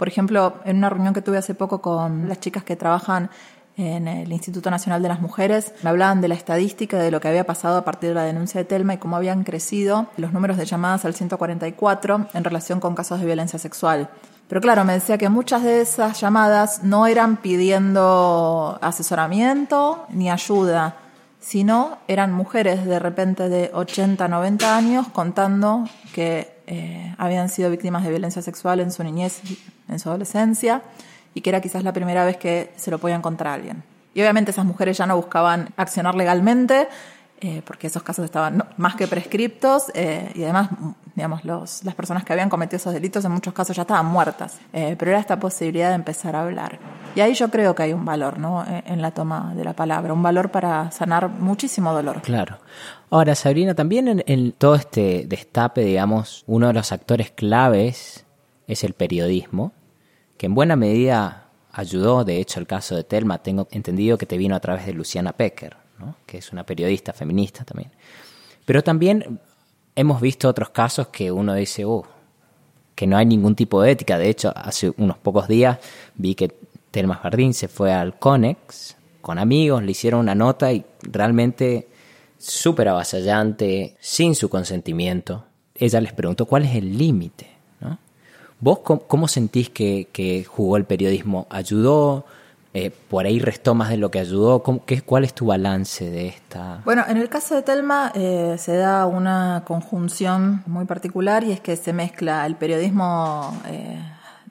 por 0.00 0.08
ejemplo, 0.08 0.54
en 0.64 0.78
una 0.78 0.88
reunión 0.88 1.12
que 1.12 1.20
tuve 1.20 1.36
hace 1.36 1.54
poco 1.54 1.82
con 1.82 2.26
las 2.26 2.40
chicas 2.40 2.64
que 2.64 2.74
trabajan 2.74 3.28
en 3.76 4.08
el 4.08 4.32
Instituto 4.32 4.70
Nacional 4.70 5.02
de 5.02 5.10
las 5.10 5.20
Mujeres, 5.20 5.74
me 5.82 5.90
hablaban 5.90 6.22
de 6.22 6.28
la 6.28 6.34
estadística 6.36 6.98
de 6.98 7.10
lo 7.10 7.20
que 7.20 7.28
había 7.28 7.44
pasado 7.44 7.76
a 7.76 7.84
partir 7.84 8.08
de 8.08 8.14
la 8.14 8.24
denuncia 8.24 8.58
de 8.58 8.64
Telma 8.64 8.94
y 8.94 8.96
cómo 8.96 9.16
habían 9.16 9.44
crecido 9.44 10.06
los 10.16 10.32
números 10.32 10.56
de 10.56 10.64
llamadas 10.64 11.04
al 11.04 11.12
144 11.12 12.28
en 12.32 12.44
relación 12.44 12.80
con 12.80 12.94
casos 12.94 13.20
de 13.20 13.26
violencia 13.26 13.58
sexual. 13.58 14.08
Pero 14.48 14.62
claro, 14.62 14.86
me 14.86 14.94
decía 14.94 15.18
que 15.18 15.28
muchas 15.28 15.64
de 15.64 15.82
esas 15.82 16.18
llamadas 16.18 16.82
no 16.82 17.06
eran 17.06 17.36
pidiendo 17.36 18.78
asesoramiento 18.80 20.06
ni 20.08 20.30
ayuda, 20.30 20.96
sino 21.40 21.98
eran 22.06 22.32
mujeres 22.32 22.84
de 22.84 22.98
repente 22.98 23.48
de 23.48 23.70
80, 23.72 24.28
90 24.28 24.76
años 24.76 25.08
contando 25.08 25.84
que 26.14 26.60
eh, 26.66 27.14
habían 27.18 27.48
sido 27.48 27.70
víctimas 27.70 28.04
de 28.04 28.10
violencia 28.10 28.42
sexual 28.42 28.80
en 28.80 28.92
su 28.92 29.02
niñez, 29.02 29.40
en 29.88 29.98
su 29.98 30.08
adolescencia, 30.10 30.82
y 31.34 31.40
que 31.40 31.50
era 31.50 31.60
quizás 31.60 31.82
la 31.82 31.92
primera 31.92 32.24
vez 32.24 32.36
que 32.36 32.72
se 32.76 32.90
lo 32.90 32.98
podía 32.98 33.16
encontrar 33.16 33.52
a 33.52 33.54
alguien. 33.54 33.82
Y 34.12 34.20
obviamente 34.20 34.50
esas 34.50 34.64
mujeres 34.64 34.98
ya 34.98 35.06
no 35.06 35.16
buscaban 35.16 35.70
accionar 35.76 36.14
legalmente, 36.14 36.88
eh, 37.40 37.62
porque 37.64 37.86
esos 37.86 38.02
casos 38.02 38.24
estaban 38.24 38.64
más 38.76 38.96
que 38.96 39.06
prescriptos 39.06 39.90
eh, 39.94 40.30
y 40.34 40.42
además, 40.42 40.70
digamos, 41.14 41.44
los, 41.44 41.82
las 41.84 41.94
personas 41.94 42.24
que 42.24 42.32
habían 42.32 42.50
cometido 42.50 42.76
esos 42.76 42.92
delitos 42.92 43.24
en 43.24 43.32
muchos 43.32 43.54
casos 43.54 43.74
ya 43.74 43.82
estaban 43.82 44.06
muertas. 44.06 44.58
Eh, 44.72 44.94
pero 44.98 45.12
era 45.12 45.20
esta 45.20 45.40
posibilidad 45.40 45.88
de 45.88 45.94
empezar 45.94 46.36
a 46.36 46.42
hablar. 46.42 46.78
Y 47.14 47.20
ahí 47.20 47.34
yo 47.34 47.50
creo 47.50 47.74
que 47.74 47.82
hay 47.82 47.92
un 47.92 48.04
valor, 48.04 48.38
¿no? 48.38 48.64
En 48.86 49.02
la 49.02 49.10
toma 49.10 49.54
de 49.56 49.64
la 49.64 49.72
palabra, 49.72 50.12
un 50.12 50.22
valor 50.22 50.50
para 50.50 50.90
sanar 50.90 51.28
muchísimo 51.28 51.92
dolor. 51.92 52.22
Claro. 52.22 52.58
Ahora, 53.10 53.34
Sabrina, 53.34 53.74
también 53.74 54.06
en, 54.06 54.22
en 54.26 54.52
todo 54.52 54.74
este 54.74 55.24
destape, 55.26 55.80
digamos, 55.80 56.44
uno 56.46 56.68
de 56.68 56.74
los 56.74 56.92
actores 56.92 57.30
claves 57.30 58.26
es 58.66 58.84
el 58.84 58.94
periodismo, 58.94 59.72
que 60.36 60.46
en 60.46 60.54
buena 60.54 60.76
medida 60.76 61.48
ayudó, 61.72 62.24
de 62.24 62.38
hecho 62.38 62.60
el 62.60 62.66
caso 62.66 62.96
de 62.96 63.04
Telma, 63.04 63.38
tengo 63.38 63.68
entendido 63.70 64.18
que 64.18 64.26
te 64.26 64.36
vino 64.36 64.54
a 64.54 64.60
través 64.60 64.86
de 64.86 64.92
Luciana 64.92 65.32
Pecker, 65.32 65.76
que 66.26 66.38
es 66.38 66.52
una 66.52 66.64
periodista 66.64 67.12
feminista 67.12 67.64
también. 67.64 67.90
Pero 68.64 68.82
también 68.82 69.40
hemos 69.96 70.20
visto 70.20 70.48
otros 70.48 70.70
casos 70.70 71.08
que 71.08 71.30
uno 71.32 71.54
dice, 71.54 71.84
oh, 71.84 72.04
que 72.94 73.06
no 73.06 73.16
hay 73.16 73.26
ningún 73.26 73.54
tipo 73.54 73.80
de 73.82 73.92
ética. 73.92 74.18
De 74.18 74.28
hecho, 74.28 74.52
hace 74.54 74.92
unos 74.96 75.18
pocos 75.18 75.48
días 75.48 75.78
vi 76.14 76.34
que 76.34 76.54
Telma 76.90 77.14
Jardín 77.16 77.54
se 77.54 77.68
fue 77.68 77.92
al 77.92 78.18
Conex 78.18 78.96
con 79.20 79.38
amigos, 79.38 79.82
le 79.82 79.92
hicieron 79.92 80.20
una 80.20 80.34
nota 80.34 80.72
y 80.72 80.84
realmente 81.02 81.88
súper 82.38 82.88
avasallante, 82.88 83.96
sin 84.00 84.34
su 84.34 84.48
consentimiento. 84.48 85.44
Ella 85.74 86.00
les 86.00 86.12
preguntó 86.12 86.46
cuál 86.46 86.64
es 86.64 86.74
el 86.74 86.96
límite. 86.96 87.48
¿Vos 88.62 88.80
cómo, 88.80 89.26
sentís 89.26 89.70
que, 89.70 90.44
jugó 90.46 90.76
el 90.76 90.84
periodismo? 90.84 91.46
¿Ayudó? 91.48 92.26
Eh, 92.72 92.90
¿Por 92.90 93.26
ahí 93.26 93.40
restó 93.40 93.74
más 93.74 93.88
de 93.88 93.96
lo 93.96 94.10
que 94.10 94.20
ayudó? 94.20 94.62
qué, 94.86 95.02
¿Cuál 95.02 95.24
es 95.24 95.34
tu 95.34 95.46
balance 95.46 96.08
de 96.08 96.28
esta? 96.28 96.82
Bueno, 96.84 97.04
en 97.08 97.16
el 97.16 97.28
caso 97.28 97.56
de 97.56 97.62
Telma 97.62 98.12
eh, 98.14 98.56
se 98.58 98.76
da 98.76 99.06
una 99.06 99.64
conjunción 99.66 100.62
muy 100.66 100.84
particular 100.84 101.42
y 101.42 101.50
es 101.50 101.60
que 101.60 101.74
se 101.76 101.92
mezcla 101.92 102.46
el 102.46 102.54
periodismo 102.54 103.60
eh, 103.66 103.98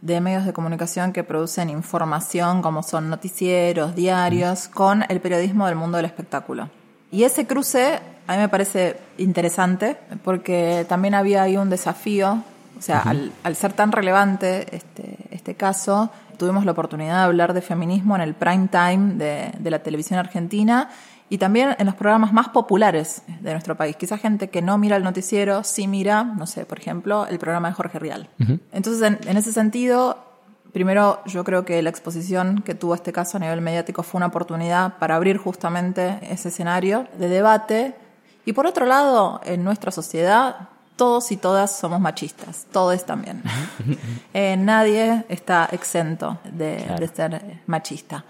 de 0.01 0.19
medios 0.19 0.45
de 0.45 0.51
comunicación 0.51 1.13
que 1.13 1.23
producen 1.23 1.69
información 1.69 2.61
como 2.61 2.83
son 2.83 3.09
noticieros, 3.09 3.95
diarios, 3.95 4.67
con 4.67 5.05
el 5.07 5.21
periodismo 5.21 5.67
del 5.67 5.75
mundo 5.75 5.95
del 5.95 6.05
espectáculo. 6.05 6.69
Y 7.11 7.23
ese 7.23 7.47
cruce 7.47 7.99
a 8.27 8.33
mí 8.33 8.37
me 8.37 8.49
parece 8.49 8.97
interesante 9.17 9.97
porque 10.23 10.85
también 10.87 11.15
había 11.15 11.41
ahí 11.41 11.57
un 11.57 11.69
desafío, 11.69 12.43
o 12.77 12.81
sea, 12.81 13.01
al, 13.01 13.55
ser 13.55 13.73
tan 13.73 13.91
relevante 13.91 14.67
este, 14.75 15.17
este 15.31 15.55
caso, 15.55 16.11
tuvimos 16.39 16.65
la 16.65 16.71
oportunidad 16.71 17.17
de 17.17 17.23
hablar 17.25 17.53
de 17.53 17.61
feminismo 17.61 18.15
en 18.15 18.23
el 18.23 18.33
prime 18.33 18.67
time 18.69 19.13
de, 19.13 19.51
de 19.59 19.69
la 19.69 19.83
televisión 19.83 20.17
argentina 20.17 20.89
y 21.29 21.37
también 21.37 21.75
en 21.77 21.85
los 21.85 21.93
programas 21.93 22.33
más 22.33 22.49
populares 22.49 23.21
de 23.41 23.51
nuestro 23.51 23.77
país. 23.77 23.95
Quizás 23.95 24.19
gente 24.19 24.49
que 24.49 24.63
no 24.63 24.79
mira 24.79 24.97
el 24.97 25.03
noticiero, 25.03 25.63
sí 25.63 25.87
mira, 25.87 26.23
no 26.23 26.47
sé, 26.47 26.65
por 26.65 26.79
ejemplo, 26.79 27.27
el 27.27 27.37
programa 27.37 27.67
de 27.67 27.75
Jorge 27.75 27.99
Rial. 27.99 28.29
Entonces, 28.71 29.03
en, 29.03 29.19
en, 29.29 29.37
ese 29.37 29.53
sentido, 29.53 30.25
Primero, 30.71 31.21
yo 31.25 31.43
creo 31.43 31.65
que 31.65 31.81
la 31.81 31.89
exposición 31.89 32.61
que 32.61 32.75
tuvo 32.75 32.93
este 32.93 33.11
caso 33.11 33.37
a 33.37 33.39
nivel 33.39 33.59
mediático 33.59 34.03
fue 34.03 34.19
una 34.19 34.27
oportunidad 34.27 34.99
para 34.99 35.15
abrir 35.15 35.37
justamente 35.37 36.19
ese 36.21 36.49
escenario 36.49 37.07
de 37.17 37.27
debate. 37.27 37.95
Y 38.45 38.53
por 38.53 38.67
otro 38.67 38.85
lado, 38.85 39.41
en 39.45 39.63
nuestra 39.63 39.91
sociedad, 39.91 40.69
todos 40.99 41.31
y 41.31 41.37
todas 41.37 41.75
somos 41.75 41.99
machistas, 41.99 42.67
todos 42.71 43.05
también. 43.05 43.41
Eh, 44.31 44.55
nadie 44.57 45.25
está 45.27 45.67
exento 45.71 46.37
de, 46.43 46.85
de, 46.99 47.07
ser 47.07 47.61
machista. 47.65 48.23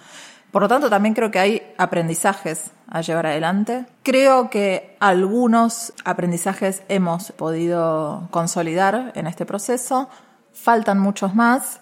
Por 0.49 0.61
lo 0.61 0.67
tanto, 0.69 0.89
también 0.89 1.13
creo 1.13 1.29
que 1.29 1.39
hay 1.39 1.73
aprendizajes 1.77 2.71
a 2.87 3.01
llevar 3.01 3.25
adelante. 3.25 3.85
Creo 4.01 4.49
que 4.49 4.95
algunos 5.01 5.93
aprendizajes 6.05 6.83
hemos 6.87 7.33
podido 7.33 8.29
consolidar 8.31 9.11
en 9.15 9.27
este 9.27 9.45
proceso, 9.45 10.09
faltan 10.53 10.99
muchos 10.99 11.35
más. 11.35 11.81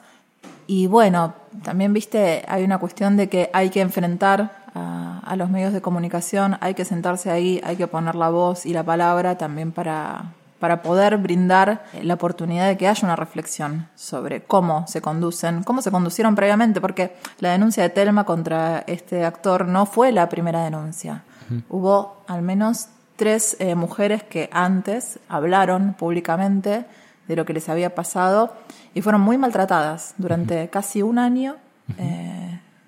Y 0.65 0.87
bueno, 0.87 1.35
también 1.63 1.93
viste, 1.93 2.43
hay 2.47 2.63
una 2.63 2.79
cuestión 2.79 3.17
de 3.17 3.29
que 3.29 3.51
hay 3.53 3.69
que 3.69 3.81
enfrentar 3.81 4.65
a, 4.73 5.35
los 5.35 5.49
medios 5.49 5.73
de 5.73 5.81
comunicación, 5.81 6.57
hay 6.61 6.73
que 6.73 6.85
sentarse 6.85 7.29
ahí, 7.29 7.61
hay 7.63 7.75
que 7.75 7.87
poner 7.87 8.15
la 8.15 8.29
voz 8.29 8.65
y 8.65 8.73
la 8.73 8.83
palabra 8.83 9.37
también 9.37 9.71
para, 9.71 10.33
para 10.59 10.81
poder 10.81 11.17
brindar 11.17 11.85
la 12.01 12.15
oportunidad 12.15 12.67
de 12.67 12.77
que 12.77 12.87
haya 12.87 13.05
una 13.05 13.15
reflexión 13.15 13.87
sobre 13.95 14.43
cómo 14.43 14.87
se 14.87 15.01
conducen, 15.01 15.63
cómo 15.63 15.81
se 15.81 15.91
conducieron 15.91 16.35
previamente, 16.35 16.81
porque 16.81 17.15
la 17.39 17.51
denuncia 17.51 17.83
de 17.83 17.89
Telma 17.89 18.23
contra 18.23 18.83
este 18.87 19.25
actor 19.25 19.67
no 19.67 19.85
fue 19.85 20.11
la 20.11 20.29
primera 20.29 20.63
denuncia. 20.63 21.23
Hubo 21.69 22.23
al 22.27 22.41
menos 22.41 22.89
tres 23.15 23.55
eh, 23.59 23.75
mujeres 23.75 24.23
que 24.23 24.49
antes 24.51 25.19
hablaron 25.29 25.93
públicamente 25.93 26.85
de 27.27 27.35
lo 27.35 27.45
que 27.45 27.53
les 27.53 27.69
había 27.69 27.95
pasado 27.95 28.53
y 28.93 29.01
fueron 29.01 29.21
muy 29.21 29.37
maltratadas 29.37 30.13
durante 30.17 30.69
casi 30.69 31.01
un 31.01 31.19
año, 31.19 31.55
eh, 31.97 32.36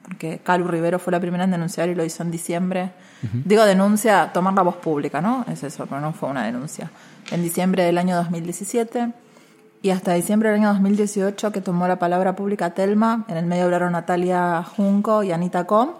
porque 0.10 0.40
Calu 0.44 0.68
Rivero 0.68 0.98
fue 0.98 1.12
la 1.12 1.20
primera 1.20 1.44
en 1.44 1.52
denunciar 1.52 1.88
y 1.88 1.94
lo 1.96 2.04
hizo 2.04 2.24
en 2.24 2.32
diciembre. 2.32 2.92
Digo 3.46 3.64
denuncia, 3.64 4.32
tomar 4.34 4.56
la 4.56 4.64
voz 4.64 4.78
pública, 4.78 5.22
¿no? 5.22 5.46
Es 5.52 5.64
eso, 5.64 5.86
pero 5.86 6.02
no 6.02 6.14
fue 6.14 6.30
una 6.30 6.46
denuncia. 6.46 6.90
En 7.32 7.44
diciembre 7.44 7.84
del 7.84 7.98
año 8.00 8.16
2017 8.16 9.12
y 9.84 9.92
hasta 9.92 10.14
diciembre 10.14 10.50
del 10.50 10.62
año 10.62 10.70
2018 10.70 11.52
que 11.52 11.62
tomó 11.62 11.88
la 11.88 12.00
palabra 12.00 12.36
pública 12.36 12.72
Telma, 12.72 13.24
en 13.28 13.38
el 13.38 13.46
medio 13.46 13.66
hablaron 13.66 13.92
Natalia 13.92 14.64
Junco 14.64 15.22
y 15.22 15.32
Anita 15.32 15.66
Com, 15.66 15.92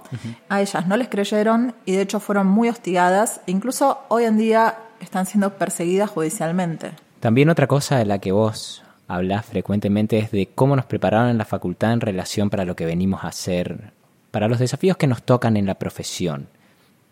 a 0.50 0.60
ellas 0.60 0.88
no 0.88 0.98
les 0.98 1.08
creyeron 1.08 1.76
y 1.86 1.92
de 1.92 2.02
hecho 2.02 2.20
fueron 2.20 2.48
muy 2.48 2.68
hostigadas, 2.68 3.42
incluso 3.46 4.00
hoy 4.08 4.24
en 4.24 4.38
día 4.38 4.76
están 5.02 5.28
siendo 5.28 5.54
perseguidas 5.54 6.10
judicialmente. 6.10 6.94
También 7.20 7.50
otra 7.50 7.68
cosa 7.68 7.98
de 7.98 8.06
la 8.06 8.18
que 8.18 8.32
vos 8.32 8.84
hablas 9.08 9.46
frecuentemente 9.46 10.18
es 10.18 10.32
de 10.32 10.50
cómo 10.54 10.76
nos 10.76 10.86
prepararon 10.86 11.30
en 11.30 11.38
la 11.38 11.46
facultad 11.46 11.94
en 11.94 12.02
relación 12.02 12.50
para 12.50 12.66
lo 12.66 12.76
que 12.76 12.86
venimos 12.86 13.24
a 13.24 13.28
hacer, 13.28 13.94
para 14.32 14.48
los 14.48 14.60
desafíos 14.60 14.98
que 14.98 15.08
nos 15.08 15.24
tocan 15.24 15.58
en 15.58 15.66
la 15.66 15.76
profesión. 15.76 16.48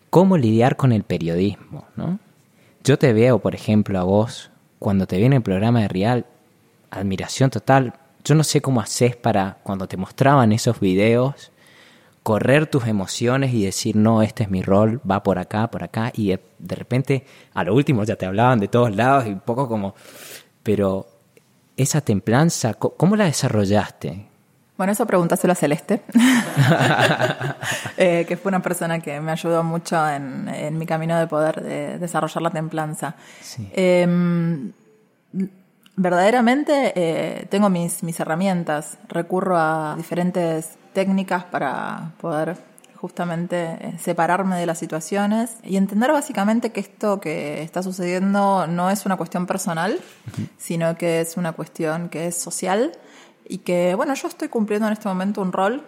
Cómo 0.10 0.38
lidiar 0.38 0.77
con 0.77 0.91
el 0.91 1.03
periodismo, 1.03 1.86
¿no? 1.95 2.19
Yo 2.84 2.97
te 2.97 3.12
veo, 3.13 3.39
por 3.39 3.56
ejemplo, 3.56 3.99
a 3.99 4.03
vos, 4.03 4.49
cuando 4.80 5.08
te 5.08 5.17
viene 5.17 5.38
el 5.38 5.41
programa 5.41 5.82
de 5.82 5.88
Real, 5.88 6.25
admiración 6.89 7.49
total. 7.49 7.93
Yo 8.23 8.36
no 8.36 8.43
sé 8.43 8.62
cómo 8.62 8.82
haces 8.82 9.15
para, 9.15 9.58
cuando 9.63 9.88
te 9.88 9.97
mostraban 9.97 10.51
esos 10.51 10.80
videos, 10.80 11.51
correr 12.23 12.67
tus 12.67 12.88
emociones 12.88 13.53
y 13.53 13.63
decir, 13.63 13.95
no, 13.95 14.21
este 14.21 14.43
es 14.43 14.49
mi 14.49 14.62
rol, 14.62 14.99
va 15.10 15.23
por 15.23 15.39
acá, 15.39 15.71
por 15.71 15.84
acá, 15.84 16.12
y 16.13 16.27
de, 16.27 16.75
repente 16.75 17.25
a 17.53 17.63
lo 17.63 17.73
último 17.73 18.03
ya 18.03 18.17
te 18.17 18.25
hablaban 18.25 18.60
de 18.60 18.67
todos 18.67 18.93
lados 18.95 19.25
y 19.27 19.30
un 19.30 19.39
poco 19.39 19.67
como, 19.67 19.95
pero 20.62 21.08
esa 21.77 22.01
templanza, 22.01 22.73
¿cómo 22.73 23.15
la 23.15 23.25
desarrollaste? 23.25 24.27
Bueno, 24.77 24.93
eso 24.93 25.05
pregúntaselo 25.07 25.53
a 25.53 25.55
Celeste, 25.55 26.03
eh, 27.97 28.25
que 28.27 28.37
fue 28.37 28.49
una 28.49 28.61
persona 28.61 28.99
que 28.99 29.19
me 29.19 29.31
ayudó 29.31 29.63
mucho 29.63 30.07
en, 30.07 30.77
mi 30.77 30.85
camino 30.85 31.17
de 31.17 31.25
poder 31.27 31.99
desarrollar 31.99 32.43
la 32.43 32.51
templanza. 32.51 33.15
Em, 33.73 34.71
verdaderamente 35.95 36.93
eh, 36.95 37.47
tengo 37.49 37.69
mis, 37.69 38.03
mis 38.03 38.19
herramientas, 38.19 38.99
recurro 39.09 39.57
a 39.57 39.95
diferentes 39.97 40.77
técnicas 40.93 41.43
para 41.45 42.11
poder 42.21 42.55
justamente 42.97 43.77
eh, 43.79 43.97
separarme 43.99 44.57
de 44.57 44.65
las 44.65 44.79
situaciones 44.79 45.57
y 45.63 45.77
entender 45.77 46.11
básicamente 46.11 46.71
que 46.71 46.79
esto 46.79 47.19
que 47.19 47.61
está 47.61 47.83
sucediendo 47.83 48.67
no 48.67 48.89
es 48.89 49.05
una 49.05 49.17
cuestión 49.17 49.45
personal, 49.45 49.99
sino 50.57 50.97
que 50.97 51.21
es 51.21 51.37
una 51.37 51.53
cuestión 51.53 52.09
que 52.09 52.27
es 52.27 52.35
social 52.35 52.91
y 53.47 53.60
que, 53.60 53.95
bueno, 53.95 54.13
yo 54.13 54.27
estoy 54.27 54.49
cumpliendo 54.49 54.88
en 54.88 54.93
este 54.93 55.07
momento 55.07 55.41
un 55.41 55.51
rol 55.51 55.83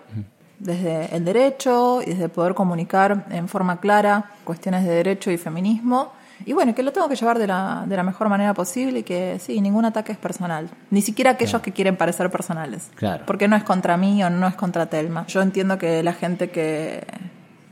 desde 0.59 1.15
el 1.15 1.25
derecho 1.25 2.01
y 2.01 2.11
desde 2.11 2.29
poder 2.29 2.53
comunicar 2.53 3.25
en 3.29 3.47
forma 3.47 3.79
clara 3.79 4.31
cuestiones 4.43 4.83
de 4.83 4.91
derecho 4.91 5.31
y 5.31 5.37
feminismo 5.37 6.11
y 6.45 6.53
bueno, 6.53 6.73
que 6.73 6.83
lo 6.83 6.93
tengo 6.93 7.09
que 7.09 7.15
llevar 7.15 7.37
de 7.37 7.47
la, 7.47 7.83
de 7.85 7.95
la 7.95 8.03
mejor 8.03 8.29
manera 8.29 8.53
posible 8.53 8.99
y 8.99 9.03
que 9.03 9.39
sí, 9.39 9.59
ningún 9.61 9.85
ataque 9.85 10.11
es 10.11 10.17
personal. 10.17 10.69
Ni 10.89 11.01
siquiera 11.01 11.31
aquellos 11.31 11.61
que 11.61 11.71
quieren 11.71 11.97
parecer 11.97 12.29
personales. 12.31 12.89
Claro. 12.95 13.23
Porque 13.25 13.47
no 13.47 13.55
es 13.55 13.63
contra 13.63 13.97
mí 13.97 14.23
o 14.23 14.29
no 14.29 14.47
es 14.47 14.55
contra 14.55 14.85
Telma. 14.85 15.25
Yo 15.27 15.41
entiendo 15.41 15.77
que 15.77 16.01
la 16.01 16.13
gente 16.13 16.49
que, 16.49 17.05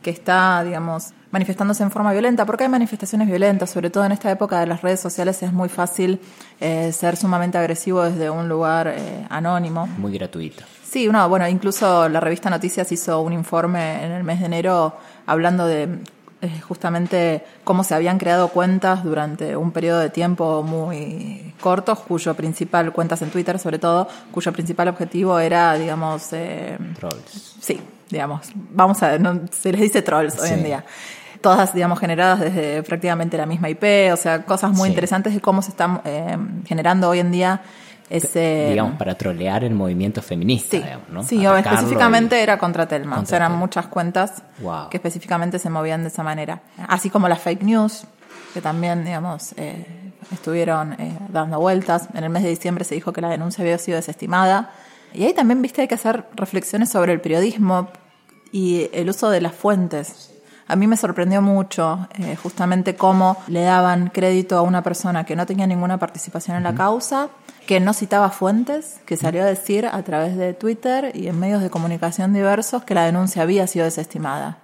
que 0.07 0.11
está, 0.11 0.63
digamos, 0.63 1.09
manifestándose 1.31 1.83
en 1.83 1.91
forma 1.91 2.13
violenta, 2.13 2.45
porque 2.45 2.63
hay 2.63 2.69
manifestaciones 2.69 3.27
violentas, 3.27 3.69
sobre 3.69 3.89
todo 3.89 4.05
en 4.05 4.13
esta 4.13 4.31
época 4.31 4.57
de 4.61 4.65
las 4.65 4.81
redes 4.81 5.01
sociales 5.01 5.43
es 5.43 5.51
muy 5.51 5.67
fácil 5.67 6.21
eh, 6.61 6.93
ser 6.93 7.17
sumamente 7.17 7.57
agresivo 7.57 8.03
desde 8.03 8.29
un 8.29 8.47
lugar 8.47 8.87
eh, 8.87 9.27
anónimo. 9.29 9.85
Muy 9.97 10.13
gratuito. 10.13 10.63
Sí, 10.81 11.09
uno, 11.09 11.27
bueno, 11.27 11.45
incluso 11.49 12.07
la 12.07 12.21
revista 12.21 12.49
Noticias 12.49 12.89
hizo 12.93 13.19
un 13.19 13.33
informe 13.33 14.01
en 14.05 14.13
el 14.13 14.23
mes 14.23 14.39
de 14.39 14.45
enero 14.45 14.95
hablando 15.25 15.67
de 15.67 15.89
eh, 16.39 16.61
justamente 16.61 17.43
cómo 17.65 17.83
se 17.83 17.93
habían 17.93 18.17
creado 18.17 18.47
cuentas 18.47 19.03
durante 19.03 19.57
un 19.57 19.73
periodo 19.73 19.99
de 19.99 20.09
tiempo 20.09 20.63
muy 20.63 21.53
corto, 21.59 21.97
cuyo 21.97 22.33
principal, 22.33 22.93
cuentas 22.93 23.21
en 23.23 23.29
Twitter 23.29 23.59
sobre 23.59 23.77
todo, 23.77 24.07
cuyo 24.31 24.53
principal 24.53 24.87
objetivo 24.87 25.37
era, 25.37 25.73
digamos... 25.73 26.29
Trolls. 26.29 27.57
Sí, 27.59 27.81
digamos, 28.09 28.51
vamos 28.55 29.01
a, 29.03 29.17
no, 29.17 29.41
se 29.51 29.71
les 29.71 29.81
dice 29.81 30.01
trolls 30.01 30.39
hoy 30.39 30.49
en 30.49 30.63
día 30.63 30.85
todas, 31.41 31.73
digamos, 31.73 31.99
generadas 31.99 32.39
desde 32.39 32.83
prácticamente 32.83 33.37
la 33.37 33.45
misma 33.45 33.69
IP, 33.69 34.11
o 34.11 34.17
sea, 34.17 34.43
cosas 34.43 34.71
muy 34.71 34.89
interesantes 34.89 35.33
de 35.33 35.39
cómo 35.39 35.61
se 35.61 35.69
están 35.69 36.01
eh, 36.03 36.37
generando 36.65 37.09
hoy 37.09 37.19
en 37.19 37.31
día 37.31 37.61
ese... 38.09 38.67
Digamos, 38.69 38.97
para 38.97 39.15
trolear 39.15 39.63
el 39.63 39.73
movimiento 39.73 40.21
feminista, 40.21 40.77
sí, 40.77 40.83
digamos, 40.83 41.09
¿no? 41.09 41.23
Sí, 41.23 41.45
específicamente 41.45 42.41
era 42.41 42.57
contra 42.57 42.87
Telma. 42.87 43.19
o 43.19 43.25
sea, 43.25 43.37
eran 43.37 43.53
muchas 43.53 43.87
cuentas 43.87 44.43
que 44.89 44.97
específicamente 44.97 45.59
se 45.59 45.69
movían 45.69 46.01
de 46.01 46.07
esa 46.07 46.23
manera. 46.23 46.61
Así 46.87 47.09
como 47.09 47.27
las 47.27 47.39
fake 47.39 47.63
news, 47.63 48.05
que 48.53 48.61
también, 48.61 49.03
digamos, 49.03 49.53
eh, 49.57 49.85
estuvieron 50.31 50.93
eh, 50.93 51.17
dando 51.29 51.59
vueltas. 51.59 52.07
En 52.13 52.23
el 52.23 52.29
mes 52.29 52.43
de 52.43 52.49
diciembre 52.49 52.85
se 52.85 52.95
dijo 52.95 53.11
que 53.11 53.21
la 53.21 53.29
denuncia 53.29 53.61
había 53.61 53.77
sido 53.77 53.97
desestimada. 53.97 54.71
Y 55.17 55.25
ahí 55.25 55.33
también, 55.33 55.63
viste, 55.63 55.81
hay 55.81 55.87
que 55.87 55.95
hacer 55.95 56.25
reflexiones 56.35 56.89
sobre 56.89 57.11
el 57.11 57.19
periodismo 57.19 57.89
y 58.51 58.87
el 58.93 59.09
uso 59.09 59.31
de 59.31 59.41
las 59.41 59.55
fuentes. 59.55 60.31
A 60.67 60.75
mí 60.75 60.85
me 60.85 60.95
sorprendió 60.95 61.41
mucho 61.41 62.07
eh, 62.19 62.35
justamente 62.35 62.95
cómo 62.95 63.35
le 63.47 63.61
daban 63.61 64.11
crédito 64.13 64.59
a 64.59 64.61
una 64.61 64.83
persona 64.83 65.25
que 65.25 65.35
no 65.35 65.47
tenía 65.47 65.65
ninguna 65.65 65.97
participación 65.97 66.57
en 66.57 66.63
la 66.63 66.75
causa, 66.75 67.29
que 67.65 67.79
no 67.79 67.93
citaba 67.93 68.29
fuentes, 68.29 68.99
que 69.07 69.17
salió 69.17 69.41
a 69.41 69.45
decir 69.45 69.87
a 69.87 70.03
través 70.03 70.37
de 70.37 70.53
Twitter 70.53 71.11
y 71.15 71.29
en 71.29 71.39
medios 71.39 71.63
de 71.63 71.71
comunicación 71.71 72.31
diversos 72.31 72.83
que 72.83 72.93
la 72.93 73.05
denuncia 73.05 73.41
había 73.41 73.65
sido 73.65 73.85
desestimada. 73.85 74.59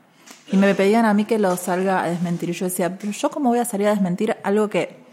Y 0.52 0.58
me 0.58 0.76
pedían 0.76 1.06
a 1.06 1.16
mí 1.16 1.26
que 1.26 1.40
lo 1.40 1.58
salga 1.58 2.04
a 2.04 2.10
desmentir. 2.10 2.52
Y 2.52 2.54
yo 2.54 2.66
decía, 2.66 2.96
pero 2.96 3.12
yo 3.12 3.32
cómo 3.32 3.50
voy 3.50 3.58
a 3.58 3.66
salir 3.66 3.88
a 3.88 3.92
desmentir 3.92 4.38
algo 4.44 4.70
que 4.70 5.04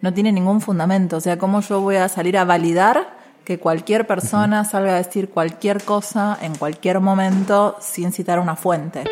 no 0.00 0.14
tiene 0.14 0.32
ningún 0.32 0.62
fundamento. 0.62 1.18
O 1.18 1.20
sea, 1.20 1.36
cómo 1.36 1.60
yo 1.60 1.82
voy 1.82 1.96
a 1.96 2.08
salir 2.08 2.38
a 2.38 2.46
validar 2.46 3.17
que 3.48 3.58
cualquier 3.58 4.06
persona 4.06 4.62
salga 4.66 4.92
a 4.92 4.96
decir 4.98 5.30
cualquier 5.30 5.82
cosa 5.82 6.36
en 6.42 6.54
cualquier 6.54 7.00
momento 7.00 7.76
sin 7.80 8.12
citar 8.12 8.40
una 8.40 8.56
fuente. 8.56 9.04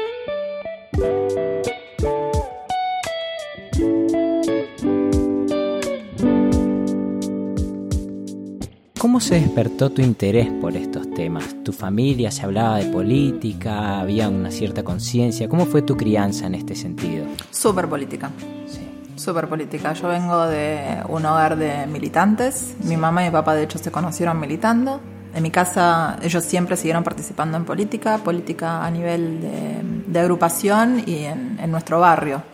¿Cómo 8.99 9.21
se 9.21 9.37
despertó 9.37 9.89
tu 9.89 10.03
interés 10.03 10.49
por 10.61 10.77
estos 10.77 11.09
temas? 11.13 11.57
¿Tu 11.65 11.73
familia 11.73 12.31
se 12.31 12.43
hablaba 12.43 12.77
de 12.77 12.93
política? 12.93 14.01
¿Había 14.01 14.29
una 14.29 14.51
cierta 14.51 14.85
conciencia? 14.85 15.49
¿Cómo 15.49 15.65
fue 15.65 15.81
tu 15.81 15.97
crianza 15.97 16.47
en 16.47 16.57
este 16.57 16.75
sentido? 16.75 17.25
Súper 17.51 17.89
política. 17.89 18.31
Súper 19.27 19.49
política. 19.49 19.93
Yo 19.93 20.07
vengo 20.07 20.47
de 20.47 21.03
un 21.09 21.27
hogar 21.27 21.57
de 21.57 21.89
militantes. 21.89 22.77
Mi 22.85 22.97
mamá 22.97 23.23
y 23.23 23.25
mi 23.27 23.33
papá, 23.33 23.57
de 23.57 23.65
hecho, 23.65 23.77
se 23.77 23.91
conocieron 23.91 24.39
militando. 24.39 25.01
En 25.35 25.43
mi 25.43 25.51
casa 25.51 26.17
ellos 26.23 26.45
siempre 26.45 26.77
siguieron 26.77 27.03
participando 27.03 27.57
en 27.57 27.65
política, 27.65 28.19
política 28.19 28.87
a 28.87 28.89
nivel 28.89 29.41
de, 30.07 30.21
agrupación 30.21 31.03
y 31.05 31.25
en, 31.25 31.69
nuestro 31.73 31.99
barrio. 31.99 32.45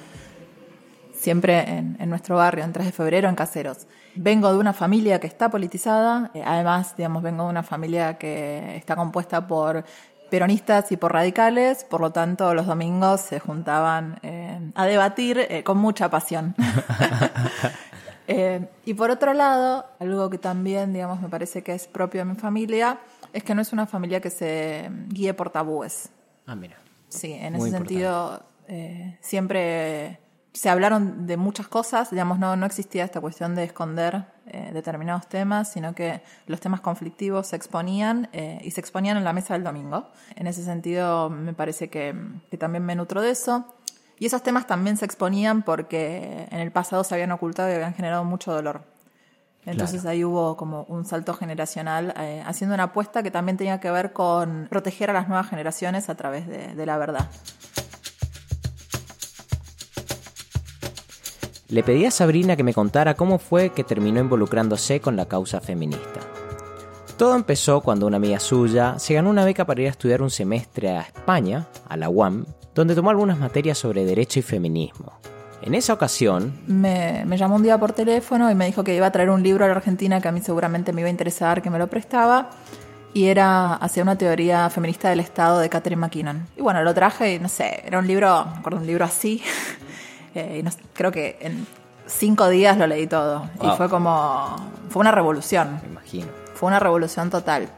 Siempre 1.13 1.61
en, 1.61 1.99
en, 2.01 2.09
nuestro 2.09 2.37
barrio, 2.37 2.65
en 2.65 2.73
3 2.73 2.87
de 2.87 2.93
febrero, 2.93 3.29
en 3.29 3.35
Caseros. 3.35 3.87
Vengo 4.15 4.51
de 4.51 4.59
una 4.59 4.73
familia 4.73 5.21
que 5.21 5.27
está 5.27 5.51
politizada, 5.51 6.31
eh, 6.33 6.43
además, 6.43 6.97
digamos, 6.97 7.23
vengo 7.23 7.45
de 7.45 7.51
una 7.51 7.63
familia 7.63 8.17
que 8.17 8.77
está 8.77 8.97
compuesta 8.97 9.47
por 9.47 9.85
peronistas 10.33 10.91
y 10.91 10.97
por 10.97 11.13
radicales, 11.13 11.85
por 11.85 12.01
lo 12.01 12.11
tanto 12.11 12.55
los 12.55 12.67
domingos 12.67 13.21
se 13.21 13.39
juntaban 13.39 14.19
eh, 14.23 14.73
a 14.75 14.87
debatir 14.87 15.39
eh, 15.39 15.63
con 15.63 15.77
mucha 15.77 16.09
pasión. 16.09 16.55
Eh, 18.29 18.69
y 18.87 18.95
por 18.95 19.11
otro 19.11 19.35
lado, 19.35 19.85
algo 19.99 20.31
que 20.31 20.39
también, 20.39 20.93
digamos, 20.93 21.21
me 21.21 21.29
parece 21.29 21.63
que 21.65 21.75
es 21.75 21.89
propio 21.89 22.21
de 22.21 22.25
mi 22.27 22.37
familia, 22.37 23.01
es 23.33 23.43
que 23.43 23.53
no 23.53 23.61
es 23.61 23.73
una 23.73 23.85
familia 23.85 24.21
que 24.21 24.31
se 24.31 24.89
guíe 25.09 25.35
por 25.35 25.51
tabúes. 25.51 26.09
Ah, 26.47 26.55
mira. 26.55 26.77
Sí, 27.09 27.33
en 27.33 27.57
ese 27.57 27.73
sentido, 27.73 28.43
siempre 29.21 30.21
se 30.53 30.71
hablaron 30.71 31.27
de 31.27 31.37
muchas 31.37 31.67
cosas, 31.67 32.11
digamos, 32.11 32.39
no, 32.39 32.55
no 32.55 32.65
existía 32.65 33.05
esta 33.05 33.21
cuestión 33.21 33.57
de 33.57 33.65
esconder 33.65 34.25
eh, 34.47 34.71
determinados 34.73 35.29
temas, 35.29 35.73
sino 35.73 35.95
que 35.95 36.23
los 36.47 36.61
temas 36.61 36.81
conflictivos 36.81 37.49
se 37.49 37.57
exponían 37.57 38.29
y 38.33 38.71
se 38.71 38.81
exponían 38.81 39.17
en 39.17 39.25
la 39.25 39.33
mesa 39.33 39.55
del 39.55 39.65
domingo. 39.65 40.09
En 40.37 40.47
ese 40.47 40.65
sentido, 40.65 41.31
me 41.31 41.53
parece 41.53 41.89
que, 41.89 42.15
que 42.51 42.59
también 42.59 42.85
me 42.85 42.95
nutro 42.95 43.21
de 43.21 43.31
eso. 43.31 43.75
Y 44.19 44.27
esos 44.27 44.43
temas 44.43 44.67
también 44.67 44.97
se 44.97 45.05
exponían 45.05 45.63
porque 45.63 46.47
en 46.51 46.61
el 46.61 46.71
pasado 46.71 47.03
se 47.03 47.15
habían 47.15 47.33
ocultado 47.33 47.71
y 47.71 47.75
habían 47.75 47.95
generado 47.95 48.25
mucho 48.25 48.53
dolor. 48.53 48.83
Entonces 49.65 50.05
ahí 50.07 50.25
hubo 50.25 50.57
como 50.57 50.85
un 50.85 51.05
salto 51.05 51.35
generacional 51.35 52.15
eh, 52.19 52.43
haciendo 52.45 52.75
una 52.75 52.85
apuesta 52.85 53.23
que 53.23 53.31
también 53.31 53.57
tenía 53.57 53.79
que 53.79 53.91
ver 53.91 54.13
con 54.13 54.67
proteger 54.69 55.11
a 55.11 55.13
las 55.13 55.29
nuevas 55.29 55.49
generaciones 55.49 56.09
a 56.09 56.17
través 56.17 56.49
de, 56.49 56.75
de 56.75 56.87
la 56.87 56.99
verdad. 56.99 57.29
Le 61.73 61.83
pedí 61.83 62.05
a 62.05 62.11
Sabrina 62.11 62.55
que 62.55 62.65
me 62.65 62.75
contara 62.75 63.15
cómo 63.15 63.39
fue 63.39 63.71
que 63.71 63.83
terminó 63.83 64.21
involucrándose 64.21 65.01
con 65.01 65.17
la 65.17 65.25
causa 65.25 65.59
feminista. 65.59 66.21
Todo 67.17 67.35
empezó 67.35 67.81
cuando 67.81 68.07
una 68.07 68.19
amiga 68.19 68.39
suya 68.41 68.99
se 68.99 69.15
ganó 69.15 69.31
una 69.31 69.47
beca 69.47 69.65
para 69.65 69.81
ir 69.81 69.87
a 69.87 69.93
estudiar 69.93 70.21
un 70.21 70.29
semestre 70.29 70.91
a 70.91 71.01
España, 71.01 71.69
a 71.89 71.97
la 71.97 72.11
UAM, 72.11 72.45
donde 72.75 72.95
tomó 72.95 73.09
algunas 73.09 73.39
materias 73.39 73.79
sobre 73.79 74.05
derecho 74.05 74.41
y 74.41 74.43
feminismo. 74.43 75.15
En 75.63 75.75
esa 75.75 75.95
ocasión... 75.95 76.61
Me, 76.67 77.25
llamó 77.39 77.57
un 77.57 77.63
día 77.63 77.79
por 77.79 77.93
teléfono 77.93 78.51
y 78.51 78.55
me 78.55 78.67
dijo 78.67 78.85
que 78.85 78.95
iba 78.95 79.07
a 79.07 79.13
traer 79.13 79.31
un 79.31 79.43
libro 79.43 79.65
a 79.65 79.69
la 79.69 79.75
Argentina 79.75 80.21
que 80.21 80.29
a 80.29 80.33
mí 80.33 80.43
seguramente 80.43 80.93
me 80.93 81.01
iba 81.01 81.09
a 81.09 81.11
interesar, 81.11 81.63
que 81.63 81.71
me 81.71 81.79
lo 81.79 81.87
prestaba, 81.87 82.51
y 83.15 83.29
era 83.29 83.77
hacia 83.77 84.03
una 84.03 84.19
teoría 84.19 84.69
feminista 84.69 85.09
del 85.09 85.21
Estado 85.21 85.59
de 85.59 85.71
Catherine 85.71 86.01
McKinnon. 86.01 86.49
Y 86.55 86.61
bueno, 86.61 86.83
lo 86.83 86.93
traje 86.93 87.33
y 87.33 87.39
no 87.39 87.49
sé, 87.49 87.83
era 87.87 87.99
un 87.99 88.07
libro, 88.07 88.45
me 88.53 88.59
acuerdo, 88.59 88.81
un 88.81 88.87
libro 88.87 89.07
así, 89.07 89.43
eh, 90.35 90.59
y 90.59 90.63
no, 90.63 90.71
creo 90.93 91.13
que 91.13 91.39
en 91.41 91.67
cinco 92.07 92.49
días 92.49 92.77
lo 92.77 92.87
leí 92.87 93.07
todo. 93.07 93.49
Y 93.63 93.69
fue 93.77 93.89
como, 93.89 94.57
fue 94.91 95.01
una 95.01 95.13
revolución. 95.13 95.81
Me 95.83 95.89
imagino. 95.89 96.29
Fue 96.55 96.69
una 96.69 96.79
revolución 96.79 97.31
total 97.31 97.69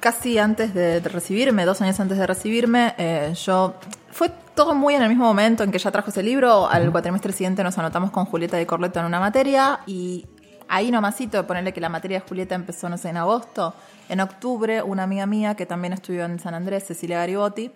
casi 0.00 0.38
antes 0.38 0.74
de 0.74 0.98
recibirme, 1.00 1.64
dos 1.64 1.80
años 1.82 2.00
antes 2.00 2.18
de 2.18 2.26
recibirme, 2.26 2.94
eh, 2.98 3.34
yo 3.44 3.74
fue 4.10 4.30
todo 4.54 4.74
muy 4.74 4.94
en 4.94 5.02
el 5.02 5.08
mismo 5.08 5.24
momento 5.24 5.62
en 5.62 5.70
que 5.70 5.78
ya 5.78 5.90
trajo 5.90 6.10
ese 6.10 6.22
libro. 6.22 6.68
Al 6.68 6.90
cuatrimestre 6.90 7.32
siguiente 7.32 7.62
nos 7.62 7.78
anotamos 7.78 8.10
con 8.10 8.24
Julieta 8.24 8.56
de 8.56 8.66
Corleto 8.66 8.98
en 8.98 9.06
una 9.06 9.20
materia 9.20 9.80
y 9.86 10.26
ahí 10.70 10.90
nomasito, 10.90 11.46
ponerle 11.46 11.72
que 11.72 11.80
la 11.80 11.90
materia 11.90 12.20
de 12.20 12.26
Julieta 12.26 12.54
empezó, 12.54 12.88
no 12.88 12.96
sé, 12.96 13.10
en 13.10 13.18
agosto. 13.18 13.74
En 14.08 14.20
octubre, 14.20 14.82
una 14.82 15.02
amiga 15.02 15.26
mía 15.26 15.54
que 15.54 15.66
también 15.66 15.92
estudió 15.92 16.24
en 16.24 16.38
San 16.38 16.54
Andrés, 16.54 16.84
Cecilia 16.84 17.18
Garibotti, 17.18 17.70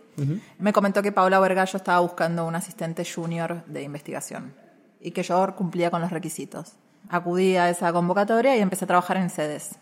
me 0.58 0.72
comentó 0.72 1.02
que 1.02 1.12
Paula 1.12 1.38
Vergallo 1.40 1.76
estaba 1.76 2.00
buscando 2.00 2.46
un 2.46 2.54
asistente 2.54 3.04
junior 3.04 3.64
de 3.66 3.82
investigación 3.82 4.54
y 5.00 5.10
que 5.10 5.22
yo 5.22 5.54
cumplía 5.54 5.90
con 5.90 6.00
los 6.00 6.10
requisitos 6.10 6.74
acudí 7.08 7.56
a 7.56 7.70
esa 7.70 7.92
convocatoria 7.92 8.56
y 8.56 8.60
empecé 8.60 8.84
a 8.84 8.88
trabajar 8.88 9.16
en 9.16 9.30
sedes. 9.30 9.76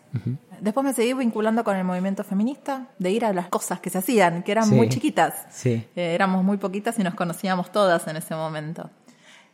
Después 0.59 0.83
me 0.85 0.93
seguí 0.93 1.13
vinculando 1.13 1.63
con 1.63 1.75
el 1.75 1.83
movimiento 1.83 2.23
feminista, 2.23 2.87
de 2.99 3.11
ir 3.11 3.25
a 3.25 3.33
las 3.33 3.47
cosas 3.47 3.79
que 3.79 3.89
se 3.89 3.97
hacían, 3.97 4.43
que 4.43 4.51
eran 4.51 4.69
muy 4.69 4.89
chiquitas. 4.89 5.45
Sí. 5.49 5.87
Eh, 5.95 6.13
éramos 6.13 6.43
muy 6.43 6.57
poquitas 6.57 6.97
y 6.99 7.03
nos 7.03 7.15
conocíamos 7.15 7.71
todas 7.71 8.07
en 8.07 8.17
ese 8.17 8.35
momento. 8.35 8.89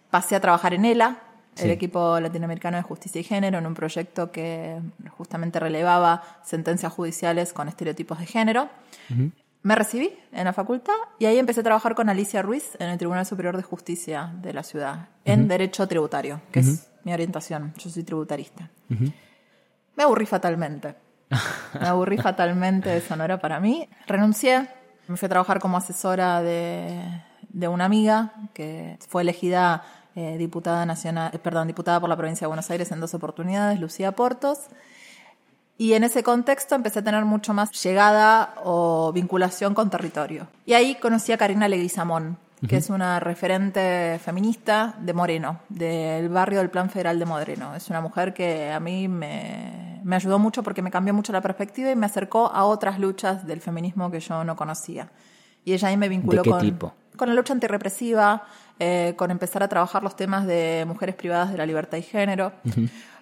Pasé 0.09 0.35
a 0.35 0.39
trabajar 0.39 0.73
en 0.73 0.85
ELA, 0.85 1.17
el 1.61 1.71
equipo 1.71 2.19
latinoamericano 2.19 2.77
de 2.77 2.83
justicia 2.83 3.21
y 3.21 3.23
género, 3.23 3.57
en 3.57 3.65
un 3.65 3.73
proyecto 3.73 4.31
que 4.31 4.79
justamente 5.17 5.59
relevaba 5.59 6.23
sentencias 6.43 6.91
judiciales 6.91 7.53
con 7.53 7.67
estereotipos 7.67 8.19
de 8.19 8.25
género. 8.25 8.69
Me 9.61 9.75
recibí 9.75 10.09
en 10.31 10.45
la 10.45 10.53
facultad 10.53 10.93
y 11.19 11.25
ahí 11.25 11.37
empecé 11.37 11.59
a 11.59 11.63
trabajar 11.63 11.93
con 11.93 12.07
Alicia 12.07 12.41
Ruiz 12.41 12.77
en 12.79 12.89
el 12.89 12.97
Tribunal 12.97 13.25
Superior 13.25 13.57
de 13.57 13.63
Justicia 13.63 14.31
de 14.41 14.53
la 14.53 14.63
ciudad, 14.63 15.09
en 15.25 15.47
Derecho 15.49 15.87
Tributario, 15.87 16.41
que 16.51 16.61
es 16.61 16.89
mi 17.03 17.13
orientación. 17.13 17.73
Yo 17.77 17.89
soy 17.89 18.03
tributarista. 18.03 18.69
Me 18.87 20.03
aburrí 20.03 20.25
fatalmente. 20.25 20.95
Me 21.79 21.87
aburrí 21.87 22.17
fatalmente, 22.29 22.95
eso 22.95 23.15
no 23.17 23.25
era 23.25 23.39
para 23.39 23.59
mí. 23.59 23.89
Renuncié, 24.07 24.69
me 25.07 25.17
fui 25.17 25.25
a 25.25 25.29
trabajar 25.29 25.59
como 25.59 25.77
asesora 25.77 26.41
de, 26.41 27.21
de 27.49 27.67
una 27.67 27.85
amiga 27.85 28.33
que 28.53 28.97
fue 29.07 29.23
elegida 29.23 29.83
eh, 30.15 30.37
diputada 30.37 30.85
nacional, 30.85 31.31
eh, 31.33 31.39
perdón, 31.39 31.67
diputada 31.67 31.99
por 31.99 32.09
la 32.09 32.17
provincia 32.17 32.45
de 32.45 32.47
Buenos 32.47 32.69
Aires 32.69 32.91
en 32.91 32.99
dos 32.99 33.13
oportunidades, 33.13 33.79
Lucía 33.79 34.11
Portos. 34.13 34.59
Y 35.77 35.93
en 35.93 36.03
ese 36.03 36.23
contexto 36.23 36.75
empecé 36.75 36.99
a 36.99 37.03
tener 37.03 37.23
mucho 37.23 37.53
más 37.53 37.71
llegada 37.83 38.53
o 38.63 39.13
vinculación 39.13 39.73
con 39.73 39.89
territorio. 39.89 40.47
Y 40.65 40.73
ahí 40.73 40.95
conocí 40.95 41.31
a 41.31 41.37
Karina 41.37 41.69
Leguizamón, 41.69 42.37
que 42.67 42.75
es 42.75 42.89
una 42.89 43.21
referente 43.21 44.19
feminista 44.21 44.95
de 44.99 45.13
Moreno, 45.13 45.61
del 45.69 46.27
barrio 46.27 46.59
del 46.59 46.69
Plan 46.69 46.89
Federal 46.89 47.17
de 47.17 47.25
Moreno. 47.25 47.75
Es 47.75 47.89
una 47.89 48.01
mujer 48.01 48.33
que 48.33 48.69
a 48.71 48.81
mí 48.81 49.07
me, 49.07 50.01
me, 50.03 50.17
ayudó 50.17 50.37
mucho 50.37 50.63
porque 50.63 50.81
me 50.81 50.91
cambió 50.91 51.13
mucho 51.13 51.31
la 51.31 51.39
perspectiva 51.39 51.89
y 51.91 51.95
me 51.95 52.07
acercó 52.07 52.47
a 52.47 52.65
otras 52.65 52.99
luchas 52.99 53.47
del 53.47 53.61
feminismo 53.61 54.11
que 54.11 54.19
yo 54.19 54.43
no 54.43 54.57
conocía. 54.57 55.09
Y 55.63 55.71
ella 55.71 55.87
ahí 55.87 55.95
me 55.95 56.09
vinculó 56.09 56.41
¿De 56.41 56.43
qué 56.43 56.49
con, 56.49 56.59
tipo? 56.59 56.93
con 57.15 57.29
la 57.29 57.35
lucha 57.35 57.53
antirrepresiva, 57.53 58.43
eh, 58.79 59.13
con 59.17 59.29
empezar 59.29 59.61
a 59.61 59.67
trabajar 59.67 60.03
los 60.03 60.15
temas 60.15 60.47
de 60.47 60.85
mujeres 60.87 61.15
privadas 61.15 61.51
de 61.51 61.57
la 61.57 61.65
libertad 61.65 61.97
y 61.97 62.01
género. 62.01 62.53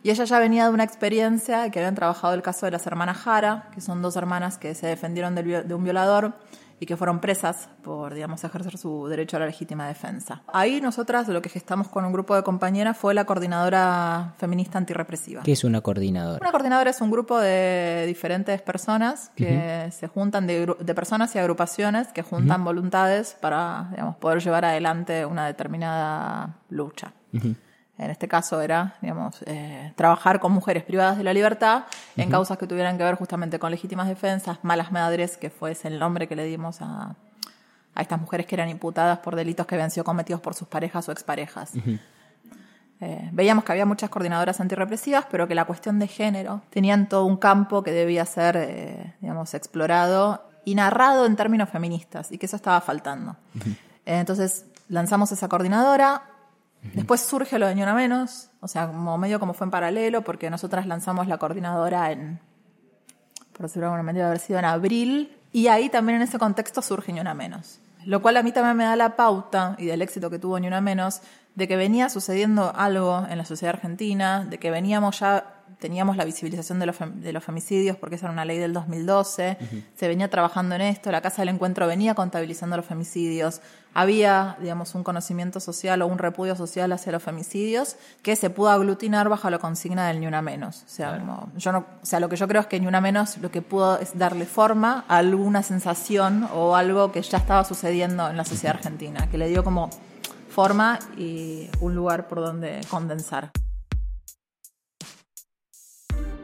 Y 0.03 0.11
ella 0.11 0.23
ya 0.23 0.39
venía 0.39 0.65
de 0.65 0.69
una 0.69 0.83
experiencia 0.83 1.69
que 1.71 1.79
habían 1.79 1.95
trabajado 1.95 2.33
el 2.33 2.41
caso 2.41 2.65
de 2.67 2.71
las 2.71 2.85
hermanas 2.85 3.17
Jara, 3.17 3.69
que 3.73 3.81
son 3.81 4.01
dos 4.01 4.15
hermanas 4.15 4.57
que 4.57 4.75
se 4.75 4.87
defendieron 4.87 5.35
de 5.35 5.73
un 5.73 5.83
violador 5.83 6.33
y 6.79 6.85
que 6.85 6.95
fueron 6.95 7.19
presas 7.19 7.69
por, 7.81 8.13
digamos, 8.13 8.43
ejercer 8.43 8.77
su 8.77 9.07
derecho 9.07 9.37
a 9.37 9.39
la 9.39 9.45
legítima 9.47 9.87
defensa. 9.87 10.43
Ahí 10.47 10.79
nosotras 10.81 11.27
lo 11.27 11.41
que 11.41 11.49
gestamos 11.49 11.87
con 11.87 12.05
un 12.05 12.13
grupo 12.13 12.35
de 12.35 12.43
compañeras 12.43 12.97
fue 12.97 13.13
la 13.13 13.25
coordinadora 13.25 14.33
feminista 14.37 14.77
antirrepresiva. 14.77 15.43
¿Qué 15.43 15.53
es 15.53 15.63
una 15.63 15.81
coordinadora? 15.81 16.39
Una 16.41 16.51
coordinadora 16.51 16.89
es 16.91 17.01
un 17.01 17.09
grupo 17.09 17.39
de 17.39 18.05
diferentes 18.05 18.61
personas 18.61 19.31
que 19.35 19.89
se 19.91 20.07
juntan, 20.07 20.45
de, 20.47 20.93
personas 20.95 21.35
y 21.35 21.39
agrupaciones 21.39 22.09
que 22.09 22.21
juntan 22.21 22.63
voluntades 22.63 23.35
para, 23.39 23.87
digamos, 23.91 24.15
poder 24.17 24.43
llevar 24.43 24.65
adelante 24.65 25.25
una 25.25 25.47
determinada 25.47 26.57
lucha. 26.69 27.13
En 27.97 28.11
este 28.11 28.27
caso 28.27 28.61
era, 28.61 28.95
digamos, 29.01 29.41
eh, 29.47 29.91
trabajar 29.95 30.39
con 30.39 30.51
mujeres 30.51 30.83
privadas 30.83 31.17
de 31.17 31.23
la 31.23 31.33
libertad 31.33 31.85
en 32.15 32.29
causas 32.29 32.57
que 32.57 32.67
tuvieran 32.67 32.97
que 32.97 33.03
ver 33.03 33.15
justamente 33.15 33.57
con 33.57 33.71
legítimas 33.71 34.07
defensas, 34.07 34.59
malas 34.61 34.91
madres, 34.91 35.37
que 35.37 35.49
fue 35.49 35.71
ese 35.71 35.87
el 35.87 35.97
nombre 35.97 36.27
que 36.27 36.35
le 36.35 36.43
dimos 36.43 36.81
a, 36.81 37.15
a 37.95 38.01
estas 38.01 38.21
mujeres 38.21 38.45
que 38.45 38.53
eran 38.53 38.69
imputadas 38.69 39.17
por 39.19 39.35
delitos 39.35 39.65
que 39.65 39.73
habían 39.73 39.89
sido 39.89 40.03
cometidos 40.03 40.39
por 40.41 40.53
sus 40.53 40.67
parejas 40.67 41.09
o 41.09 41.11
exparejas. 41.11 41.73
Eh, 42.99 43.29
veíamos 43.31 43.63
que 43.63 43.71
había 43.71 43.85
muchas 43.85 44.09
coordinadoras 44.11 44.59
antirrepresivas, 44.59 45.25
pero 45.31 45.47
que 45.47 45.55
la 45.55 45.65
cuestión 45.65 45.97
de 45.97 46.07
género 46.07 46.61
tenían 46.69 47.09
todo 47.09 47.25
un 47.25 47.37
campo 47.37 47.83
que 47.83 47.91
debía 47.91 48.25
ser, 48.25 48.57
eh, 48.57 49.15
digamos, 49.21 49.53
explorado 49.55 50.47
y 50.65 50.75
narrado 50.75 51.25
en 51.25 51.35
términos 51.35 51.69
feministas, 51.69 52.31
y 52.31 52.37
que 52.37 52.45
eso 52.45 52.55
estaba 52.55 52.81
faltando. 52.81 53.35
Entonces 54.05 54.65
lanzamos 54.89 55.31
esa 55.31 55.47
coordinadora, 55.47 56.21
después 56.93 57.21
surge 57.21 57.59
lo 57.59 57.67
de 57.67 57.75
Ni 57.75 57.83
Una 57.83 57.93
Menos, 57.93 58.49
o 58.61 58.67
sea, 58.67 58.87
como 58.87 59.17
medio 59.17 59.39
como 59.39 59.53
fue 59.53 59.65
en 59.65 59.71
paralelo, 59.71 60.23
porque 60.23 60.49
nosotras 60.49 60.87
lanzamos 60.87 61.27
la 61.27 61.37
coordinadora 61.37 62.11
en, 62.11 62.39
por 63.53 63.63
decirlo 63.63 63.87
de 63.87 63.93
alguna 63.93 64.03
manera, 64.03 64.27
haber 64.27 64.39
sido 64.39 64.59
en 64.59 64.65
abril, 64.65 65.37
y 65.51 65.67
ahí 65.67 65.89
también 65.89 66.17
en 66.17 66.23
ese 66.23 66.37
contexto 66.39 66.81
surge 66.81 67.13
Ni 67.13 67.19
Una 67.19 67.33
Menos. 67.33 67.79
Lo 68.05 68.21
cual 68.21 68.37
a 68.37 68.43
mí 68.43 68.51
también 68.51 68.77
me 68.77 68.85
da 68.85 68.95
la 68.95 69.15
pauta, 69.15 69.75
y 69.77 69.85
del 69.85 70.01
éxito 70.01 70.29
que 70.29 70.39
tuvo 70.39 70.59
Ni 70.59 70.67
Una 70.67 70.81
Menos, 70.81 71.21
de 71.57 71.67
que 71.67 71.75
venía 71.75 72.07
sucediendo 72.09 72.71
algo 72.75 73.25
en 73.27 73.37
la 73.37 73.43
sociedad 73.43 73.73
argentina, 73.73 74.45
de 74.45 74.59
que 74.59 74.69
veníamos 74.69 75.19
ya, 75.19 75.55
teníamos 75.79 76.15
la 76.15 76.23
visibilización 76.23 76.77
de 76.77 76.85
los, 76.85 76.97
de 77.15 77.33
los 77.33 77.43
femicidios, 77.43 77.97
porque 77.97 78.15
esa 78.15 78.27
era 78.27 78.33
una 78.33 78.45
ley 78.45 78.59
del 78.59 78.73
2012, 78.73 79.57
se 79.95 80.07
venía 80.07 80.29
trabajando 80.29 80.75
en 80.75 80.81
esto, 80.81 81.11
la 81.11 81.21
Casa 81.21 81.41
del 81.41 81.49
Encuentro 81.49 81.87
venía 81.87 82.13
contabilizando 82.13 82.77
los 82.77 82.85
femicidios, 82.85 83.61
había, 83.97 84.57
digamos, 84.61 84.93
un 84.93 85.03
conocimiento 85.03 85.59
social 85.59 86.03
o 86.03 86.07
un 86.07 86.19
repudio 86.19 86.55
social 86.55 86.91
hacia 86.91 87.11
los 87.11 87.23
femicidios 87.23 87.95
que 88.21 88.35
se 88.35 88.51
pudo 88.51 88.69
aglutinar 88.69 89.27
bajo 89.27 89.49
la 89.49 89.57
consigna 89.57 90.07
del 90.07 90.19
ni 90.19 90.27
una 90.27 90.43
menos. 90.43 90.83
O 90.85 90.89
sea, 90.89 91.19
yo 91.57 91.71
no, 91.71 91.79
o 91.79 92.05
sea, 92.05 92.19
lo 92.19 92.29
que 92.29 92.35
yo 92.35 92.47
creo 92.47 92.61
es 92.61 92.67
que 92.67 92.79
ni 92.79 92.85
una 92.85 93.01
menos 93.01 93.39
lo 93.39 93.49
que 93.49 93.63
pudo 93.63 93.97
es 93.97 94.15
darle 94.15 94.45
forma 94.45 95.03
a 95.07 95.17
alguna 95.17 95.63
sensación 95.63 96.47
o 96.53 96.75
algo 96.75 97.11
que 97.11 97.23
ya 97.23 97.39
estaba 97.39 97.63
sucediendo 97.63 98.29
en 98.29 98.37
la 98.37 98.45
sociedad 98.45 98.75
argentina, 98.75 99.27
que 99.31 99.39
le 99.39 99.47
dio 99.47 99.63
como 99.63 99.89
forma 100.47 100.99
y 101.17 101.67
un 101.81 101.95
lugar 101.95 102.27
por 102.27 102.41
donde 102.41 102.81
condensar. 102.91 103.49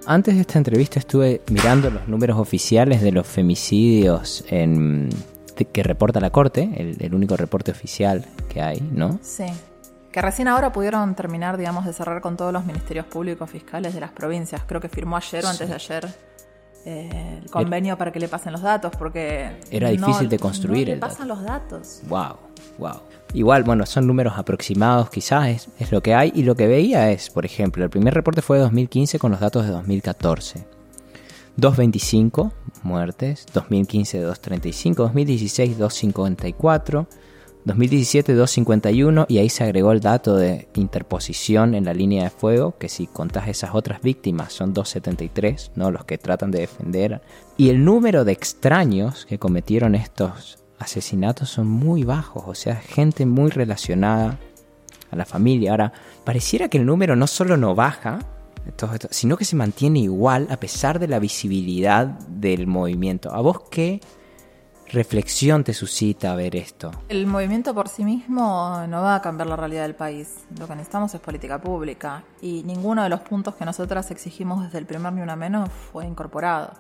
Antes 0.08 0.34
de 0.34 0.42
esta 0.42 0.58
entrevista 0.58 0.98
estuve 0.98 1.42
mirando 1.52 1.92
los 1.92 2.08
números 2.08 2.40
oficiales 2.40 3.04
de 3.04 3.12
los 3.12 3.28
femicidios 3.28 4.44
en, 4.50 5.10
que 5.56 5.84
reporta 5.84 6.20
la 6.20 6.30
Corte, 6.30 6.98
el, 7.00 7.14
único 7.14 7.38
reporte 7.38 7.72
oficial 7.72 8.26
que 8.50 8.62
hay, 8.62 8.82
¿no? 8.82 9.20
Sí. 9.22 9.46
Que 10.12 10.22
recién 10.22 10.48
ahora 10.48 10.72
pudieron 10.72 11.16
terminar, 11.16 11.58
digamos, 11.58 11.86
de 11.86 11.94
cerrar 11.94 12.22
con 12.22 12.38
todos 12.38 12.54
los 12.54 12.66
ministerios 12.66 13.06
públicos 13.06 13.50
fiscales 13.50 13.94
de 13.94 14.00
las 14.00 14.12
provincias. 14.12 14.62
Creo 14.66 14.80
que 14.80 14.90
firmó 14.90 15.18
ayer 15.18 15.44
o 15.44 15.48
antes 15.48 15.68
de 15.68 15.76
ayer 15.76 16.08
eh, 16.86 17.40
el 17.42 17.50
convenio 17.50 17.98
para 17.98 18.12
que 18.12 18.20
le 18.20 18.28
pasen 18.28 18.52
los 18.52 18.62
datos, 18.62 18.92
porque... 18.98 19.60
Era 19.72 19.90
difícil 19.90 20.30
de 20.30 20.38
construir 20.38 20.90
no 20.90 20.94
le 20.96 21.00
pasan 21.00 21.28
los 21.28 21.42
datos. 21.44 22.02
Wow, 22.08 22.38
wow. 22.78 23.02
Igual, 23.34 23.64
bueno, 23.64 23.86
son 23.86 24.06
números 24.06 24.34
aproximados 24.38 25.10
quizás, 25.10 25.68
es, 25.80 25.92
lo 25.92 26.02
que 26.02 26.14
hay. 26.14 26.32
Y 26.36 26.44
lo 26.44 26.56
que 26.56 26.68
veía 26.68 27.10
es, 27.10 27.30
por 27.30 27.46
ejemplo, 27.46 27.84
el 27.84 27.90
primer 27.90 28.14
reporte 28.14 28.42
fue 28.42 28.58
de 28.58 28.64
2015 28.64 29.18
con 29.18 29.32
los 29.32 29.40
datos 29.40 29.66
de 29.66 29.72
2014. 29.72 30.66
225 31.58 32.52
muertes, 32.84 33.46
2015 33.54 34.20
235, 34.20 35.04
2016 35.04 35.78
254, 35.78 37.08
2017 37.66 38.34
251 38.34 39.26
y 39.30 39.38
ahí 39.38 39.50
se 39.50 39.64
agregó 39.64 39.92
el 39.92 40.02
dato 40.02 40.36
de 40.36 40.68
interposición 40.74 41.76
en 41.76 41.86
la 41.86 41.94
línea 41.94 42.26
de 42.26 42.30
fuego, 42.30 42.76
que 42.78 42.90
si 42.90 43.08
contás 43.08 43.48
esas 43.48 43.72
otras 43.74 44.02
víctimas 44.02 44.52
son 44.52 44.74
273, 44.74 45.72
¿no? 45.76 45.92
los 45.92 46.06
que 46.06 46.18
tratan 46.18 46.52
de 46.52 46.60
defender. 46.60 47.22
Y 47.56 47.70
el 47.70 47.86
número 47.86 48.26
de 48.26 48.34
extraños 48.34 49.26
que 49.26 49.40
cometieron 49.40 49.96
estos 49.96 50.58
asesinatos 50.80 51.50
son 51.50 51.68
muy 51.68 52.04
bajos, 52.04 52.44
o 52.48 52.56
sea, 52.56 52.76
gente 52.76 53.26
muy 53.26 53.52
relacionada 53.52 54.40
a 55.12 55.16
la 55.16 55.26
familia. 55.26 55.72
Ahora, 55.72 55.94
pareciera 56.26 56.68
que 56.68 56.80
el 56.80 56.86
número 56.86 57.16
no 57.16 57.28
solo 57.28 57.56
no 57.56 57.76
baja, 57.76 58.20
sino 59.10 59.38
que 59.38 59.46
se 59.46 59.56
mantiene 59.56 60.00
igual 60.00 60.48
a 60.50 60.58
pesar 60.58 61.00
de 61.00 61.08
la 61.08 61.20
visibilidad 61.20 62.06
del 62.06 62.68
movimiento. 62.68 63.34
¿A 63.34 63.42
vos 63.42 63.62
qué 63.70 64.02
reflexión 64.92 65.64
te 65.64 65.74
suscita 65.74 66.36
ver 66.36 66.56
esto? 66.56 66.92
El 67.10 67.28
movimiento 67.28 67.74
por 67.74 67.90
sí 67.90 68.06
mismo 68.06 68.86
no 68.88 69.02
va 69.02 69.16
a 69.16 69.22
cambiar 69.22 69.48
la 69.48 69.56
realidad 69.56 69.84
del 69.84 69.96
país. 69.96 70.46
Lo 70.58 70.68
que 70.68 70.76
necesitamos 70.76 71.14
es 71.14 71.22
política 71.22 71.60
pública 71.60 72.24
y 72.42 72.64
ninguno 72.64 73.04
de 73.04 73.10
los 73.10 73.22
puntos 73.22 73.56
que 73.56 73.66
nosotras 73.66 74.12
exigimos 74.12 74.64
desde 74.64 74.78
el 74.78 74.86
primer 74.86 75.14
ni 75.14 75.22
una 75.22 75.36
menos 75.36 75.70
fue 75.92 76.06
incorporado. 76.06 76.74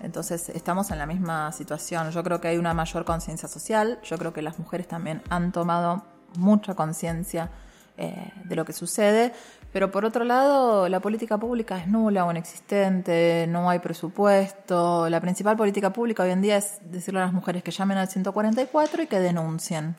Entonces 0.00 0.48
estamos 0.50 0.90
en 0.90 0.98
la 0.98 1.06
misma 1.06 1.52
situación. 1.52 2.10
Yo 2.10 2.22
creo 2.22 2.40
que 2.40 2.48
hay 2.48 2.58
una 2.58 2.74
mayor 2.74 3.04
conciencia 3.04 3.48
social, 3.48 4.00
yo 4.02 4.18
creo 4.18 4.32
que 4.32 4.42
las 4.42 4.58
mujeres 4.58 4.88
también 4.88 5.22
han 5.28 5.52
tomado 5.52 6.04
mucha 6.36 6.74
conciencia 6.74 7.50
eh, 7.98 8.32
de 8.44 8.56
lo 8.56 8.64
que 8.64 8.72
sucede, 8.72 9.32
pero 9.72 9.90
por 9.90 10.04
otro 10.04 10.24
lado 10.24 10.88
la 10.88 11.00
política 11.00 11.38
pública 11.38 11.78
es 11.78 11.88
nula 11.88 12.24
o 12.26 12.30
inexistente, 12.30 13.46
no 13.48 13.70
hay 13.70 13.78
presupuesto. 13.78 15.08
La 15.08 15.20
principal 15.20 15.56
política 15.56 15.92
pública 15.92 16.22
hoy 16.22 16.30
en 16.30 16.42
día 16.42 16.58
es 16.58 16.78
decirle 16.90 17.20
a 17.20 17.24
las 17.24 17.32
mujeres 17.32 17.62
que 17.62 17.70
llamen 17.70 17.98
al 17.98 18.08
144 18.08 19.02
y 19.02 19.06
que 19.06 19.18
denuncien. 19.18 19.96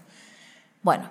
Bueno, 0.83 1.09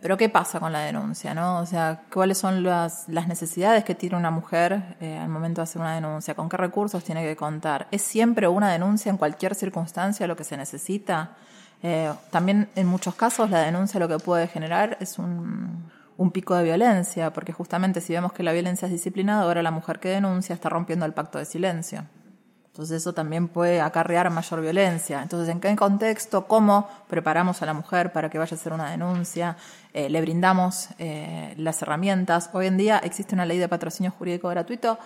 pero 0.00 0.16
¿qué 0.16 0.28
pasa 0.28 0.60
con 0.60 0.72
la 0.72 0.80
denuncia? 0.80 1.34
¿no? 1.34 1.58
O 1.58 1.66
sea, 1.66 2.02
¿cuáles 2.12 2.38
son 2.38 2.62
las, 2.62 3.08
las 3.08 3.26
necesidades 3.26 3.82
que 3.82 3.96
tiene 3.96 4.16
una 4.16 4.30
mujer 4.30 4.96
eh, 5.00 5.18
al 5.18 5.28
momento 5.28 5.60
de 5.60 5.64
hacer 5.64 5.82
una 5.82 5.94
denuncia? 5.94 6.34
¿Con 6.34 6.48
qué 6.48 6.56
recursos 6.56 7.02
tiene 7.02 7.24
que 7.24 7.34
contar? 7.34 7.88
¿Es 7.90 8.02
siempre 8.02 8.46
una 8.46 8.70
denuncia 8.70 9.10
en 9.10 9.16
cualquier 9.16 9.56
circunstancia 9.56 10.28
lo 10.28 10.36
que 10.36 10.44
se 10.44 10.56
necesita? 10.56 11.32
Eh, 11.82 12.12
también 12.30 12.68
en 12.76 12.86
muchos 12.86 13.16
casos 13.16 13.50
la 13.50 13.60
denuncia 13.60 13.98
lo 13.98 14.08
que 14.08 14.18
puede 14.18 14.48
generar 14.48 14.96
es 15.00 15.18
un, 15.18 15.90
un 16.16 16.30
pico 16.30 16.54
de 16.54 16.64
violencia, 16.64 17.32
porque 17.32 17.52
justamente 17.52 18.00
si 18.00 18.12
vemos 18.12 18.32
que 18.32 18.42
la 18.42 18.52
violencia 18.52 18.86
es 18.86 18.92
disciplinadora, 18.92 19.62
la 19.62 19.70
mujer 19.70 20.00
que 20.00 20.08
denuncia 20.08 20.54
está 20.54 20.68
rompiendo 20.68 21.04
el 21.04 21.12
pacto 21.12 21.38
de 21.38 21.44
silencio. 21.44 22.04
Entonces 22.76 22.98
eso 22.98 23.14
también 23.14 23.48
puede 23.48 23.80
acarrear 23.80 24.28
mayor 24.28 24.60
violencia. 24.60 25.22
Entonces, 25.22 25.48
¿en 25.48 25.60
qué 25.60 25.74
contexto? 25.76 26.46
¿Cómo 26.46 26.86
preparamos 27.08 27.62
a 27.62 27.66
la 27.66 27.72
mujer 27.72 28.12
para 28.12 28.28
que 28.28 28.36
vaya 28.36 28.54
a 28.54 28.58
hacer 28.58 28.74
una 28.74 28.90
denuncia? 28.90 29.56
Eh, 29.94 30.10
¿Le 30.10 30.20
brindamos 30.20 30.90
eh, 30.98 31.54
las 31.56 31.80
herramientas? 31.80 32.50
Hoy 32.52 32.66
en 32.66 32.76
día 32.76 32.98
existe 32.98 33.34
una 33.34 33.46
ley 33.46 33.56
de 33.56 33.66
patrocinio 33.66 34.10
jurídico 34.10 34.48
gratuito 34.48 34.98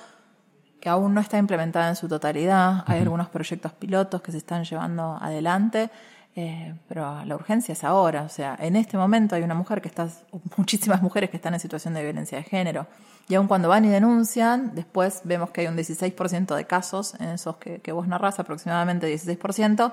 que 0.80 0.88
aún 0.88 1.14
no 1.14 1.20
está 1.20 1.38
implementada 1.38 1.88
en 1.90 1.94
su 1.94 2.08
totalidad. 2.08 2.82
Hay 2.86 3.02
algunos 3.02 3.28
proyectos 3.28 3.72
pilotos 3.72 4.20
que 4.20 4.32
se 4.32 4.38
están 4.38 4.64
llevando 4.64 5.16
adelante. 5.20 5.90
Eh, 6.36 6.74
pero 6.88 7.24
la 7.24 7.34
urgencia 7.34 7.72
es 7.72 7.82
ahora, 7.82 8.22
o 8.22 8.28
sea, 8.28 8.56
en 8.60 8.76
este 8.76 8.96
momento 8.96 9.34
hay 9.34 9.42
una 9.42 9.54
mujer 9.54 9.82
que 9.82 9.88
está, 9.88 10.08
muchísimas 10.56 11.02
mujeres 11.02 11.28
que 11.28 11.36
están 11.36 11.54
en 11.54 11.60
situación 11.60 11.92
de 11.94 12.02
violencia 12.02 12.38
de 12.38 12.44
género, 12.44 12.86
y 13.28 13.34
aun 13.34 13.48
cuando 13.48 13.68
van 13.68 13.84
y 13.84 13.88
denuncian, 13.88 14.74
después 14.74 15.22
vemos 15.24 15.50
que 15.50 15.62
hay 15.62 15.66
un 15.66 15.76
16% 15.76 16.54
de 16.54 16.64
casos, 16.66 17.14
en 17.20 17.30
esos 17.30 17.56
que, 17.56 17.92
vos 17.92 18.06
narrás, 18.06 18.38
aproximadamente 18.38 19.12
16%, 19.12 19.92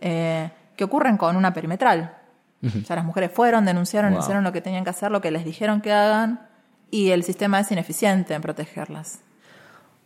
eh, 0.00 0.50
que 0.76 0.84
ocurren 0.84 1.16
con 1.16 1.36
una 1.36 1.52
perimetral. 1.52 2.18
O 2.64 2.86
sea, 2.86 2.96
las 2.96 3.04
mujeres 3.04 3.30
fueron, 3.30 3.66
denunciaron, 3.66 4.16
hicieron 4.16 4.42
lo 4.42 4.50
que 4.50 4.62
tenían 4.62 4.84
que 4.84 4.90
hacer, 4.90 5.10
lo 5.10 5.20
que 5.20 5.30
les 5.30 5.44
dijeron 5.44 5.82
que 5.82 5.92
hagan, 5.92 6.48
y 6.90 7.10
el 7.10 7.22
sistema 7.22 7.60
es 7.60 7.70
ineficiente 7.70 8.32
en 8.32 8.40
protegerlas. 8.40 9.20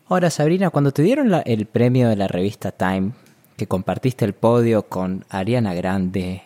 Ahora, 0.08 0.28
Sabrina, 0.28 0.70
cuando 0.70 0.90
te 0.90 1.02
dieron 1.02 1.30
el 1.44 1.66
premio 1.66 2.08
de 2.08 2.16
la 2.16 2.26
revista 2.26 2.72
Time 2.72 3.12
que 3.58 3.66
compartiste 3.66 4.24
el 4.24 4.34
podio 4.34 4.84
con 4.84 5.24
Ariana 5.28 5.74
Grande, 5.74 6.42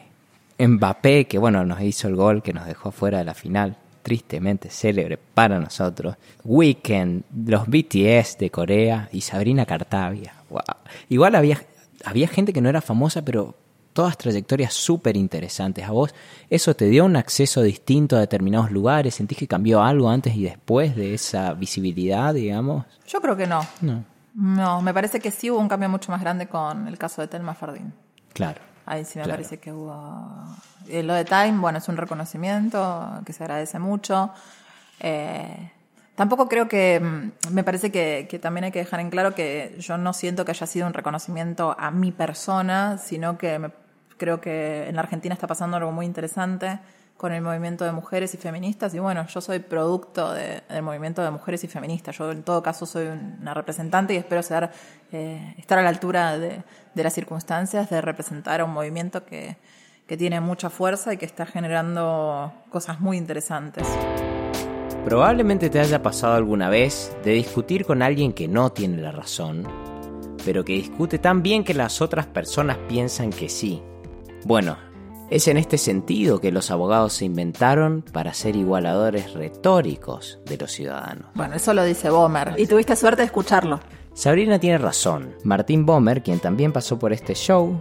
Mbappé, 0.59 1.27
que 1.27 1.37
bueno, 1.37 1.63
nos 1.63 1.83
hizo 1.83 2.09
el 2.09 2.17
gol 2.17 2.43
que 2.43 2.55
nos 2.55 2.67
dejó 2.67 2.91
fuera 2.91 3.19
de 3.19 3.25
la 3.25 3.35
final, 3.35 3.77
tristemente 4.03 4.71
célebre 4.71 5.19
para 5.19 5.61
nosotros, 5.61 6.17
Weekend, 6.43 7.25
los 7.47 7.67
BTS 7.67 8.39
de 8.39 8.49
Corea 8.51 9.11
y 9.13 9.21
Sabrina 9.21 9.67
Cartavia. 9.67 10.33
Wow. 10.49 10.63
Igual 11.11 11.35
había, 11.35 11.63
había 12.03 12.29
gente 12.29 12.55
que 12.55 12.63
no 12.63 12.71
era 12.71 12.81
famosa, 12.81 13.23
pero 13.23 13.55
todas 13.93 14.17
trayectorias 14.17 14.73
súper 14.73 15.15
interesantes. 15.15 15.85
¿A 15.85 15.91
vos 15.91 16.15
eso 16.49 16.75
te 16.75 16.87
dio 16.87 17.05
un 17.05 17.17
acceso 17.17 17.61
distinto 17.61 18.17
a 18.17 18.21
determinados 18.21 18.71
lugares? 18.71 19.17
¿Sentís 19.17 19.37
que 19.37 19.47
cambió 19.47 19.83
algo 19.83 20.09
antes 20.09 20.35
y 20.35 20.45
después 20.45 20.97
de 20.97 21.13
esa 21.13 21.53
visibilidad, 21.53 22.33
digamos? 22.33 22.87
Yo 23.07 23.21
creo 23.21 23.37
que 23.37 23.47
no. 23.47 23.61
No. 23.83 24.12
No, 24.35 24.81
me 24.83 24.95
parece 24.95 25.21
que 25.21 25.31
sí 25.31 25.51
hubo 25.51 25.59
un 25.59 25.69
cambio 25.69 25.89
mucho 25.89 26.11
más 26.11 26.21
grande 26.21 26.47
con 26.47 26.89
el 26.89 26.99
caso 26.99 27.21
de 27.21 27.29
Telma 27.29 27.55
Fardín. 27.55 27.93
Claro. 28.33 28.61
Ahí 28.87 29.05
sí 29.05 29.19
me 29.19 29.29
parece 29.29 29.59
que 29.59 29.73
hubo... 29.73 30.45
Eh, 30.89 31.03
lo 31.03 31.15
de 31.15 31.25
Time, 31.25 31.59
bueno, 31.59 31.79
es 31.79 31.89
un 31.89 31.97
reconocimiento 31.97 33.21
que 33.25 33.33
se 33.33 33.45
agradece 33.45 33.79
mucho. 33.79 34.33
Eh, 35.01 35.71
tampoco 36.15 36.49
creo 36.49 36.67
que... 36.67 36.99
Mm, 36.99 37.53
me 37.53 37.63
parece 37.63 37.93
que, 37.93 38.27
que, 38.29 38.39
también 38.39 38.65
hay 38.65 38.73
que 38.73 38.81
dejar 38.81 39.01
en 39.01 39.11
claro 39.11 39.35
que 39.35 39.77
yo 39.79 39.99
no 39.99 40.13
siento 40.13 40.45
que 40.45 40.51
haya 40.51 40.67
sido 40.67 40.87
un 40.87 40.95
reconocimiento 40.95 41.77
a 41.79 41.91
mi 41.91 42.11
persona, 42.11 42.99
sino 42.99 43.39
que 43.39 43.59
me, 43.59 43.71
creo 44.17 44.41
que 44.41 44.89
en 44.89 44.97
la 44.97 45.03
Argentina 45.03 45.35
está 45.35 45.47
pasando 45.47 45.77
algo 45.77 45.93
muy 45.93 46.07
interesante 46.07 46.81
con 47.23 47.33
el 47.33 47.41
movimiento 47.41 47.85
de 47.85 47.93
mujeres 47.93 48.35
y 48.35 48.37
feministas. 48.37 48.93
Y 48.95 48.99
bueno, 48.99 49.25
yo 49.29 49.41
soy 49.41 49.61
producto 49.61 50.33
del 50.33 50.83
movimiento 50.83 51.23
de 51.23 51.31
mujeres 51.31 51.63
y 51.63 51.69
feministas. 51.69 52.19
Yo 52.19 52.33
en 52.33 52.43
todo 52.43 52.65
caso 52.65 52.85
soy 52.85 53.07
una 53.07 53.55
representante 53.55 54.13
y 54.13 54.17
espero 54.17 54.43
ser, 54.43 54.71
eh, 55.13 55.55
estar 55.57 55.79
a 55.79 55.83
la 55.83 55.89
altura 55.91 56.37
de, 56.37 56.65
las 56.97 57.15
circunstancias 57.15 57.89
de 57.91 58.01
representar 58.01 58.61
a 58.61 58.65
un 58.65 58.73
movimiento 58.73 59.25
que, 59.25 59.57
que 60.09 60.17
tiene 60.17 60.41
mucha 60.41 60.69
fuerza 60.69 61.15
y 61.15 61.17
que 61.17 61.25
está 61.25 61.47
generando 61.47 62.53
cosas 62.71 62.99
muy 62.99 63.19
interesantes. 63.19 63.87
Probablemente 65.05 65.71
te 65.71 65.79
haya 65.79 66.03
pasado 66.03 66.35
alguna 66.35 66.71
vez 66.71 67.17
de 67.23 67.35
discutir 67.35 67.85
con 67.87 68.03
alguien 68.03 68.33
que 68.33 68.49
no 68.49 68.73
tiene 68.73 69.01
la 69.01 69.13
razón, 69.13 69.63
pero 70.45 70.65
que 70.65 70.73
discute 70.73 71.21
tan 71.21 71.41
bien 71.45 71.63
que 71.63 71.73
las 71.73 72.03
otras 72.03 72.27
personas 72.27 72.79
piensan 72.89 73.31
que 73.31 73.49
sí. 73.49 73.81
Bueno, 74.45 74.77
es 75.33 75.49
en 75.49 75.57
este 75.57 75.79
sentido 75.79 76.43
que 76.43 76.53
los 76.53 76.71
abogados 76.71 77.15
se 77.15 77.25
inventaron 77.25 78.03
para 78.13 78.35
ser 78.35 78.55
igualadores 78.55 79.33
retóricos 79.33 80.39
de 80.45 80.59
los 80.59 80.71
ciudadanos. 80.73 81.31
Bueno, 81.35 81.55
eso 81.55 81.73
lo 81.73 81.85
dice 81.85 82.11
Bomer, 82.11 82.55
y 82.59 82.67
tuviste 82.67 82.95
suerte 82.97 83.23
de 83.23 83.27
escucharlo. 83.27 83.81
Sabrina 84.13 84.59
tiene 84.59 84.77
razón. 84.77 85.35
Martín 85.43 85.87
Bomer, 85.87 86.23
quien 86.23 86.39
también 86.39 86.71
pasó 86.71 86.99
por 86.99 87.15
este 87.15 87.35
show, 87.35 87.81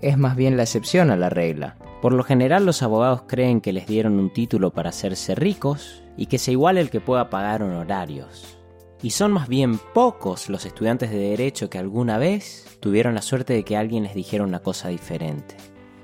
es 0.00 0.16
más 0.16 0.36
bien 0.36 0.56
la 0.56 0.62
excepción 0.62 1.10
a 1.10 1.16
la 1.16 1.28
regla. 1.28 1.76
Por 2.00 2.12
lo 2.12 2.22
general 2.22 2.64
los 2.64 2.84
abogados 2.84 3.22
creen 3.26 3.60
que 3.60 3.72
les 3.72 3.88
dieron 3.88 4.20
un 4.20 4.32
título 4.32 4.72
para 4.72 4.90
hacerse 4.90 5.34
ricos 5.34 6.04
y 6.16 6.26
que 6.26 6.38
se 6.38 6.52
iguale 6.52 6.80
el 6.80 6.90
que 6.90 7.00
pueda 7.00 7.30
pagar 7.30 7.64
honorarios. 7.64 8.58
Y 9.02 9.10
son 9.10 9.32
más 9.32 9.48
bien 9.48 9.80
pocos 9.92 10.48
los 10.48 10.64
estudiantes 10.66 11.10
de 11.10 11.18
derecho 11.18 11.68
que 11.68 11.78
alguna 11.78 12.18
vez 12.18 12.78
tuvieron 12.78 13.16
la 13.16 13.22
suerte 13.22 13.54
de 13.54 13.64
que 13.64 13.76
alguien 13.76 14.04
les 14.04 14.14
dijera 14.14 14.44
una 14.44 14.60
cosa 14.60 14.88
diferente. 14.88 15.56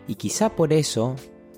Y 0.09 0.17
quizá 0.17 0.49
por 0.49 0.73
eso 0.73 1.15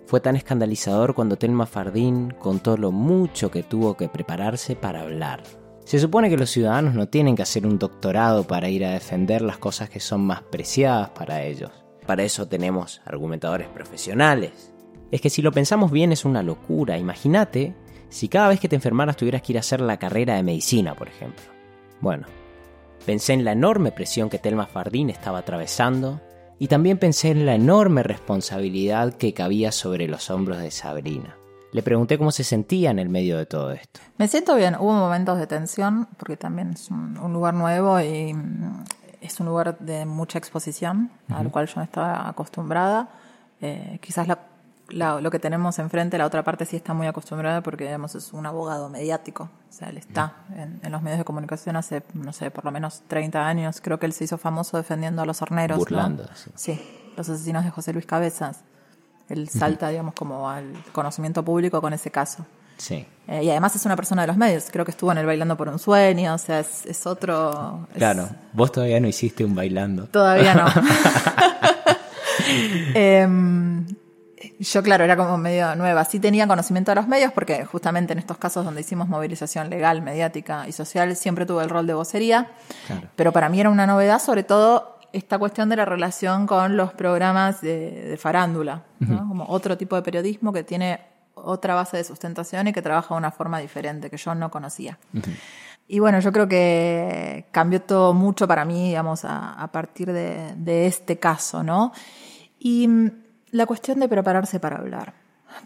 fue 0.07 0.21
tan 0.21 0.35
escandalizador 0.35 1.15
cuando 1.15 1.37
Telma 1.37 1.67
Fardín 1.67 2.35
contó 2.37 2.77
lo 2.77 2.91
mucho 2.91 3.49
que 3.51 3.63
tuvo 3.63 3.97
que 3.97 4.09
prepararse 4.09 4.75
para 4.75 5.03
hablar. 5.03 5.45
Se 5.85 6.01
supone 6.01 6.29
que 6.29 6.37
los 6.37 6.51
ciudadanos 6.51 6.95
no 6.95 7.09
tienen 7.09 7.37
que 7.37 7.43
hacer 7.43 7.65
un 7.65 7.79
doctorado 7.79 8.45
para 8.45 8.69
ir 8.69 8.85
a 8.85 8.91
defender 8.91 9.41
las 9.41 9.59
cosas 9.59 9.89
que 9.89 10.01
son 10.01 10.23
más 10.23 10.43
preciadas 10.43 11.11
para 11.11 11.45
ellos. 11.45 11.71
Para 12.07 12.25
eso 12.25 12.49
tenemos 12.49 13.01
argumentadores 13.05 13.69
profesionales. 13.69 14.73
Es 15.13 15.21
que 15.21 15.31
si 15.31 15.43
lo 15.43 15.53
pensamos 15.53 15.93
bien 15.93 16.11
es 16.11 16.25
una 16.25 16.43
locura. 16.43 16.99
Imagínate 16.99 17.75
si 18.09 18.29
cada 18.29 18.49
vez 18.49 18.59
que 18.59 18.69
te 18.69 18.77
enfermaras 18.77 19.17
tuvieras 19.17 19.43
que 19.43 19.53
ir 19.53 19.59
a 19.59 19.61
hacer 19.61 19.81
la 19.81 19.97
carrera 19.97 20.35
de 20.35 20.43
medicina, 20.43 20.97
por 20.97 21.07
ejemplo. 21.07 21.45
Bueno, 22.01 22.27
pensé 23.07 23.33
en 23.33 23.45
la 23.45 23.53
enorme 23.53 23.93
presión 23.93 24.29
que 24.29 24.39
Telma 24.41 24.67
Fardín 24.67 25.09
estaba 25.09 25.39
atravesando 25.39 26.21
y 26.61 26.69
también 26.69 26.99
pensé 26.99 27.31
en 27.31 27.47
la 27.47 27.55
enorme 27.55 28.03
responsabilidad 28.03 29.15
que 29.15 29.33
cabía 29.33 29.73
sobre 29.73 30.07
los 30.07 30.29
hombros 30.29 30.59
de 30.59 30.71
Sabrina. 30.71 31.35
Le 31.73 31.83
pregunté 31.83 32.19
cómo 32.19 32.33
se 32.33 32.45
sentía 32.45 32.91
en 32.91 32.99
el 32.99 33.09
medio 33.09 33.39
de 33.39 33.47
todo 33.47 33.73
esto. 33.73 34.01
Me 34.19 34.29
siento 34.29 34.55
bien. 34.57 34.75
Hubo 34.75 34.93
momentos 34.93 35.39
de 35.39 35.47
tensión 35.47 36.07
porque 36.19 36.37
también 36.37 36.73
es 36.75 36.91
un, 36.91 37.15
lugar 37.33 37.55
nuevo 37.55 37.99
y 37.99 38.35
mm, 38.35 38.85
es 39.23 39.41
un 39.41 39.47
lugar 39.47 39.79
de 39.79 40.05
mucha 40.05 40.39
exposición, 40.39 41.11
al 41.31 41.51
cual 41.51 41.67
yo 41.67 41.77
no 41.77 41.83
estaba 41.83 42.29
acostumbrada. 42.29 43.09
Eh, 43.63 43.99
quizás 44.03 44.29
la 44.29 44.50
lo 44.91 45.31
que 45.31 45.39
tenemos 45.39 45.79
enfrente, 45.79 46.19
la 46.19 46.27
otra 46.27 46.43
parte 46.43 46.65
sí 46.65 46.77
está 46.77 46.95
muy 46.95 47.07
acostumbrada 47.07 47.63
porque, 47.63 47.85
digamos, 47.85 48.15
es 48.15 48.33
un 48.33 48.47
abogado 48.47 48.89
mediático. 48.89 49.51
O 49.69 49.73
sea, 49.73 49.89
él 49.89 49.99
está 49.99 50.35
en, 50.55 50.81
los 50.91 51.03
medios 51.03 51.19
de 51.19 51.25
comunicación 51.25 51.77
hace, 51.77 52.03
no 52.15 52.33
sé, 52.33 52.51
por 52.51 52.65
lo 52.65 52.71
menos 52.71 53.03
30 53.09 53.47
años. 53.47 53.81
Creo 53.81 53.99
que 53.99 54.07
él 54.07 54.13
se 54.13 54.25
hizo 54.25 54.39
famoso 54.39 54.77
defendiendo 54.77 55.23
a 55.23 55.27
los 55.27 55.43
horneros. 55.43 55.79
Burlando, 55.79 56.29
sí. 56.55 56.81
los 57.17 57.29
asesinos 57.29 57.65
de 57.65 57.71
José 57.71 57.93
Luis 57.93 58.07
Cabezas. 58.07 58.61
Él 59.29 59.49
salta, 59.49 59.89
digamos, 59.89 60.15
como 60.15 60.51
al 60.51 60.73
conocimiento 60.93 61.45
público 61.45 61.81
con 61.81 61.93
ese 61.93 62.11
caso. 62.11 62.45
Sí. 62.77 63.07
Eh, 63.29 63.45
y 63.45 63.51
además 63.51 63.77
es 63.77 63.85
una 63.85 63.95
persona 63.95 64.23
de 64.23 64.29
los 64.29 64.37
medios. 64.37 64.65
Creo 64.73 64.85
que 64.85 64.91
estuvo 64.91 65.13
en 65.13 65.19
el 65.19 65.27
Bailando 65.27 65.57
por 65.57 65.69
un 65.69 65.79
Sueño. 65.79 66.35
O 66.35 66.39
sea, 66.39 66.61
es, 66.61 67.07
otro. 67.07 67.87
Claro. 67.95 68.29
Vos 68.53 68.73
todavía 68.73 68.99
no 68.99 69.07
hiciste 69.07 69.45
un 69.45 69.55
bailando. 69.55 70.07
Todavía 70.07 70.55
no. 70.55 70.67
eh, 72.95 73.29
yo, 74.59 74.83
claro, 74.83 75.05
era 75.05 75.17
como 75.17 75.37
medio 75.37 75.75
nueva. 75.77 76.05
Sí 76.05 76.19
tenía 76.19 76.47
conocimiento 76.47 76.91
de 76.91 76.95
los 76.97 77.09
medios 77.09 77.33
porque 77.33 77.65
justamente 77.65 78.13
en 78.13 78.19
estos 78.19 78.39
casos 78.39 78.65
donde 78.65 78.81
hicimos 78.81 79.09
movilización 79.09 79.69
legal, 79.69 80.03
mediática 80.03 80.67
y 80.67 80.73
social, 80.73 81.15
siempre 81.17 81.47
tuve 81.47 81.63
el 81.63 81.71
rol 81.71 81.87
de 81.87 81.95
vocería. 81.95 82.51
Pero 83.17 83.33
para 83.33 83.49
mí 83.49 83.61
era 83.61 83.71
una 83.71 83.87
novedad, 83.87 84.21
sobre 84.21 84.43
todo 84.43 84.99
esta 85.13 85.39
cuestión 85.39 85.69
de 85.69 85.77
la 85.77 85.85
relación 85.85 86.47
con 86.47 86.77
los 86.77 86.93
programas 86.93 87.61
de, 87.61 88.17
farándula, 88.21 88.85
como 89.07 89.45
otro 89.49 89.77
tipo 89.77 89.97
de 89.97 90.03
periodismo 90.03 90.53
que 90.53 90.63
tiene 90.63 91.01
otra 91.35 91.75
base 91.75 91.97
de 91.97 92.05
sustentación 92.05 92.69
y 92.69 92.73
que 92.73 92.83
trabaja 92.83 93.15
de 93.15 93.19
una 93.19 93.31
forma 93.31 93.59
diferente 93.59 94.11
que 94.11 94.17
yo 94.17 94.35
no 94.35 94.51
conocía. 94.51 94.99
Y 95.89 95.99
bueno, 95.99 96.21
yo 96.21 96.31
creo 96.33 96.47
que 96.47 97.47
cambió 97.51 97.83
todo 97.83 98.15
mucho 98.15 98.47
para 98.47 98.65
mí, 98.65 98.89
digamos, 98.89 99.23
a, 99.25 99.69
partir 99.73 100.13
de, 100.13 100.55
de, 100.57 100.87
este 100.87 101.19
caso, 101.19 101.65
¿no? 101.65 101.93
Y 102.61 102.89
la 103.53 103.67
cuestión 103.67 104.01
de 104.01 104.09
prepararse 104.09 104.61
para 104.61 104.77
hablar. 104.77 105.15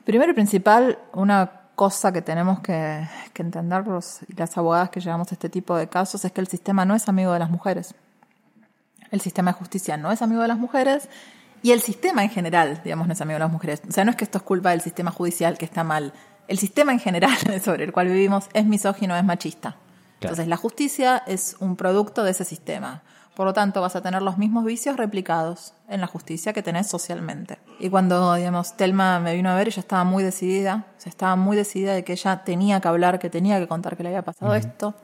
Primero 0.04 0.32
y 0.32 0.34
principal, 0.34 0.98
una 1.12 1.50
cosa 1.74 2.12
que 2.12 2.22
tenemos 2.22 2.60
que, 2.60 3.06
entender 3.34 3.86
los, 3.86 4.20
las 4.36 4.56
abogadas 4.56 4.90
que 4.90 5.00
llevamos 5.00 5.30
a 5.32 5.34
este 5.34 5.48
tipo 5.48 5.76
de 5.76 5.88
casos 5.88 6.24
es 6.24 6.32
que 6.32 6.40
el 6.40 6.46
sistema 6.46 6.84
no 6.84 6.94
es 6.94 7.08
amigo 7.08 7.32
de 7.32 7.38
las 7.38 7.50
mujeres. 7.50 7.94
El 9.10 9.20
sistema 9.20 9.52
de 9.52 9.58
justicia 9.58 9.96
no 9.96 10.10
es 10.12 10.22
amigo 10.22 10.42
de 10.42 10.48
las 10.48 10.58
mujeres 10.58 11.08
y 11.62 11.72
el 11.72 11.80
sistema 11.80 12.22
en 12.22 12.30
general, 12.30 12.80
digamos, 12.84 13.06
no 13.06 13.12
es 13.12 13.20
amigo 13.20 13.36
de 13.36 13.40
las 13.40 13.52
mujeres. 13.52 13.82
O 13.88 13.92
sea, 13.92 14.04
no 14.04 14.10
es 14.10 14.16
que 14.16 14.24
esto 14.24 14.38
es 14.38 14.44
culpa 14.44 14.70
del 14.70 14.80
sistema 14.80 15.10
judicial 15.10 15.56
que 15.56 15.64
está 15.64 15.82
mal. 15.84 16.12
El 16.46 16.58
sistema 16.58 16.92
en 16.92 17.00
general 17.00 17.36
sobre 17.64 17.84
el 17.84 17.92
cual 17.92 18.08
vivimos 18.08 18.48
es 18.52 18.66
misógino, 18.66 19.16
es 19.16 19.24
machista. 19.24 19.76
Entonces, 20.20 20.46
la 20.46 20.56
justicia 20.56 21.22
es 21.26 21.56
un 21.60 21.76
producto 21.76 22.22
de 22.22 22.30
ese 22.30 22.44
sistema. 22.44 23.02
Por 23.34 23.46
lo 23.46 23.52
tanto, 23.52 23.80
vas 23.80 23.96
a 23.96 24.00
tener 24.00 24.22
los 24.22 24.38
mismos 24.38 24.64
vicios 24.64 24.96
replicados 24.96 25.74
en 25.88 26.00
la 26.00 26.06
justicia 26.06 26.52
que 26.52 26.62
tenés 26.62 26.86
socialmente. 26.86 27.58
Y 27.80 27.90
cuando, 27.90 28.34
digamos, 28.34 28.76
Telma 28.76 29.18
me 29.18 29.34
vino 29.34 29.50
a 29.50 29.56
ver, 29.56 29.68
ella 29.68 29.80
estaba 29.80 30.04
muy 30.04 30.22
decidida, 30.22 30.86
o 30.96 31.00
sea, 31.00 31.10
estaba 31.10 31.34
muy 31.34 31.56
decidida 31.56 31.94
de 31.94 32.04
que 32.04 32.12
ella 32.12 32.44
tenía 32.44 32.80
que 32.80 32.88
hablar, 32.88 33.18
que 33.18 33.30
tenía 33.30 33.58
que 33.58 33.66
contar 33.66 33.96
que 33.96 34.04
le 34.04 34.10
había 34.10 34.22
pasado 34.22 34.54
esto. 34.54 34.94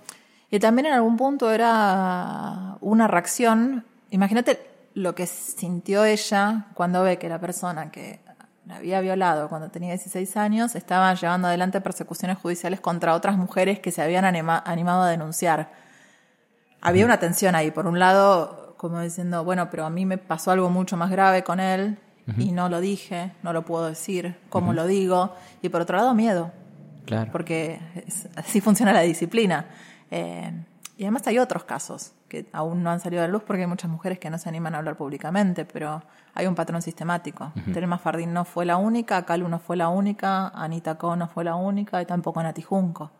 Y 0.51 0.59
también 0.61 0.87
en 0.87 0.93
algún 0.93 1.17
punto 1.17 1.51
era 1.51 2.77
una 2.81 3.09
reacción, 3.09 3.85
imagínate 4.11 4.67
lo 4.95 5.15
que 5.15 5.27
sintió 5.27 6.05
ella 6.05 6.67
cuando 6.75 7.03
ve 7.03 7.19
que 7.19 7.29
la 7.29 7.41
persona 7.41 7.91
que 7.91 8.21
la 8.67 8.77
había 8.77 9.01
violado 9.01 9.49
cuando 9.49 9.71
tenía 9.71 9.91
16 9.91 10.37
años 10.37 10.75
estaba 10.75 11.13
llevando 11.15 11.49
adelante 11.49 11.81
persecuciones 11.81 12.39
judiciales 12.39 12.81
contra 12.81 13.15
otras 13.15 13.37
mujeres 13.37 13.81
que 13.81 13.91
se 13.91 14.03
habían 14.03 14.25
animado 14.25 15.03
a 15.03 15.09
denunciar 15.09 15.71
había 16.81 17.05
una 17.05 17.19
tensión 17.19 17.55
ahí. 17.55 17.71
Por 17.71 17.87
un 17.87 17.99
lado, 17.99 18.75
como 18.77 19.01
diciendo, 19.01 19.45
bueno, 19.45 19.71
pero 19.71 19.85
a 19.85 19.91
mí 19.91 20.07
me 20.07 20.19
pasó 20.19 20.51
algo 20.51 20.71
mucho 20.71 20.97
más 20.97 21.11
grave 21.11 21.45
con 21.45 21.61
él 21.61 21.99
y 22.39 22.53
no 22.53 22.69
lo 22.69 22.81
dije, 22.81 23.33
no 23.43 23.53
lo 23.53 23.65
puedo 23.65 23.89
decir, 23.89 24.37
¿cómo 24.51 24.73
lo 24.73 24.87
digo? 24.87 25.35
Y 25.63 25.69
por 25.69 25.81
otro 25.81 25.97
lado, 25.97 26.15
miedo. 26.15 26.53
Claro. 27.05 27.33
Porque 27.33 27.81
así 28.37 28.61
funciona 28.61 28.93
la 28.93 29.01
disciplina. 29.01 29.67
Eh, 30.11 30.53
y 30.97 31.05
además 31.05 31.27
hay 31.27 31.39
otros 31.39 31.65
casos 31.65 32.13
que 32.29 32.47
aún 32.53 32.83
no 32.83 32.91
han 32.91 33.01
salido 33.01 33.23
a 33.23 33.27
la 33.27 33.33
luz 33.33 33.43
porque 33.45 33.63
hay 33.63 33.67
muchas 33.67 33.91
mujeres 33.91 34.19
que 34.19 34.29
no 34.29 34.37
se 34.37 34.49
animan 34.49 34.75
a 34.75 34.79
hablar 34.79 34.97
públicamente, 34.97 35.65
pero 35.65 36.03
hay 36.35 36.47
un 36.47 36.55
patrón 36.55 36.83
sistemático. 36.83 37.53
Telma 37.73 37.97
Fardín 37.99 38.35
no 38.35 38.45
fue 38.45 38.67
la 38.67 38.77
única, 38.77 39.25
Calu 39.25 39.49
no 39.49 39.59
fue 39.59 39.77
la 39.77 39.89
única, 39.89 40.49
Anita 40.49 40.97
Co 40.97 41.17
no 41.17 41.27
fue 41.27 41.43
la 41.43 41.55
única 41.55 42.01
y 42.03 42.07
tampoco 42.07 42.43
Nati 42.43 42.63
Junco. 42.63 43.11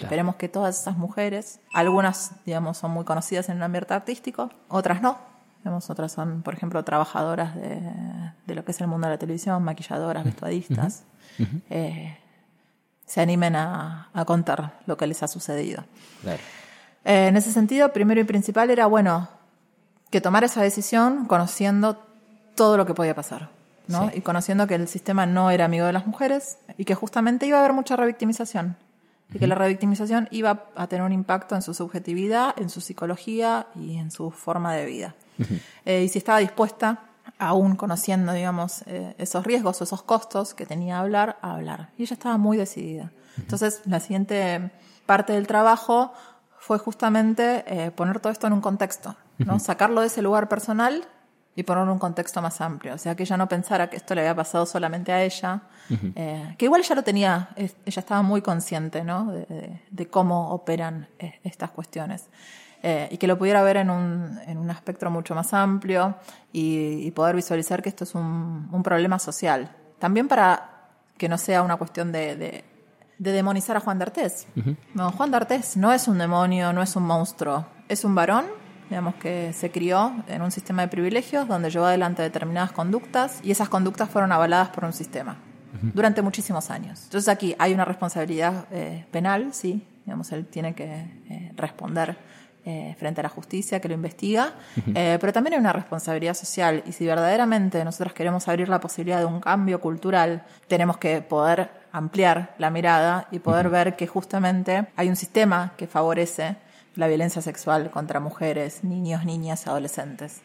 Esperemos 0.00 0.36
que 0.36 0.48
todas 0.48 0.80
esas 0.80 0.96
mujeres, 0.96 1.60
algunas, 1.72 2.32
digamos, 2.46 2.78
son 2.78 2.90
muy 2.90 3.04
conocidas 3.04 3.48
en 3.48 3.56
el 3.56 3.62
ambiente 3.62 3.94
artístico, 3.94 4.50
otras 4.68 5.02
no. 5.02 5.18
Digamos, 5.58 5.90
otras 5.90 6.12
son, 6.12 6.42
por 6.42 6.54
ejemplo, 6.54 6.82
trabajadoras 6.84 7.54
de, 7.54 7.80
de 8.46 8.54
lo 8.54 8.64
que 8.64 8.72
es 8.72 8.80
el 8.80 8.86
mundo 8.86 9.06
de 9.06 9.14
la 9.14 9.18
televisión, 9.18 9.62
maquilladoras, 9.62 10.24
vestuadistas. 10.24 11.04
Eh, 11.68 12.16
se 13.06 13.20
animen 13.20 13.56
a, 13.56 14.08
a, 14.12 14.24
contar 14.24 14.80
lo 14.86 14.96
que 14.96 15.06
les 15.06 15.22
ha 15.22 15.28
sucedido. 15.28 15.84
Eh, 17.04 17.28
en 17.28 17.36
ese 17.36 17.52
sentido, 17.52 17.92
primero 17.92 18.20
y 18.20 18.24
principal 18.24 18.70
era, 18.70 18.86
bueno, 18.86 19.28
que 20.10 20.20
tomar 20.20 20.44
esa 20.44 20.62
decisión 20.62 21.26
conociendo 21.26 22.02
todo 22.54 22.76
lo 22.76 22.86
que 22.86 22.94
podía 22.94 23.14
pasar. 23.14 23.50
¿no? 23.86 24.10
Y 24.14 24.20
conociendo 24.20 24.66
que 24.66 24.76
el 24.76 24.86
sistema 24.88 25.26
no 25.26 25.50
era 25.50 25.64
amigo 25.64 25.84
de 25.84 25.92
las 25.92 26.06
mujeres 26.06 26.58
y 26.78 26.84
que 26.84 26.94
justamente 26.94 27.46
iba 27.46 27.58
a 27.58 27.60
haber 27.60 27.72
mucha 27.72 27.96
revictimización 27.96 28.76
y 29.32 29.38
que 29.38 29.46
la 29.46 29.54
revictimización 29.54 30.28
iba 30.30 30.66
a 30.74 30.86
tener 30.86 31.04
un 31.04 31.12
impacto 31.12 31.54
en 31.54 31.62
su 31.62 31.74
subjetividad, 31.74 32.54
en 32.58 32.70
su 32.70 32.80
psicología 32.80 33.66
y 33.74 33.96
en 33.96 34.10
su 34.10 34.30
forma 34.30 34.74
de 34.74 34.86
vida. 34.86 35.14
Eh, 35.84 36.04
y 36.04 36.08
si 36.08 36.18
estaba 36.18 36.38
dispuesta, 36.38 37.04
aún 37.38 37.76
conociendo, 37.76 38.32
digamos, 38.32 38.82
eh, 38.86 39.14
esos 39.18 39.44
riesgos 39.44 39.80
o 39.80 39.84
esos 39.84 40.02
costos 40.02 40.54
que 40.54 40.66
tenía 40.66 40.98
a 40.98 41.00
hablar, 41.00 41.38
a 41.42 41.54
hablar. 41.54 41.90
Y 41.96 42.02
ella 42.02 42.14
estaba 42.14 42.36
muy 42.36 42.56
decidida. 42.56 43.12
Entonces, 43.38 43.80
la 43.86 44.00
siguiente 44.00 44.70
parte 45.06 45.32
del 45.32 45.46
trabajo 45.46 46.12
fue 46.58 46.78
justamente 46.78 47.64
eh, 47.66 47.90
poner 47.90 48.20
todo 48.20 48.32
esto 48.32 48.46
en 48.46 48.52
un 48.52 48.60
contexto, 48.60 49.16
¿no? 49.38 49.58
Sacarlo 49.58 50.02
de 50.02 50.08
ese 50.08 50.20
lugar 50.20 50.48
personal 50.48 51.06
y 51.60 51.62
y 51.62 51.62
poner 51.62 51.86
un 51.88 51.98
contexto 51.98 52.40
más 52.40 52.58
amplio. 52.62 52.94
O 52.94 52.98
sea, 52.98 53.14
que 53.14 53.22
ella 53.22 53.36
no 53.36 53.46
pensara 53.46 53.90
que 53.90 53.96
esto 53.96 54.14
le 54.14 54.22
había 54.22 54.34
pasado 54.34 54.64
solamente 54.64 55.12
a 55.12 55.22
ella, 55.22 55.60
eh, 56.16 56.54
que 56.56 56.64
igual 56.64 56.80
ella 56.80 56.94
lo 56.94 57.02
tenía, 57.04 57.50
ella 57.54 57.74
estaba 57.84 58.22
muy 58.22 58.40
consciente 58.40 59.04
¿no? 59.04 59.30
de, 59.30 60.08
cómo 60.08 60.52
operan 60.52 61.08
eh, 61.18 61.38
estas 61.44 61.70
cuestiones. 61.70 62.28
Eh, 62.82 63.08
y 63.10 63.18
que 63.18 63.26
lo 63.26 63.36
pudiera 63.36 63.62
ver 63.62 63.76
en 63.76 63.90
un, 63.90 64.40
en 64.46 64.56
un 64.56 64.70
espectro 64.70 65.10
mucho 65.10 65.34
más 65.34 65.52
amplio 65.52 66.16
y, 66.50 67.10
poder 67.10 67.36
visualizar 67.36 67.82
que 67.82 67.90
esto 67.90 68.04
es 68.04 68.14
un, 68.14 68.70
un, 68.72 68.82
problema 68.82 69.18
social. 69.18 69.70
También 69.98 70.28
para 70.28 70.88
que 71.18 71.28
no 71.28 71.36
sea 71.36 71.62
una 71.62 71.76
cuestión 71.76 72.10
de, 72.10 72.36
de, 72.36 72.64
demonizar 73.18 73.76
a 73.76 73.80
Juan 73.80 73.98
D'Artés. 73.98 74.46
No, 74.94 75.12
Juan 75.12 75.30
D'Artés 75.30 75.76
no 75.76 75.92
es 75.92 76.08
un 76.08 76.16
demonio, 76.16 76.72
no 76.72 76.80
es 76.80 76.96
un 76.96 77.02
monstruo, 77.02 77.66
es 77.86 78.02
un 78.02 78.14
varón 78.14 78.46
digamos 78.90 79.14
que 79.14 79.52
se 79.52 79.70
crió 79.70 80.12
en 80.26 80.42
un 80.42 80.50
sistema 80.50 80.82
de 80.82 80.88
privilegios 80.88 81.46
donde 81.46 81.70
llevó 81.70 81.86
adelante 81.86 82.22
determinadas 82.22 82.72
conductas 82.72 83.38
y 83.44 83.52
esas 83.52 83.68
conductas 83.68 84.10
fueron 84.10 84.32
avaladas 84.32 84.70
por 84.70 84.84
un 84.84 84.92
sistema 84.92 85.38
durante 85.94 86.20
muchísimos 86.20 86.68
años. 86.70 87.04
Entonces 87.04 87.28
aquí 87.28 87.54
hay 87.58 87.72
una 87.72 87.84
responsabilidad 87.84 88.66
eh, 88.72 89.06
penal, 89.12 89.54
sí, 89.54 89.86
digamos, 90.04 90.30
él 90.32 90.44
tiene 90.46 90.74
que 90.74 90.84
eh, 91.30 91.52
responder 91.54 92.18
eh, 92.64 92.94
frente 92.98 93.20
a 93.20 93.22
la 93.22 93.28
justicia 93.28 93.80
que 93.80 93.88
lo 93.88 93.94
investiga, 93.94 94.54
pero 94.92 95.32
también 95.32 95.54
hay 95.54 95.60
una 95.60 95.72
responsabilidad 95.72 96.34
social 96.34 96.82
y 96.84 96.92
si 96.92 97.06
verdaderamente 97.06 97.82
nosotros 97.84 98.12
queremos 98.12 98.48
abrir 98.48 98.68
la 98.68 98.80
posibilidad 98.80 99.20
de 99.20 99.24
un 99.24 99.40
cambio 99.40 99.80
cultural, 99.80 100.42
tenemos 100.66 100.98
que 100.98 101.22
poder 101.22 101.70
ampliar 101.92 102.54
la 102.58 102.70
mirada 102.70 103.28
y 103.30 103.38
poder 103.38 103.70
ver 103.70 103.96
que 103.96 104.08
justamente 104.08 104.88
hay 104.96 105.08
un 105.08 105.16
sistema 105.16 105.72
que 105.76 105.86
favorece 105.86 106.56
la 106.96 107.08
violencia 107.08 107.42
sexual 107.42 107.90
contra 107.90 108.20
mujeres, 108.20 108.84
niños, 108.84 109.24
niñas, 109.24 109.66
adolescentes. 109.66 110.42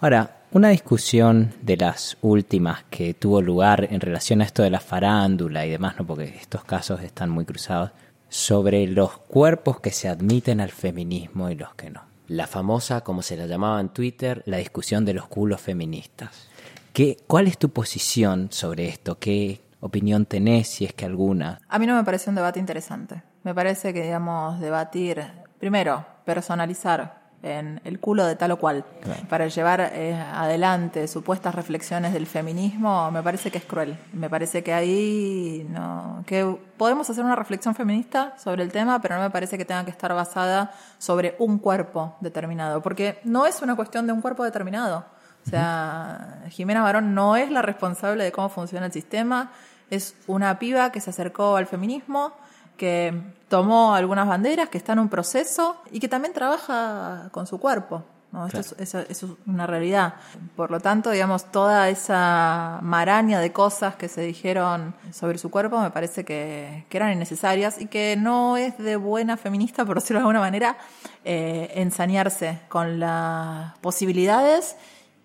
Ahora, 0.00 0.38
una 0.52 0.68
discusión 0.68 1.54
de 1.62 1.76
las 1.76 2.16
últimas 2.20 2.84
que 2.88 3.14
tuvo 3.14 3.42
lugar 3.42 3.88
en 3.90 4.00
relación 4.00 4.40
a 4.40 4.44
esto 4.44 4.62
de 4.62 4.70
la 4.70 4.80
farándula 4.80 5.66
y 5.66 5.70
demás, 5.70 5.96
¿no? 5.98 6.06
porque 6.06 6.24
estos 6.40 6.64
casos 6.64 7.02
están 7.02 7.30
muy 7.30 7.44
cruzados, 7.44 7.90
sobre 8.28 8.86
los 8.86 9.18
cuerpos 9.18 9.80
que 9.80 9.90
se 9.90 10.08
admiten 10.08 10.60
al 10.60 10.70
feminismo 10.70 11.50
y 11.50 11.54
los 11.54 11.74
que 11.74 11.90
no. 11.90 12.02
La 12.28 12.46
famosa, 12.46 13.00
como 13.00 13.22
se 13.22 13.36
la 13.36 13.46
llamaba 13.46 13.80
en 13.80 13.88
Twitter, 13.88 14.42
la 14.46 14.58
discusión 14.58 15.04
de 15.04 15.14
los 15.14 15.26
culos 15.26 15.60
feministas. 15.60 16.48
¿Qué, 16.92 17.16
¿Cuál 17.26 17.46
es 17.46 17.58
tu 17.58 17.70
posición 17.70 18.48
sobre 18.50 18.88
esto? 18.88 19.18
¿Qué 19.18 19.62
opinión 19.80 20.26
tenés, 20.26 20.68
si 20.68 20.84
es 20.84 20.92
que 20.92 21.06
alguna? 21.06 21.60
A 21.68 21.78
mí 21.78 21.86
no 21.86 21.94
me 21.94 22.04
parece 22.04 22.28
un 22.28 22.36
debate 22.36 22.60
interesante. 22.60 23.22
Me 23.44 23.54
parece 23.54 23.92
que, 23.94 24.02
digamos, 24.02 24.60
debatir, 24.60 25.24
primero, 25.58 26.04
personalizar 26.24 27.18
en 27.42 27.80
el 27.84 28.00
culo 28.00 28.26
de 28.26 28.34
tal 28.34 28.50
o 28.50 28.58
cual 28.58 28.84
para 29.28 29.46
llevar 29.46 29.92
eh, 29.94 30.14
adelante 30.14 31.06
supuestas 31.06 31.54
reflexiones 31.54 32.12
del 32.12 32.26
feminismo 32.26 33.10
me 33.12 33.22
parece 33.22 33.50
que 33.50 33.58
es 33.58 33.64
cruel. 33.64 33.96
Me 34.12 34.28
parece 34.28 34.64
que 34.64 34.72
ahí 34.72 35.66
no 35.70 36.24
que 36.26 36.58
podemos 36.76 37.08
hacer 37.08 37.24
una 37.24 37.36
reflexión 37.36 37.74
feminista 37.74 38.34
sobre 38.38 38.64
el 38.64 38.72
tema 38.72 39.00
pero 39.00 39.16
no 39.16 39.22
me 39.22 39.30
parece 39.30 39.56
que 39.56 39.64
tenga 39.64 39.84
que 39.84 39.90
estar 39.90 40.12
basada 40.14 40.72
sobre 40.98 41.36
un 41.38 41.58
cuerpo 41.58 42.16
determinado 42.20 42.82
porque 42.82 43.20
no 43.22 43.46
es 43.46 43.62
una 43.62 43.76
cuestión 43.76 44.06
de 44.06 44.12
un 44.12 44.20
cuerpo 44.20 44.42
determinado. 44.44 45.04
O 45.46 45.50
sea 45.50 46.42
Jimena 46.48 46.82
Barón 46.82 47.14
no 47.14 47.36
es 47.36 47.50
la 47.52 47.62
responsable 47.62 48.24
de 48.24 48.32
cómo 48.32 48.48
funciona 48.48 48.86
el 48.86 48.92
sistema 48.92 49.52
es 49.90 50.14
una 50.26 50.58
piba 50.58 50.90
que 50.92 51.00
se 51.00 51.10
acercó 51.10 51.56
al 51.56 51.66
feminismo 51.66 52.32
que 52.78 53.12
tomó 53.48 53.94
algunas 53.94 54.26
banderas, 54.26 54.70
que 54.70 54.78
está 54.78 54.94
en 54.94 55.00
un 55.00 55.10
proceso 55.10 55.76
y 55.92 56.00
que 56.00 56.08
también 56.08 56.32
trabaja 56.32 57.28
con 57.32 57.46
su 57.46 57.60
cuerpo. 57.60 58.04
¿no? 58.32 58.46
Esto 58.46 58.76
es, 58.78 58.94
es, 58.94 59.24
una 59.46 59.66
realidad. 59.66 60.14
Por 60.54 60.70
lo 60.70 60.80
tanto, 60.80 61.10
digamos, 61.10 61.50
toda 61.50 61.88
esa 61.88 62.78
maraña 62.82 63.40
de 63.40 63.52
cosas 63.52 63.96
que 63.96 64.08
se 64.08 64.20
dijeron 64.20 64.94
sobre 65.12 65.38
su 65.38 65.50
cuerpo 65.50 65.80
me 65.80 65.90
parece 65.90 66.24
que, 66.24 66.84
que 66.88 66.96
eran 66.96 67.12
innecesarias 67.12 67.80
y 67.80 67.86
que 67.86 68.16
no 68.16 68.56
es 68.56 68.76
de 68.78 68.96
buena 68.96 69.36
feminista, 69.36 69.84
por 69.84 69.96
decirlo 69.96 70.20
de 70.20 70.22
alguna 70.22 70.40
manera, 70.40 70.76
eh, 71.24 71.72
ensañarse 71.76 72.60
con 72.68 73.00
las 73.00 73.76
posibilidades 73.78 74.76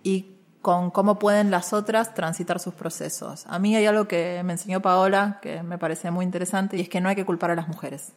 y 0.01 0.32
con 0.63 0.91
cómo 0.91 1.19
pueden 1.19 1.51
las 1.51 1.73
otras 1.73 2.13
transitar 2.13 2.57
sus 2.57 2.73
procesos. 2.73 3.45
A 3.47 3.59
mí 3.59 3.75
hay 3.75 3.85
algo 3.85 4.07
que 4.07 4.41
me 4.45 4.53
enseñó 4.53 4.81
Paola 4.81 5.39
que 5.41 5.61
me 5.61 5.77
parece 5.77 6.09
muy 6.09 6.23
interesante 6.23 6.77
y 6.77 6.81
es 6.81 6.87
que 6.89 7.01
no 7.01 7.09
hay 7.09 7.17
que 7.17 7.25
culpar 7.25 7.51
a 7.51 7.55
las 7.55 7.67
mujeres. 7.67 8.13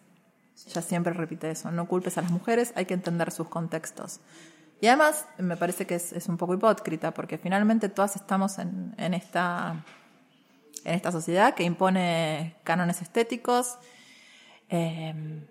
Ella 0.65 0.81
siempre 0.81 1.13
repite 1.13 1.51
eso, 1.51 1.73
no 1.73 1.89
culpes 1.89 2.19
a 2.19 2.23
las 2.23 2.31
mujeres, 2.31 2.73
hay 2.77 2.87
que 2.87 2.95
entender 2.95 3.33
sus 3.33 3.49
contextos. 3.49 4.21
Y 4.81 4.87
además 4.87 5.27
me 5.39 5.57
parece 5.57 5.89
que 5.89 5.97
es, 5.97 6.29
un 6.29 6.37
poco 6.37 6.55
hipócrita 6.55 7.11
porque 7.11 7.37
finalmente 7.37 7.89
todas 7.89 8.15
estamos 8.15 8.59
en, 8.59 8.95
esta, 8.97 9.85
en 10.85 10.95
esta 10.95 11.11
sociedad 11.11 11.53
que 11.55 11.65
impone 11.65 12.55
cánones 12.63 13.03
estéticos. 13.03 13.77
Eh, 14.69 15.43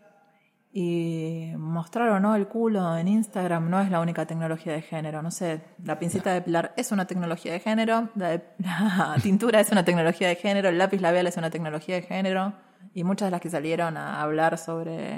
y 0.78 1.53
mostrar 1.57 2.09
o 2.09 2.19
no 2.19 2.36
el 2.36 2.47
culo 2.49 2.97
en 2.97 3.07
Instagram 3.07 3.69
no 3.69 3.80
es 3.80 3.89
la 3.89 4.01
única 4.01 4.26
tecnología 4.26 4.73
de 4.73 4.82
género. 4.82 5.21
No 5.21 5.32
sé, 5.32 5.61
la 5.82 5.97
pincita 5.97 6.34
de 6.34 6.41
pilar 6.41 6.73
es 6.76 6.91
una 6.91 7.07
tecnología 7.07 7.53
de 7.53 7.61
género, 7.61 8.09
la, 8.15 8.41
tintura 9.23 9.61
es 9.61 9.71
una 9.71 9.86
tecnología 9.86 10.28
de 10.28 10.36
género, 10.36 10.67
el 10.67 10.78
lápiz 10.78 10.99
labial 10.99 11.28
es 11.28 11.38
una 11.38 11.49
tecnología 11.49 11.95
de 11.95 12.01
género. 12.01 12.53
Y 12.93 13.05
muchas 13.05 13.28
de 13.28 13.32
las 13.32 13.39
que 13.39 13.49
salieron 13.49 13.95
a 13.95 14.21
hablar 14.21 14.57
sobre 14.57 15.17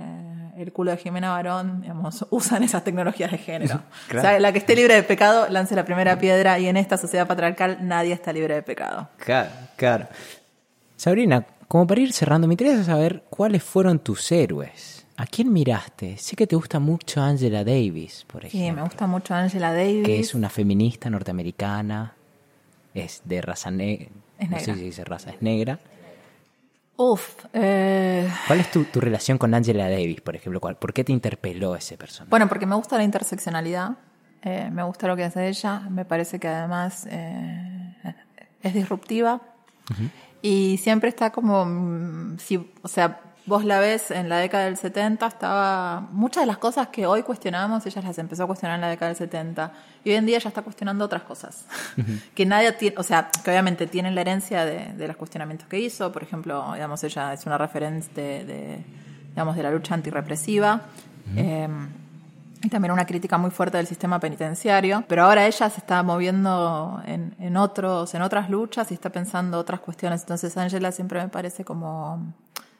el 0.57 0.71
culo 0.73 0.91
de 0.91 0.97
Jimena 0.97 1.31
Barón, 1.31 1.81
digamos, 1.81 2.27
usan 2.29 2.61
esas 2.61 2.83
tecnologías 2.83 3.31
de 3.31 3.39
género. 3.39 3.81
O 4.15 4.21
sea, 4.21 4.39
la 4.39 4.51
que 4.51 4.59
esté 4.59 4.75
libre 4.75 4.93
de 4.93 5.01
pecado, 5.01 5.47
lance 5.49 5.75
la 5.75 5.85
primera 5.85 6.19
piedra 6.19 6.59
y 6.59 6.67
en 6.67 6.77
esta 6.77 6.97
sociedad 6.97 7.25
patriarcal 7.25 7.79
nadie 7.81 8.13
está 8.13 8.31
libre 8.31 8.53
de 8.53 8.61
pecado. 8.61 9.09
Claro, 9.17 9.49
claro. 9.75 10.07
Sabrina, 10.95 11.47
como 11.67 11.87
para 11.87 12.01
ir 12.01 12.13
cerrando, 12.13 12.47
me 12.47 12.53
interesa 12.53 12.83
saber 12.83 13.23
cuáles 13.31 13.63
fueron 13.63 13.97
tus 13.97 14.31
héroes 14.31 14.96
¿A 15.19 15.25
quién 15.25 15.51
miraste? 15.51 16.15
Sé 16.17 16.35
que 16.35 16.45
te 16.45 16.55
gusta 16.55 16.79
mucho 16.79 17.21
Angela 17.21 17.63
Davis, 17.63 18.23
por 18.27 18.45
ejemplo. 18.45 18.67
Sí, 18.67 18.71
me 18.71 18.83
gusta 18.83 19.07
mucho 19.07 19.33
Angela 19.33 19.73
Davis. 19.73 20.05
Que 20.05 20.19
es 20.19 20.35
una 20.35 20.47
feminista 20.47 21.09
norteamericana, 21.09 22.13
es 22.93 23.23
de 23.25 23.41
raza 23.41 23.71
negra. 23.71 24.09
No 24.47 24.59
sé 24.59 24.75
si 24.75 24.81
dice 24.81 25.03
raza, 25.03 25.31
es 25.31 25.41
negra. 25.41 25.79
Uf. 26.97 27.45
Eh... 27.53 28.29
¿Cuál 28.45 28.59
es 28.59 28.69
tu, 28.71 28.85
relación 28.93 29.39
con 29.39 29.55
Angela 29.55 29.89
Davis, 29.89 30.21
por 30.21 30.35
ejemplo? 30.35 30.59
¿Por 30.59 30.93
qué 30.93 31.03
te 31.03 31.11
interpeló 31.11 31.75
ese 31.75 31.97
personaje? 31.97 32.29
Bueno, 32.29 32.47
porque 32.47 32.67
me 32.67 32.75
gusta 32.75 32.95
la 32.97 33.03
interseccionalidad, 33.03 33.97
eh, 34.43 34.69
me 34.71 34.83
gusta 34.83 35.07
lo 35.07 35.15
que 35.15 35.23
hace 35.23 35.47
ella, 35.47 35.79
me 35.89 36.05
parece 36.05 36.39
que 36.39 36.47
además 36.47 37.07
eh, 37.09 37.95
es 38.61 38.73
disruptiva 38.73 39.41
y 40.43 40.77
siempre 40.77 41.09
está 41.09 41.31
como, 41.31 41.65
mm, 41.65 42.37
si, 42.37 42.71
o 42.83 42.87
sea, 42.87 43.21
vos 43.47 43.63
la 43.63 43.79
ves 43.79 44.11
en 44.11 44.27
la 44.27 44.37
década 44.37 44.65
del 44.65 44.77
70, 44.77 45.25
estaba. 45.25 46.01
Muchas 46.11 46.43
de 46.43 46.47
las 46.47 46.57
cosas 46.57 46.89
que 46.89 47.07
hoy 47.07 47.23
cuestionamos, 47.23 47.85
ella 47.85 48.01
las 48.01 48.17
empezó 48.19 48.43
a 48.43 48.45
cuestionar 48.45 48.75
en 48.75 48.81
la 48.81 48.89
década 48.89 49.07
del 49.07 49.17
70. 49.17 49.71
Y 50.03 50.09
hoy 50.09 50.15
en 50.17 50.25
día 50.25 50.37
ya 50.37 50.49
está 50.49 50.61
cuestionando 50.61 51.05
otras 51.05 51.23
cosas. 51.23 51.65
que 52.35 52.45
nadie 52.45 52.73
tiene. 52.73 52.97
O 52.99 53.03
sea, 53.03 53.29
que 53.43 53.49
obviamente 53.49 53.87
tienen 53.87 54.13
la 54.13 54.21
herencia 54.21 54.65
de, 54.65 55.07
los 55.07 55.15
cuestionamientos 55.15 55.67
que 55.67 55.79
hizo. 55.79 56.11
Por 56.11 56.23
ejemplo, 56.23 56.73
digamos, 56.73 57.03
ella 57.05 57.33
es 57.33 57.45
una 57.45 57.57
referente 57.57 58.45
de, 58.45 58.83
digamos, 59.29 59.55
de 59.55 59.63
la 59.63 59.71
lucha 59.71 59.95
antirrepresiva. 59.95 60.81
Em, 61.35 61.87
y 62.63 62.69
también 62.69 62.91
una 62.91 63.05
crítica 63.05 63.37
muy 63.37 63.51
fuerte 63.51 63.77
del 63.77 63.87
sistema 63.87 64.19
penitenciario. 64.19 65.05
Pero 65.07 65.23
ahora 65.23 65.47
ella 65.47 65.69
se 65.69 65.79
está 65.79 66.03
moviendo 66.03 67.01
en, 67.05 67.33
en 67.39 67.55
otros, 67.55 68.13
en 68.13 68.23
otras 68.23 68.49
luchas 68.49 68.91
y 68.91 68.93
está 68.93 69.09
pensando 69.09 69.57
otras 69.57 69.79
cuestiones. 69.79 70.21
Entonces, 70.21 70.57
Angela 70.57 70.91
siempre 70.91 71.21
me 71.21 71.29
parece 71.29 71.63
como 71.63 72.33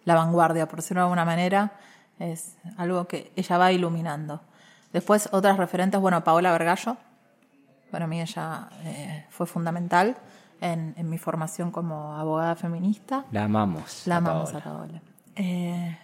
la 0.08 0.16
vanguardia, 0.16 0.70
por 0.70 0.78
decirlo 0.78 1.02
de 1.02 1.04
alguna 1.04 1.26
manera, 1.26 1.74
es 2.18 2.56
algo 2.78 3.10
que 3.10 3.34
ella 3.36 3.58
va 3.58 3.74
iluminando. 3.74 4.40
Después 4.94 5.28
otras 5.34 5.58
referentes, 5.58 6.00
bueno, 6.00 6.24
Paola 6.24 6.54
Vergallo, 6.54 6.96
para 7.92 8.08
mí 8.08 8.22
ella 8.22 8.70
eh, 8.86 9.26
fue 9.30 9.46
fundamental 9.46 10.16
en, 10.62 10.96
mi 11.10 11.18
formación 11.18 11.72
como 11.72 12.16
abogada 12.16 12.56
feminista. 12.56 13.26
La 13.32 13.44
amamos. 13.44 14.08
La 14.08 14.18
amamos 14.18 14.54
a 14.54 14.62
Paola. 14.62 15.02
Eh, 15.36 15.98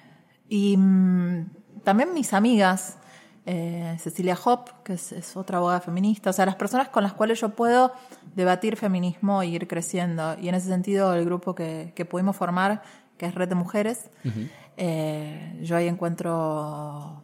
y 0.49 0.75
mm, 0.75 1.45
también 1.85 2.13
mis 2.13 2.33
amigas, 2.33 2.97
eh, 3.45 3.95
Cecilia 4.01 4.37
Hop, 4.43 4.83
que 4.83 4.95
es, 4.95 5.37
otra 5.37 5.59
abogada 5.59 5.79
feminista, 5.79 6.31
o 6.31 6.33
sea, 6.33 6.45
las 6.45 6.57
personas 6.57 6.89
con 6.89 7.03
las 7.03 7.13
cuales 7.13 7.39
yo 7.39 7.55
puedo 7.55 7.93
debatir 8.35 8.75
feminismo 8.75 9.41
e 9.41 9.47
ir 9.47 9.65
creciendo. 9.65 10.35
Y 10.41 10.49
en 10.49 10.55
ese 10.55 10.67
sentido, 10.67 11.13
el 11.13 11.23
grupo 11.23 11.55
que, 11.55 11.93
que 11.95 12.03
pudimos 12.03 12.35
formar 12.35 12.81
que 13.17 13.25
es 13.25 13.35
Red 13.35 13.49
de 13.49 13.55
Mujeres. 13.55 14.09
Eh, 14.77 15.59
yo 15.61 15.75
ahí 15.75 15.87
encuentro 15.87 17.23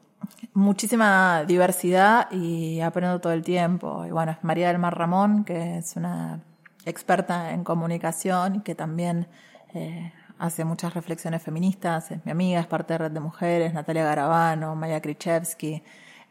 muchísima 0.54 1.44
diversidad 1.46 2.32
y 2.32 2.82
aprendo 2.82 3.20
todo 3.20 3.34
el 3.34 3.44
tiempo. 3.44 4.06
Y 4.06 4.12
bueno, 4.12 4.32
es 4.32 4.44
María 4.44 4.68
del 4.68 4.80
Mar 4.80 4.98
Ramón, 4.98 5.44
que 5.44 5.78
es 5.78 5.96
una 5.96 6.42
experta 6.86 7.52
en 7.52 7.64
comunicación 7.64 8.58
y 8.58 8.60
que 8.62 8.76
también 8.76 9.28
eh, 9.74 10.12
hace 10.38 10.66
muchas 10.66 10.94
reflexiones 10.94 11.42
feministas. 11.42 12.12
Es 12.12 12.26
mi 12.26 12.32
amiga, 12.32 12.60
es 12.60 12.68
parte 12.68 12.94
de 12.94 12.98
Red 13.00 13.12
de 13.12 13.20
Mujeres, 13.20 13.74
Natalia 13.74 14.04
Garabano, 14.04 14.76
Maya 14.76 15.02
Krichevsky. 15.02 15.84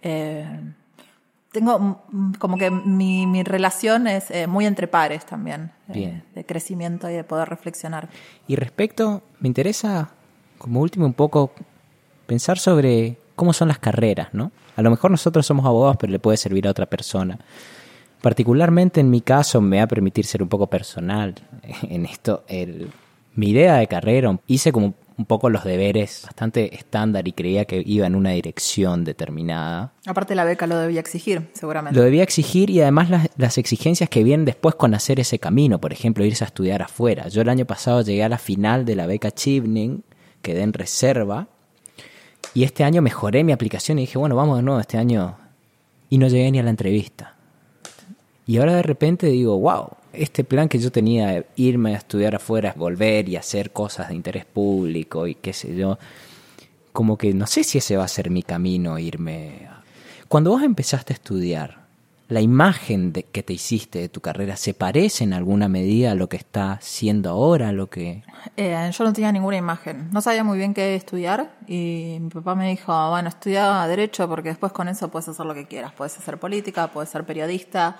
Eh, 0.02 0.74
tengo 1.52 2.02
como 2.38 2.58
que 2.58 2.70
mi, 2.70 3.26
mi 3.26 3.42
relación 3.42 4.06
es 4.06 4.30
eh, 4.30 4.46
muy 4.46 4.66
entre 4.66 4.86
pares 4.86 5.24
también, 5.24 5.72
eh, 5.88 6.22
de 6.34 6.44
crecimiento 6.44 7.08
y 7.08 7.14
de 7.14 7.24
poder 7.24 7.48
reflexionar. 7.48 8.08
Y 8.46 8.56
respecto, 8.56 9.22
me 9.40 9.48
interesa 9.48 10.10
como 10.58 10.80
último 10.80 11.06
un 11.06 11.14
poco 11.14 11.52
pensar 12.26 12.58
sobre 12.58 13.16
cómo 13.34 13.52
son 13.52 13.68
las 13.68 13.78
carreras, 13.78 14.28
¿no? 14.32 14.50
A 14.76 14.82
lo 14.82 14.90
mejor 14.90 15.10
nosotros 15.10 15.46
somos 15.46 15.64
abogados, 15.64 15.96
pero 15.98 16.12
le 16.12 16.18
puede 16.18 16.36
servir 16.36 16.66
a 16.68 16.70
otra 16.70 16.86
persona. 16.86 17.38
Particularmente 18.20 19.00
en 19.00 19.10
mi 19.10 19.20
caso 19.20 19.60
me 19.60 19.78
va 19.78 19.84
a 19.84 19.88
permitir 19.88 20.26
ser 20.26 20.42
un 20.42 20.48
poco 20.48 20.66
personal 20.66 21.34
en 21.82 22.04
esto. 22.04 22.44
El, 22.48 22.90
mi 23.34 23.50
idea 23.50 23.76
de 23.76 23.86
carrera, 23.86 24.38
hice 24.46 24.72
como 24.72 24.94
un 25.18 25.26
poco 25.26 25.50
los 25.50 25.64
deberes 25.64 26.22
bastante 26.24 26.76
estándar 26.76 27.26
y 27.26 27.32
creía 27.32 27.64
que 27.64 27.82
iba 27.84 28.06
en 28.06 28.14
una 28.14 28.30
dirección 28.30 29.04
determinada. 29.04 29.92
Aparte 30.06 30.36
la 30.36 30.44
beca 30.44 30.68
lo 30.68 30.78
debía 30.78 31.00
exigir, 31.00 31.50
seguramente. 31.54 31.98
Lo 31.98 32.04
debía 32.04 32.22
exigir 32.22 32.70
y 32.70 32.80
además 32.80 33.10
las, 33.10 33.28
las, 33.36 33.58
exigencias 33.58 34.08
que 34.08 34.22
vienen 34.22 34.46
después 34.46 34.76
con 34.76 34.94
hacer 34.94 35.18
ese 35.18 35.40
camino, 35.40 35.80
por 35.80 35.92
ejemplo, 35.92 36.24
irse 36.24 36.44
a 36.44 36.46
estudiar 36.46 36.82
afuera. 36.82 37.26
Yo 37.28 37.42
el 37.42 37.48
año 37.48 37.66
pasado 37.66 38.02
llegué 38.02 38.22
a 38.22 38.28
la 38.28 38.38
final 38.38 38.84
de 38.84 38.94
la 38.94 39.06
beca 39.06 39.32
Chivning, 39.32 40.04
quedé 40.40 40.62
en 40.62 40.72
reserva 40.72 41.48
y 42.54 42.62
este 42.62 42.84
año 42.84 43.02
mejoré 43.02 43.42
mi 43.42 43.52
aplicación 43.52 43.98
y 43.98 44.02
dije, 44.02 44.18
bueno, 44.18 44.36
vamos 44.36 44.56
de 44.56 44.62
nuevo 44.62 44.80
este 44.80 44.98
año 44.98 45.36
y 46.08 46.18
no 46.18 46.28
llegué 46.28 46.50
ni 46.50 46.60
a 46.60 46.62
la 46.62 46.70
entrevista. 46.70 47.34
Y 48.46 48.58
ahora 48.58 48.76
de 48.76 48.82
repente 48.82 49.26
digo, 49.26 49.58
wow, 49.58 49.88
este 50.12 50.44
plan 50.44 50.68
que 50.68 50.78
yo 50.78 50.90
tenía 50.90 51.44
irme 51.56 51.94
a 51.94 51.98
estudiar 51.98 52.34
afuera, 52.34 52.74
volver 52.76 53.28
y 53.28 53.36
hacer 53.36 53.72
cosas 53.72 54.08
de 54.08 54.14
interés 54.14 54.44
público 54.44 55.26
y 55.26 55.34
qué 55.34 55.52
sé 55.52 55.74
yo, 55.76 55.98
como 56.92 57.16
que 57.16 57.34
no 57.34 57.46
sé 57.46 57.64
si 57.64 57.78
ese 57.78 57.96
va 57.96 58.04
a 58.04 58.08
ser 58.08 58.30
mi 58.30 58.42
camino, 58.42 58.98
irme. 58.98 59.68
Cuando 60.28 60.50
vos 60.50 60.62
empezaste 60.62 61.12
a 61.12 61.16
estudiar, 61.16 61.86
¿la 62.28 62.40
imagen 62.40 63.12
de, 63.12 63.22
que 63.22 63.42
te 63.42 63.52
hiciste 63.52 64.00
de 64.00 64.08
tu 64.08 64.20
carrera 64.20 64.56
se 64.56 64.74
parece 64.74 65.24
en 65.24 65.32
alguna 65.32 65.68
medida 65.68 66.12
a 66.12 66.14
lo 66.14 66.28
que 66.28 66.36
está 66.36 66.78
siendo 66.82 67.30
ahora, 67.30 67.72
lo 67.72 67.88
que... 67.88 68.22
Eh, 68.56 68.90
yo 68.92 69.04
no 69.04 69.12
tenía 69.12 69.32
ninguna 69.32 69.56
imagen, 69.56 70.10
no 70.12 70.20
sabía 70.20 70.44
muy 70.44 70.58
bien 70.58 70.74
qué 70.74 70.94
estudiar 70.94 71.52
y 71.66 72.18
mi 72.20 72.30
papá 72.30 72.54
me 72.54 72.68
dijo, 72.68 73.10
bueno, 73.10 73.28
estudia 73.28 73.86
Derecho 73.86 74.28
porque 74.28 74.50
después 74.50 74.72
con 74.72 74.88
eso 74.88 75.08
puedes 75.08 75.28
hacer 75.28 75.46
lo 75.46 75.54
que 75.54 75.66
quieras, 75.66 75.92
puedes 75.92 76.16
hacer 76.18 76.38
política, 76.38 76.88
puedes 76.88 77.10
ser 77.10 77.24
periodista. 77.24 77.96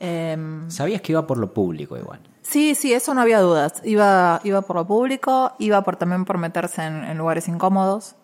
Eh, 0.00 0.36
¿Sabías 0.68 1.02
que 1.02 1.12
iba 1.12 1.26
por 1.26 1.38
lo 1.38 1.52
público 1.52 1.96
igual? 1.96 2.20
Sí, 2.42 2.74
sí, 2.74 2.94
eso 2.94 3.12
no 3.12 3.20
había 3.20 3.40
dudas. 3.40 3.82
Iba, 3.84 4.40
iba 4.42 4.62
por 4.62 4.76
lo 4.76 4.86
público, 4.86 5.52
iba 5.58 5.82
por 5.82 5.96
también 5.96 6.24
por 6.24 6.38
meterse 6.38 6.82
en, 6.82 7.04
en 7.04 7.18
lugares 7.18 7.46
incómodos. 7.48 8.16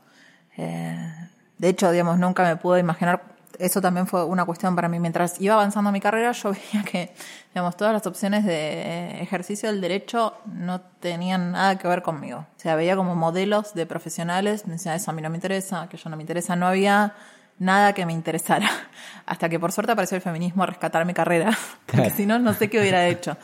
Eh, 0.56 1.14
de 1.58 1.68
hecho, 1.68 1.90
digamos, 1.90 2.18
nunca 2.18 2.42
me 2.42 2.56
pude 2.56 2.80
imaginar, 2.80 3.22
eso 3.58 3.80
también 3.80 4.06
fue 4.06 4.24
una 4.24 4.44
cuestión 4.44 4.74
para 4.74 4.88
mí. 4.88 4.98
Mientras 4.98 5.40
iba 5.40 5.54
avanzando 5.54 5.92
mi 5.92 6.00
carrera, 6.00 6.32
yo 6.32 6.52
veía 6.72 6.84
que, 6.84 7.14
digamos, 7.52 7.76
todas 7.76 7.92
las 7.92 8.06
opciones 8.06 8.44
de 8.44 9.20
ejercicio 9.20 9.68
del 9.68 9.80
derecho 9.80 10.34
no 10.46 10.80
tenían 10.80 11.52
nada 11.52 11.76
que 11.78 11.86
ver 11.86 12.02
conmigo. 12.02 12.46
O 12.56 12.60
sea, 12.60 12.76
veía 12.76 12.96
como 12.96 13.14
modelos 13.14 13.74
de 13.74 13.86
profesionales, 13.86 14.66
me 14.66 14.74
decía, 14.74 14.94
eso 14.94 15.10
a 15.10 15.14
mí 15.14 15.22
no 15.22 15.30
me 15.30 15.36
interesa, 15.36 15.82
aquello 15.82 16.10
no 16.10 16.16
me 16.16 16.22
interesa, 16.22 16.56
no 16.56 16.66
había 16.66 17.14
nada 17.58 17.92
que 17.92 18.06
me 18.06 18.12
interesara. 18.12 18.68
Hasta 19.26 19.48
que 19.48 19.58
por 19.58 19.72
suerte 19.72 19.92
apareció 19.92 20.16
el 20.16 20.22
feminismo 20.22 20.62
a 20.62 20.66
rescatar 20.66 21.04
mi 21.06 21.14
carrera, 21.14 21.56
porque 21.86 22.10
si 22.10 22.26
no, 22.26 22.38
no 22.38 22.52
sé 22.54 22.68
qué 22.68 22.80
hubiera 22.80 23.06
hecho. 23.06 23.36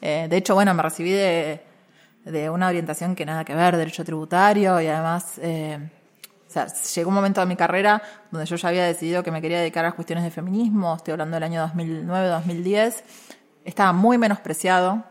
Eh, 0.00 0.26
de 0.28 0.36
hecho, 0.36 0.54
bueno, 0.54 0.74
me 0.74 0.82
recibí 0.82 1.10
de, 1.10 1.60
de, 2.24 2.50
una 2.50 2.68
orientación 2.68 3.14
que 3.14 3.24
nada 3.24 3.44
que 3.44 3.54
ver, 3.54 3.76
derecho 3.76 4.04
tributario, 4.04 4.80
y 4.80 4.86
además, 4.86 5.38
eh, 5.42 5.78
o 6.46 6.50
sea, 6.50 6.66
llegó 6.94 7.08
un 7.08 7.14
momento 7.14 7.40
de 7.40 7.46
mi 7.46 7.56
carrera 7.56 8.02
donde 8.30 8.46
yo 8.46 8.56
ya 8.56 8.68
había 8.68 8.84
decidido 8.84 9.22
que 9.22 9.30
me 9.30 9.40
quería 9.40 9.58
dedicar 9.58 9.84
a 9.84 9.88
las 9.88 9.94
cuestiones 9.94 10.24
de 10.24 10.30
feminismo, 10.30 10.94
estoy 10.96 11.12
hablando 11.12 11.34
del 11.36 11.44
año 11.44 11.66
2009-2010, 11.68 13.02
estaba 13.64 13.92
muy 13.92 14.18
menospreciado 14.18 15.04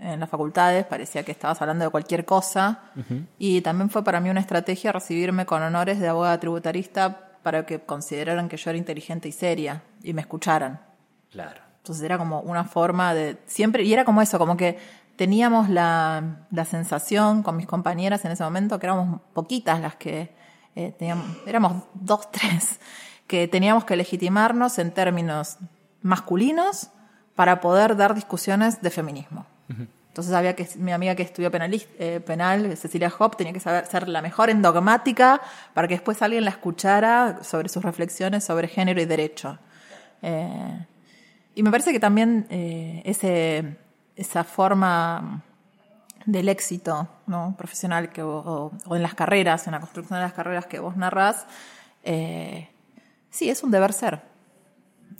en 0.00 0.18
las 0.18 0.28
facultades, 0.28 0.84
parecía 0.84 1.22
que 1.22 1.32
estabas 1.32 1.60
hablando 1.62 1.84
de 1.84 1.90
cualquier 1.90 2.24
cosa, 2.24 2.90
uh 2.96 3.00
-huh. 3.00 3.26
y 3.38 3.60
también 3.60 3.88
fue 3.88 4.02
para 4.02 4.18
mí 4.20 4.30
una 4.30 4.40
estrategia 4.40 4.90
recibirme 4.92 5.46
con 5.46 5.62
honores 5.62 6.00
de 6.00 6.08
abogada 6.08 6.40
tributarista 6.40 7.31
para 7.42 7.66
que 7.66 7.80
consideraran 7.80 8.48
que 8.48 8.56
yo 8.56 8.70
era 8.70 8.78
inteligente 8.78 9.28
y 9.28 9.32
seria 9.32 9.82
y 10.02 10.12
me 10.12 10.20
escucharan. 10.20 10.80
Claro. 11.30 11.60
Entonces 11.78 12.04
era 12.04 12.18
como 12.18 12.40
una 12.40 12.64
forma 12.64 13.14
de 13.14 13.38
siempre, 13.46 13.82
y 13.82 13.92
era 13.92 14.04
como 14.04 14.22
eso, 14.22 14.38
como 14.38 14.56
que 14.56 14.78
teníamos 15.16 15.68
la, 15.68 16.46
la 16.50 16.64
sensación 16.64 17.42
con 17.42 17.56
mis 17.56 17.66
compañeras 17.66 18.24
en 18.24 18.32
ese 18.32 18.44
momento 18.44 18.78
que 18.78 18.86
éramos 18.86 19.20
poquitas 19.32 19.80
las 19.80 19.96
que 19.96 20.34
eh, 20.74 20.94
teníamos, 20.98 21.26
éramos 21.46 21.82
dos, 21.94 22.30
tres, 22.32 22.80
que 23.26 23.48
teníamos 23.48 23.84
que 23.84 23.96
legitimarnos 23.96 24.78
en 24.78 24.92
términos 24.92 25.58
masculinos 26.02 26.90
para 27.34 27.60
poder 27.60 27.96
dar 27.96 28.14
discusiones 28.14 28.82
de 28.82 28.90
feminismo. 28.90 29.46
Uh 29.68 29.72
-huh. 29.72 29.88
Entonces 30.12 30.34
había 30.34 30.54
que 30.54 30.68
mi 30.76 30.92
amiga 30.92 31.14
que 31.14 31.22
estudió 31.22 31.50
eh, 31.50 32.20
penal, 32.20 32.76
Cecilia 32.76 33.10
Hop, 33.18 33.34
tenía 33.34 33.54
que 33.54 33.60
saber 33.60 33.86
ser 33.86 34.10
la 34.10 34.20
mejor 34.20 34.50
en 34.50 34.60
dogmática 34.60 35.40
para 35.72 35.88
que 35.88 35.94
después 35.94 36.20
alguien 36.20 36.44
la 36.44 36.50
escuchara 36.50 37.38
sobre 37.42 37.70
sus 37.70 37.82
reflexiones 37.82 38.44
sobre 38.44 38.68
género 38.68 39.00
y 39.00 39.06
derecho. 39.06 39.58
Eh, 40.20 40.86
y 41.54 41.62
me 41.62 41.70
parece 41.70 41.92
que 41.92 41.98
también 41.98 42.46
eh, 42.50 43.00
ese, 43.06 43.78
esa 44.14 44.44
forma 44.44 45.40
del 46.26 46.50
éxito 46.50 47.08
¿no? 47.26 47.54
profesional 47.56 48.10
que 48.10 48.22
o, 48.22 48.70
o, 48.84 48.94
en 48.96 49.02
las 49.02 49.14
carreras, 49.14 49.66
en 49.66 49.72
la 49.72 49.80
construcción 49.80 50.18
de 50.18 50.24
las 50.26 50.34
carreras 50.34 50.66
que 50.66 50.78
vos 50.78 50.94
narrás, 50.94 51.46
sí, 52.04 53.48
es 53.48 53.62
un 53.62 53.70
deber 53.70 53.94
ser. 53.94 54.20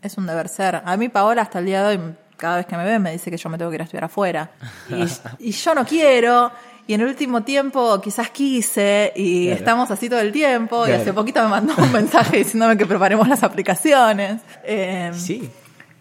Es 0.03 0.19
un 0.19 0.27
deber 0.27 0.51
ser. 0.51 0.83
A 0.85 0.99
mí 0.99 1.09
Paola 1.09 1.41
hasta 1.41 1.61
el 1.61 1.65
día 1.65 1.83
de 1.83 1.97
hoy 1.97 2.15
cada 2.43 2.57
vez 2.57 2.67
que 2.67 2.77
me 2.77 2.85
ve 2.85 2.99
me 2.99 3.13
dice 3.13 3.31
que 3.31 3.37
yo 3.37 3.49
me 3.49 3.57
tengo 3.57 3.71
que 3.71 3.77
ir 3.77 3.83
a 3.83 3.85
estudiar 3.85 4.05
afuera. 4.05 4.51
Y, 4.91 5.49
y 5.49 5.53
yo 5.53 5.75
no 5.77 5.87
quiero. 5.87 6.51
Y 6.89 6.95
en 6.95 7.03
el 7.03 7.07
último 7.07 7.45
tiempo 7.45 8.01
quizás 8.01 8.31
quise 8.31 9.13
y 9.15 9.45
claro. 9.45 9.59
estamos 9.59 9.91
así 9.93 10.09
todo 10.09 10.19
el 10.19 10.33
tiempo. 10.33 10.83
Claro. 10.85 10.99
Y 10.99 11.01
hace 11.01 11.13
poquito 11.13 11.41
me 11.45 11.49
mandó 11.49 11.75
un 11.79 11.93
mensaje 12.01 12.39
diciéndome 12.39 12.77
que 12.77 12.85
preparemos 12.85 13.29
las 13.29 13.45
aplicaciones. 13.45 14.41
Eh, 14.65 15.13
sí. 15.15 15.49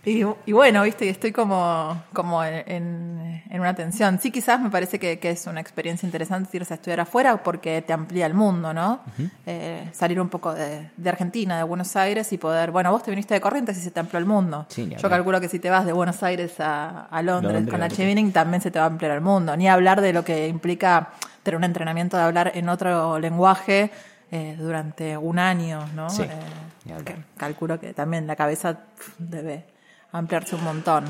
Y, 0.03 0.23
y, 0.47 0.51
bueno, 0.51 0.81
viste, 0.81 1.07
estoy 1.07 1.31
como, 1.31 2.01
como 2.11 2.43
en, 2.43 3.43
en, 3.49 3.59
una 3.59 3.75
tensión. 3.75 4.19
Sí, 4.19 4.31
quizás 4.31 4.59
me 4.59 4.71
parece 4.71 4.97
que, 4.97 5.19
que, 5.19 5.29
es 5.29 5.45
una 5.45 5.61
experiencia 5.61 6.07
interesante 6.07 6.57
irse 6.57 6.73
a 6.73 6.77
estudiar 6.77 7.01
afuera 7.01 7.43
porque 7.43 7.83
te 7.83 7.93
amplía 7.93 8.25
el 8.25 8.33
mundo, 8.33 8.73
¿no? 8.73 9.01
Uh 9.05 9.21
-huh. 9.21 9.29
eh, 9.45 9.89
salir 9.93 10.19
un 10.19 10.29
poco 10.29 10.55
de, 10.55 10.89
de, 10.97 11.09
Argentina, 11.09 11.57
de 11.57 11.63
Buenos 11.63 11.95
Aires 11.95 12.33
y 12.33 12.39
poder, 12.39 12.71
bueno, 12.71 12.91
vos 12.91 13.03
te 13.03 13.11
viniste 13.11 13.35
de 13.35 13.41
Corrientes 13.41 13.77
y 13.77 13.81
se 13.81 13.91
te 13.91 13.99
amplió 13.99 14.17
el 14.17 14.25
mundo. 14.25 14.65
Sí, 14.69 14.89
Yo 14.89 15.07
calculo 15.07 15.39
que 15.39 15.49
si 15.49 15.59
te 15.59 15.69
vas 15.69 15.85
de 15.85 15.93
Buenos 15.93 16.23
Aires 16.23 16.59
a, 16.59 17.05
a 17.05 17.21
Londres, 17.21 17.53
Londres, 17.53 17.71
con 17.71 17.83
H. 17.83 18.31
también 18.31 18.61
se 18.61 18.71
te 18.71 18.79
va 18.79 18.85
a 18.85 18.87
ampliar 18.87 19.11
el 19.11 19.21
mundo. 19.21 19.55
Ni 19.55 19.69
hablar 19.69 20.01
de 20.01 20.13
lo 20.13 20.23
que 20.23 20.47
implica 20.47 21.09
tener 21.43 21.57
un 21.57 21.63
entrenamiento 21.63 22.17
de 22.17 22.23
hablar 22.23 22.51
en 22.55 22.69
otro 22.69 23.19
lenguaje 23.19 23.91
eh, 24.31 24.55
durante 24.57 25.17
un 25.17 25.37
año, 25.37 25.85
¿no? 25.95 26.09
Sí. 26.09 26.23
Eh, 26.23 27.03
que 27.05 27.15
calculo 27.37 27.79
que 27.79 27.93
también 27.93 28.25
la 28.25 28.35
cabeza 28.35 28.79
debe 29.19 29.65
ampliarse 30.11 30.55
un 30.55 30.63
montón. 30.63 31.05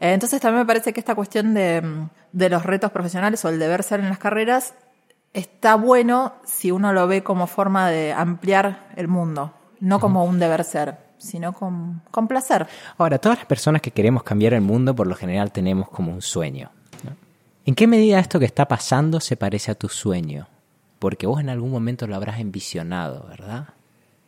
Eh, 0.00 0.12
entonces 0.12 0.40
también 0.40 0.62
me 0.62 0.66
parece 0.66 0.92
que 0.92 1.00
esta 1.00 1.14
cuestión 1.14 1.54
de, 1.54 1.82
de, 2.32 2.48
los 2.48 2.64
retos 2.64 2.90
profesionales 2.90 3.44
o 3.44 3.48
el 3.48 3.58
deber 3.58 3.82
ser 3.82 4.00
en 4.00 4.08
las 4.08 4.18
carreras 4.18 4.74
está 5.32 5.74
bueno 5.76 6.34
si 6.44 6.70
uno 6.70 6.92
lo 6.92 7.06
ve 7.06 7.22
como 7.22 7.46
forma 7.46 7.88
de 7.90 8.12
ampliar 8.12 8.88
el 8.96 9.08
mundo, 9.08 9.52
no 9.80 10.00
como 10.00 10.24
un 10.24 10.38
deber 10.38 10.64
ser, 10.64 10.96
sino 11.18 11.52
con, 11.52 12.02
con 12.10 12.28
placer. 12.28 12.66
Ahora, 12.98 13.18
todas 13.18 13.38
las 13.38 13.46
personas 13.46 13.82
que 13.82 13.90
queremos 13.90 14.22
cambiar 14.22 14.54
el 14.54 14.62
mundo 14.62 14.94
por 14.94 15.06
lo 15.06 15.14
general 15.14 15.52
tenemos 15.52 15.88
como 15.88 16.12
un 16.12 16.22
sueño. 16.22 16.70
¿no? 17.04 17.12
¿En 17.64 17.74
qué 17.74 17.86
medida 17.86 18.18
esto 18.18 18.38
que 18.38 18.46
está 18.46 18.66
pasando 18.66 19.20
se 19.20 19.36
parece 19.36 19.70
a 19.70 19.74
tu 19.74 19.88
sueño? 19.88 20.48
Porque 20.98 21.26
vos 21.26 21.40
en 21.40 21.50
algún 21.50 21.70
momento 21.70 22.06
lo 22.06 22.16
habrás 22.16 22.40
envisionado, 22.40 23.26
¿verdad? 23.28 23.68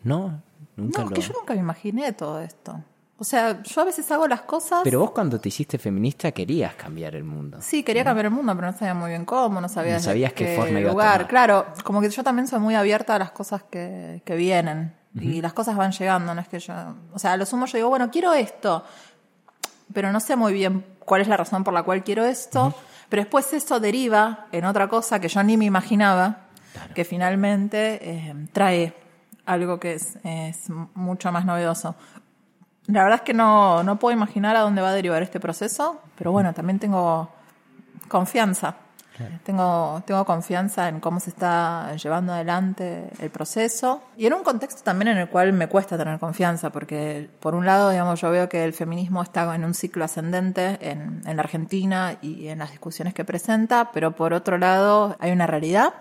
¿No? 0.03 0.43
Nunca 0.77 1.03
no, 1.03 1.09
lo... 1.09 1.15
que 1.15 1.23
yo 1.23 1.33
nunca 1.33 1.55
me 1.55 1.61
imaginé 1.61 2.13
todo 2.13 2.41
esto. 2.41 2.83
O 3.21 3.25
sea, 3.25 3.63
yo 3.65 3.81
a 3.81 3.85
veces 3.85 4.09
hago 4.13 4.29
las 4.29 4.43
cosas. 4.43 4.81
Pero 4.85 5.01
vos 5.01 5.11
cuando 5.11 5.41
te 5.41 5.49
hiciste 5.49 5.77
feminista 5.77 6.31
querías 6.31 6.75
cambiar 6.75 7.17
el 7.17 7.25
mundo. 7.25 7.59
Sí, 7.61 7.83
quería 7.83 8.05
¿no? 8.05 8.11
cambiar 8.11 8.27
el 8.27 8.33
mundo, 8.33 8.55
pero 8.55 8.69
no 8.71 8.79
sabía 8.79 8.95
muy 8.95 9.11
bien 9.11 9.25
cómo, 9.25 9.61
no 9.61 9.69
sabía 9.69 9.95
no 9.95 10.01
sabías 10.01 10.33
qué, 10.33 10.45
qué 10.47 10.57
forma 10.57 10.79
iba 10.79 10.91
lugar. 10.93 11.09
a 11.09 11.13
tomar. 11.15 11.29
Claro, 11.29 11.67
como 11.83 12.01
que 12.01 12.11
yo 12.11 12.23
también 12.23 12.47
soy 12.47 12.61
muy 12.61 12.77
abierta 12.77 13.17
a 13.17 13.19
las 13.19 13.33
cosas 13.33 13.65
que, 13.65 14.23
que 14.25 14.37
vienen. 14.37 14.95
Uh 15.17 15.19
-huh. 15.19 15.35
Y 15.35 15.43
las 15.43 15.53
cosas 15.53 15.77
van 15.77 15.91
llegando, 15.91 16.33
no 16.33 16.41
es 16.41 16.47
que 16.47 16.61
yo. 16.61 16.75
O 17.13 17.19
sea, 17.19 17.33
a 17.33 17.37
lo 17.37 17.45
sumo 17.45 17.67
yo 17.67 17.77
digo, 17.79 17.89
bueno, 17.89 18.09
quiero 18.09 18.33
esto. 18.35 18.85
Pero 19.93 20.13
no 20.13 20.21
sé 20.21 20.37
muy 20.37 20.53
bien 20.53 20.85
cuál 21.01 21.21
es 21.23 21.27
la 21.29 21.37
razón 21.37 21.65
por 21.65 21.75
la 21.75 21.83
cual 21.83 22.05
quiero 22.05 22.25
esto. 22.25 22.67
Uh 22.67 22.69
-huh. 22.71 22.75
Pero 23.09 23.23
después 23.23 23.53
eso 23.53 23.81
deriva 23.81 24.47
en 24.53 24.65
otra 24.65 24.87
cosa 24.87 25.19
que 25.19 25.27
yo 25.29 25.43
ni 25.43 25.57
me 25.57 25.65
imaginaba, 25.65 26.43
claro. 26.73 26.95
que 26.95 27.05
finalmente 27.05 27.99
eh, 28.01 28.35
trae 28.53 28.95
algo 29.45 29.81
que 29.81 29.95
es, 29.95 30.19
es 30.23 30.69
mucho 30.95 31.33
más 31.33 31.45
novedoso. 31.45 31.97
La 32.89 33.03
verdad 33.03 33.19
es 33.19 33.23
que 33.23 33.35
no, 33.35 33.83
no 33.83 33.99
puedo 33.99 34.17
imaginar 34.17 34.57
a 34.57 34.61
dónde 34.61 34.81
va 34.81 34.89
a 34.89 34.95
derivar 34.95 35.23
este 35.23 35.41
proceso, 35.41 36.01
pero 36.17 36.33
bueno, 36.33 36.55
también 36.55 36.79
tengo 36.79 37.31
confianza. 38.09 38.77
Tengo, 39.43 40.01
tengo 40.07 40.25
confianza 40.25 40.89
en 40.89 41.01
cómo 41.01 41.19
se 41.19 41.31
está 41.31 41.93
llevando 41.97 42.33
adelante 42.33 43.11
el 43.19 43.31
proceso 43.31 44.01
y 44.17 44.27
en 44.27 44.33
un 44.33 44.45
contexto 44.45 44.85
también 44.85 45.09
en 45.09 45.19
el 45.19 45.29
cual 45.29 45.53
me 45.53 45.67
cuesta 45.67 45.99
tener 45.99 46.21
confianza, 46.21 46.71
porque 46.71 47.29
por 47.41 47.57
un 47.57 47.67
lado, 47.67 47.91
digamos, 47.91 48.21
yo 48.21 48.31
veo 48.31 48.49
que 48.49 48.65
el 48.65 48.73
feminismo 48.73 49.21
está 49.21 49.53
en 49.57 49.65
un 49.65 49.75
ciclo 49.75 50.05
ascendente 50.05 50.79
en, 50.81 51.23
en 51.27 51.37
la 51.37 51.43
Argentina 51.43 52.17
y 52.23 52.47
en 52.47 52.61
las 52.61 52.71
discusiones 52.71 53.13
que 53.13 53.25
presenta, 53.25 53.91
pero 53.93 54.15
por 54.15 54.33
otro 54.33 54.57
lado 54.57 55.17
hay 55.19 55.33
una 55.33 55.49
realidad 55.49 55.95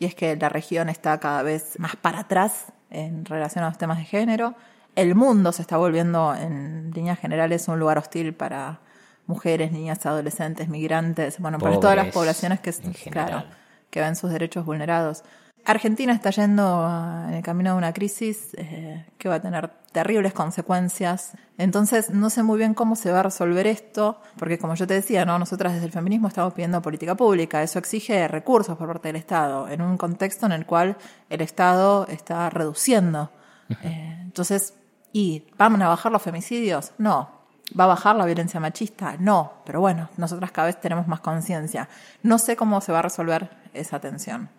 y 0.00 0.06
es 0.06 0.16
que 0.16 0.34
la 0.34 0.48
región 0.48 0.88
está 0.88 1.18
cada 1.20 1.42
vez 1.42 1.78
más 1.78 1.94
para 1.94 2.20
atrás 2.20 2.72
en 2.90 3.24
relación 3.24 3.64
a 3.64 3.68
los 3.68 3.78
temas 3.78 3.98
de 3.98 4.04
género. 4.04 4.56
El 4.96 5.14
mundo 5.14 5.52
se 5.52 5.62
está 5.62 5.76
volviendo, 5.76 6.34
en 6.34 6.90
líneas 6.94 7.18
generales, 7.18 7.68
un 7.68 7.78
lugar 7.78 7.98
hostil 7.98 8.34
para 8.34 8.80
mujeres, 9.26 9.72
niñas, 9.72 10.04
adolescentes, 10.06 10.68
migrantes, 10.68 11.38
bueno, 11.38 11.58
para 11.58 11.80
todas 11.80 11.96
las 11.96 12.08
poblaciones 12.08 12.60
que, 12.60 12.72
claro, 13.10 13.44
que 13.90 14.00
ven 14.00 14.16
sus 14.16 14.30
derechos 14.30 14.64
vulnerados. 14.64 15.24
Argentina 15.66 16.12
está 16.12 16.30
yendo 16.30 16.86
en 17.26 17.34
el 17.34 17.42
camino 17.42 17.70
de 17.70 17.78
una 17.78 17.94
crisis 17.94 18.54
eh, 18.58 19.06
que 19.16 19.30
va 19.30 19.36
a 19.36 19.40
tener 19.40 19.70
terribles 19.92 20.34
consecuencias. 20.34 21.32
Entonces, 21.56 22.10
no 22.10 22.28
sé 22.28 22.42
muy 22.42 22.58
bien 22.58 22.74
cómo 22.74 22.96
se 22.96 23.10
va 23.10 23.20
a 23.20 23.22
resolver 23.22 23.66
esto, 23.66 24.20
porque 24.36 24.58
como 24.58 24.74
yo 24.74 24.86
te 24.86 24.92
decía, 24.92 25.24
¿no? 25.24 25.38
nosotras 25.38 25.72
desde 25.72 25.86
el 25.86 25.92
feminismo 25.92 26.28
estamos 26.28 26.52
pidiendo 26.52 26.82
política 26.82 27.14
pública. 27.14 27.62
Eso 27.62 27.78
exige 27.78 28.28
recursos 28.28 28.76
por 28.76 28.88
parte 28.88 29.08
del 29.08 29.16
Estado, 29.16 29.68
en 29.68 29.80
un 29.80 29.96
contexto 29.96 30.44
en 30.44 30.52
el 30.52 30.66
cual 30.66 30.98
el 31.30 31.40
Estado 31.40 32.06
está 32.08 32.50
reduciendo. 32.50 33.30
Eh, 33.82 34.18
entonces, 34.20 34.74
¿y 35.14 35.46
vamos 35.56 35.80
a 35.80 35.88
bajar 35.88 36.12
los 36.12 36.20
femicidios? 36.20 36.92
No. 36.98 37.30
¿Va 37.78 37.84
a 37.84 37.86
bajar 37.86 38.16
la 38.16 38.26
violencia 38.26 38.60
machista? 38.60 39.16
No. 39.18 39.54
Pero 39.64 39.80
bueno, 39.80 40.10
nosotras 40.18 40.50
cada 40.50 40.66
vez 40.66 40.78
tenemos 40.78 41.08
más 41.08 41.20
conciencia. 41.20 41.88
No 42.22 42.38
sé 42.38 42.56
cómo 42.56 42.82
se 42.82 42.92
va 42.92 42.98
a 42.98 43.02
resolver 43.02 43.48
esa 43.72 44.00
tensión. 44.00 44.50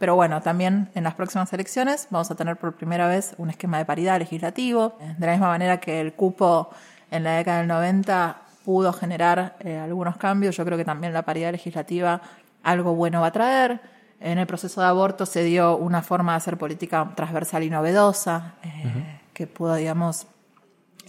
Pero 0.00 0.16
bueno, 0.16 0.42
también 0.42 0.90
en 0.94 1.04
las 1.04 1.14
próximas 1.14 1.50
elecciones 1.52 2.08
vamos 2.10 2.30
a 2.30 2.34
tener 2.34 2.56
por 2.56 2.74
primera 2.74 3.06
vez 3.06 3.34
un 3.38 3.48
esquema 3.48 3.78
de 3.78 3.84
paridad 3.84 4.18
legislativo. 4.18 4.98
De 5.18 5.24
la 5.24 5.32
misma 5.32 5.48
manera 5.48 5.78
que 5.78 6.00
el 6.00 6.14
cupo 6.14 6.70
en 7.10 7.24
la 7.24 7.36
década 7.36 7.58
del 7.58 7.68
90 7.68 8.36
pudo 8.64 8.92
generar 8.92 9.56
eh, 9.60 9.78
algunos 9.78 10.16
cambios, 10.16 10.56
yo 10.56 10.64
creo 10.64 10.76
que 10.76 10.84
también 10.84 11.14
la 11.14 11.22
paridad 11.22 11.52
legislativa 11.52 12.20
algo 12.62 12.94
bueno 12.94 13.20
va 13.20 13.28
a 13.28 13.32
traer. 13.32 13.80
En 14.20 14.38
el 14.38 14.46
proceso 14.46 14.80
de 14.80 14.88
aborto 14.88 15.26
se 15.26 15.44
dio 15.44 15.76
una 15.76 16.02
forma 16.02 16.32
de 16.32 16.38
hacer 16.38 16.58
política 16.58 17.12
transversal 17.14 17.62
y 17.62 17.70
novedosa, 17.70 18.54
eh, 18.62 19.17
que 19.38 19.46
pudo, 19.46 19.76
digamos, 19.76 20.26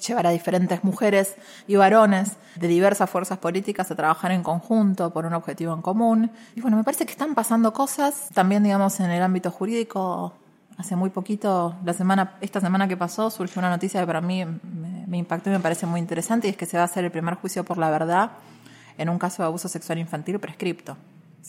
llevar 0.08 0.28
a 0.28 0.30
diferentes 0.30 0.84
mujeres 0.84 1.36
y 1.68 1.78
varones 1.78 2.38
de 2.56 2.68
diversas 2.68 3.10
fuerzas 3.10 3.40
políticas 3.40 3.90
a 3.90 3.96
trabajar 3.96 4.32
en 4.32 4.44
conjunto 4.44 5.12
por 5.12 5.26
un 5.26 5.34
objetivo 5.34 5.74
en 5.74 5.82
común. 5.82 6.32
Y 6.56 6.62
bueno, 6.62 6.78
me 6.78 6.84
parece 6.84 7.08
que 7.08 7.12
están 7.12 7.34
pasando 7.34 7.74
cosas 7.74 8.30
también, 8.36 8.62
digamos, 8.62 9.00
en 9.00 9.10
el 9.10 9.24
ámbito 9.24 9.50
jurídico. 9.50 10.36
Hace 10.78 10.96
muy 10.96 11.10
poquito, 11.10 11.76
la 11.84 11.94
semana, 11.94 12.38
esta 12.40 12.62
semana 12.62 12.88
que 12.88 12.96
pasó, 12.96 13.32
surgió 13.32 13.60
una 13.60 13.72
noticia 13.72 14.00
que 14.00 14.06
para 14.06 14.22
mí 14.22 14.46
me, 14.46 15.18
impactó 15.18 15.50
y 15.50 15.54
me 15.54 15.60
parece 15.60 15.88
muy 15.88 16.00
interesante, 16.00 16.48
y 16.48 16.52
es 16.52 16.56
que 16.56 16.68
se 16.68 16.78
va 16.78 16.84
a 16.84 16.86
hacer 16.86 17.04
el 17.04 17.12
primer 17.12 17.34
juicio 17.34 17.66
por 17.66 17.80
la 17.80 17.90
verdad 17.90 18.32
en 19.00 19.10
un 19.10 19.18
caso 19.18 19.42
de 19.42 19.48
abuso 19.48 19.68
sexual 19.68 19.98
infantil 19.98 20.40
prescripto. 20.40 20.96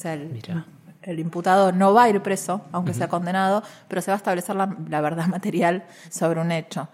El, 0.02 0.40
imputado 1.06 1.72
no 1.72 1.94
va 1.94 2.04
a 2.04 2.08
ir 2.08 2.20
preso, 2.22 2.62
aunque 2.72 2.94
sea 2.94 3.08
condenado, 3.08 3.62
pero 3.88 4.00
se 4.02 4.10
va 4.10 4.14
a 4.14 4.18
establecer 4.18 4.56
la, 4.56 4.76
la 4.88 5.00
verdad 5.00 5.26
material 5.28 5.84
sobre 6.10 6.40
un 6.40 6.52
hecho. 6.52 6.88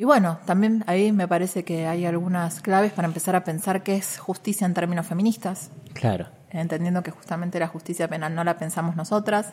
Y 0.00 0.04
bueno, 0.04 0.38
también 0.46 0.82
ahí 0.86 1.12
me 1.12 1.28
parece 1.28 1.62
que 1.62 1.86
hay 1.86 2.06
algunas 2.06 2.62
claves 2.62 2.90
para 2.92 3.06
empezar 3.06 3.36
a 3.36 3.44
pensar 3.44 3.82
qué 3.82 3.96
es 3.96 4.18
justicia 4.18 4.66
en 4.66 4.72
términos 4.72 5.06
feministas. 5.06 5.70
Claro. 5.92 6.28
Entendiendo 6.48 7.02
que 7.02 7.10
justamente 7.10 7.60
la 7.60 7.68
justicia 7.68 8.08
penal 8.08 8.34
no 8.34 8.42
la 8.42 8.56
pensamos 8.56 8.96
nosotras, 8.96 9.52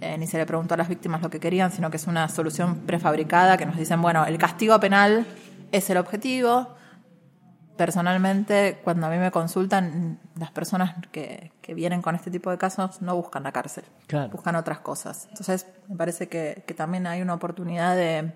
eh, 0.00 0.16
ni 0.16 0.26
se 0.26 0.38
le 0.38 0.46
preguntó 0.46 0.72
a 0.74 0.76
las 0.78 0.88
víctimas 0.88 1.20
lo 1.20 1.28
que 1.28 1.38
querían, 1.38 1.70
sino 1.70 1.90
que 1.90 1.98
es 1.98 2.06
una 2.06 2.28
solución 2.28 2.80
prefabricada 2.86 3.58
que 3.58 3.66
nos 3.66 3.76
dicen, 3.76 4.00
bueno, 4.00 4.24
el 4.24 4.38
castigo 4.38 4.80
penal 4.80 5.26
es 5.72 5.90
el 5.90 5.98
objetivo. 5.98 6.74
Personalmente, 7.76 8.80
cuando 8.84 9.06
a 9.06 9.10
mí 9.10 9.18
me 9.18 9.30
consultan, 9.30 10.18
las 10.38 10.50
personas 10.50 10.94
que, 11.10 11.52
que 11.62 11.74
vienen 11.74 12.02
con 12.02 12.14
este 12.14 12.30
tipo 12.30 12.50
de 12.50 12.58
casos 12.58 13.00
no 13.00 13.16
buscan 13.16 13.42
la 13.42 13.52
cárcel, 13.52 13.84
buscan 14.30 14.56
otras 14.56 14.80
cosas. 14.80 15.26
Entonces, 15.30 15.66
me 15.88 15.96
parece 15.96 16.28
que, 16.28 16.64
que 16.66 16.74
también 16.74 17.06
hay 17.06 17.22
una 17.22 17.34
oportunidad 17.34 17.96
de 17.96 18.32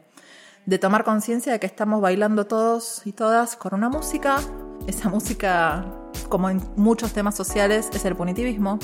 de 0.66 0.78
tomar 0.78 1.04
conciencia 1.04 1.52
de 1.52 1.60
que 1.60 1.66
estamos 1.66 2.00
bailando 2.00 2.46
todos 2.46 3.02
y 3.06 3.12
todas 3.12 3.56
con 3.56 3.72
una 3.72 3.88
música. 3.88 4.38
Esa 4.86 5.08
música, 5.08 5.86
como 6.28 6.50
en 6.50 6.60
muchos 6.76 7.12
temas 7.12 7.34
sociales, 7.36 7.88
es 7.92 8.04
el 8.04 8.16
punitivismo, 8.16 8.78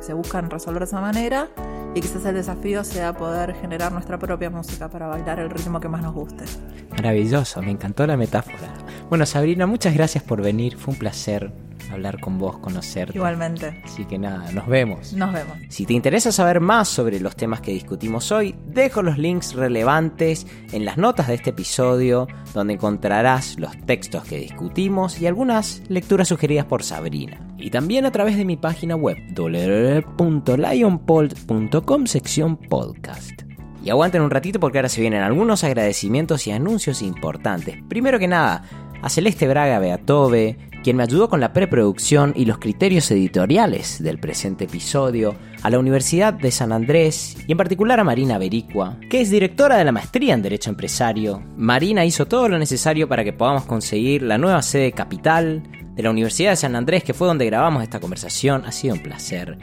se 0.00 0.14
buscan 0.14 0.50
resolver 0.50 0.80
de 0.80 0.86
esa 0.86 1.00
manera 1.00 1.48
y 1.94 2.00
quizás 2.00 2.24
el 2.26 2.34
desafío 2.34 2.84
sea 2.84 3.12
poder 3.12 3.54
generar 3.54 3.92
nuestra 3.92 4.18
propia 4.18 4.50
música 4.50 4.88
para 4.88 5.06
bailar 5.06 5.40
el 5.40 5.50
ritmo 5.50 5.80
que 5.80 5.88
más 5.88 6.02
nos 6.02 6.14
guste. 6.14 6.44
Maravilloso, 6.90 7.62
me 7.62 7.70
encantó 7.70 8.06
la 8.06 8.16
metáfora. 8.16 8.72
Bueno, 9.08 9.26
Sabrina, 9.26 9.66
muchas 9.66 9.94
gracias 9.94 10.22
por 10.22 10.42
venir, 10.42 10.76
fue 10.76 10.94
un 10.94 10.98
placer 10.98 11.52
hablar 11.90 12.20
con 12.20 12.38
vos, 12.38 12.58
conocerte. 12.58 13.16
Igualmente. 13.16 13.80
Así 13.84 14.04
que 14.04 14.18
nada, 14.18 14.50
nos 14.52 14.66
vemos. 14.66 15.12
Nos 15.12 15.32
vemos. 15.32 15.56
Si 15.68 15.86
te 15.86 15.94
interesa 15.94 16.32
saber 16.32 16.58
más 16.60 16.88
sobre 16.88 17.20
los 17.20 17.36
temas 17.36 17.60
que 17.60 17.70
discutimos 17.72 18.32
hoy, 18.32 18.56
dejo 18.66 19.02
los 19.02 19.18
links 19.18 19.54
relevantes 19.54 20.46
en 20.72 20.84
las 20.84 20.98
notas 20.98 21.28
de 21.28 21.34
este 21.34 21.50
episodio, 21.50 22.26
donde 22.54 22.74
encontrarás 22.74 23.58
los 23.58 23.76
textos 23.86 24.24
que 24.24 24.38
discutimos 24.38 25.20
y 25.20 25.26
algunas 25.26 25.82
lecturas 25.88 26.28
sugeridas 26.28 26.66
por 26.66 26.82
Sabrina. 26.82 27.38
Y 27.58 27.70
también 27.70 28.06
a 28.06 28.12
través 28.12 28.36
de 28.36 28.44
mi 28.44 28.56
página 28.56 28.96
web 28.96 29.16
www.lionpold.com 29.34 32.06
sección 32.06 32.56
podcast. 32.56 33.42
Y 33.82 33.88
aguanten 33.88 34.20
un 34.22 34.30
ratito 34.30 34.60
porque 34.60 34.76
ahora 34.78 34.90
se 34.90 35.00
vienen 35.00 35.22
algunos 35.22 35.64
agradecimientos 35.64 36.46
y 36.46 36.52
anuncios 36.52 37.00
importantes. 37.00 37.78
Primero 37.88 38.18
que 38.18 38.28
nada, 38.28 38.62
a 39.02 39.08
Celeste 39.08 39.48
Braga 39.48 39.78
Beatove, 39.78 40.56
quien 40.82 40.96
me 40.96 41.02
ayudó 41.02 41.28
con 41.28 41.40
la 41.40 41.52
preproducción 41.52 42.32
y 42.36 42.44
los 42.44 42.58
criterios 42.58 43.10
editoriales 43.10 44.02
del 44.02 44.18
presente 44.18 44.64
episodio, 44.64 45.34
a 45.62 45.70
la 45.70 45.78
Universidad 45.78 46.32
de 46.32 46.50
San 46.50 46.72
Andrés 46.72 47.36
y 47.46 47.52
en 47.52 47.58
particular 47.58 48.00
a 48.00 48.04
Marina 48.04 48.38
Bericua, 48.38 48.96
que 49.10 49.20
es 49.20 49.30
directora 49.30 49.76
de 49.76 49.84
la 49.84 49.92
maestría 49.92 50.34
en 50.34 50.42
Derecho 50.42 50.70
Empresario. 50.70 51.42
Marina 51.56 52.04
hizo 52.04 52.26
todo 52.26 52.48
lo 52.48 52.58
necesario 52.58 53.08
para 53.08 53.24
que 53.24 53.32
podamos 53.32 53.64
conseguir 53.64 54.22
la 54.22 54.38
nueva 54.38 54.62
sede 54.62 54.92
capital 54.92 55.62
de 55.94 56.02
la 56.02 56.10
Universidad 56.10 56.50
de 56.50 56.56
San 56.56 56.76
Andrés, 56.76 57.04
que 57.04 57.14
fue 57.14 57.26
donde 57.26 57.46
grabamos 57.46 57.82
esta 57.82 58.00
conversación. 58.00 58.64
Ha 58.64 58.72
sido 58.72 58.94
un 58.94 59.02
placer. 59.02 59.58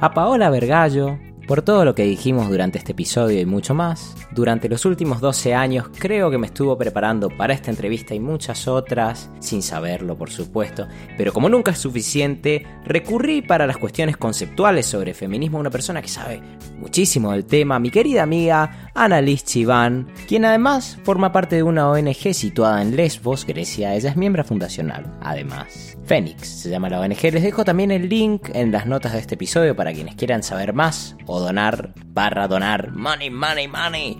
A 0.00 0.12
Paola 0.14 0.48
Vergallo, 0.48 1.18
por 1.46 1.62
todo 1.62 1.84
lo 1.84 1.94
que 1.94 2.04
dijimos 2.04 2.48
durante 2.48 2.78
este 2.78 2.92
episodio 2.92 3.40
y 3.40 3.46
mucho 3.46 3.74
más, 3.74 4.14
durante 4.30 4.68
los 4.68 4.84
últimos 4.84 5.20
12 5.20 5.54
años 5.54 5.90
creo 5.98 6.30
que 6.30 6.38
me 6.38 6.46
estuvo 6.46 6.76
preparando 6.78 7.28
para 7.28 7.52
esta 7.52 7.70
entrevista 7.70 8.14
y 8.14 8.20
muchas 8.20 8.68
otras, 8.68 9.30
sin 9.40 9.62
saberlo 9.62 10.16
por 10.16 10.30
supuesto, 10.30 10.86
pero 11.18 11.32
como 11.32 11.48
nunca 11.48 11.72
es 11.72 11.78
suficiente, 11.78 12.66
recurrí 12.84 13.42
para 13.42 13.66
las 13.66 13.78
cuestiones 13.78 14.16
conceptuales 14.16 14.86
sobre 14.86 15.14
feminismo 15.14 15.58
a 15.58 15.60
una 15.60 15.70
persona 15.70 16.00
que 16.00 16.08
sabe 16.08 16.40
muchísimo 16.78 17.32
del 17.32 17.44
tema, 17.44 17.78
mi 17.78 17.90
querida 17.90 18.22
amiga 18.22 18.90
Annalise 18.94 19.44
Chiván, 19.44 20.06
quien 20.28 20.44
además 20.44 20.98
forma 21.02 21.32
parte 21.32 21.56
de 21.56 21.62
una 21.62 21.88
ONG 21.88 22.34
situada 22.34 22.82
en 22.82 22.94
Lesbos, 22.94 23.46
Grecia, 23.46 23.94
ella 23.94 24.10
es 24.10 24.16
miembro 24.16 24.44
fundacional, 24.44 25.10
además. 25.22 25.96
Fénix 26.04 26.46
se 26.46 26.70
llama 26.70 26.90
la 26.90 27.00
ONG, 27.00 27.22
les 27.22 27.42
dejo 27.42 27.64
también 27.64 27.90
el 27.90 28.08
link 28.08 28.50
en 28.52 28.70
las 28.70 28.86
notas 28.86 29.12
de 29.12 29.20
este 29.20 29.36
episodio 29.36 29.74
para 29.74 29.92
quienes 29.92 30.14
quieran 30.14 30.42
saber 30.42 30.74
más 30.74 31.16
o 31.26 31.40
donar 31.40 31.94
barra 32.06 32.48
donar 32.48 32.92
money, 32.92 33.30
money, 33.30 33.68
money. 33.68 34.18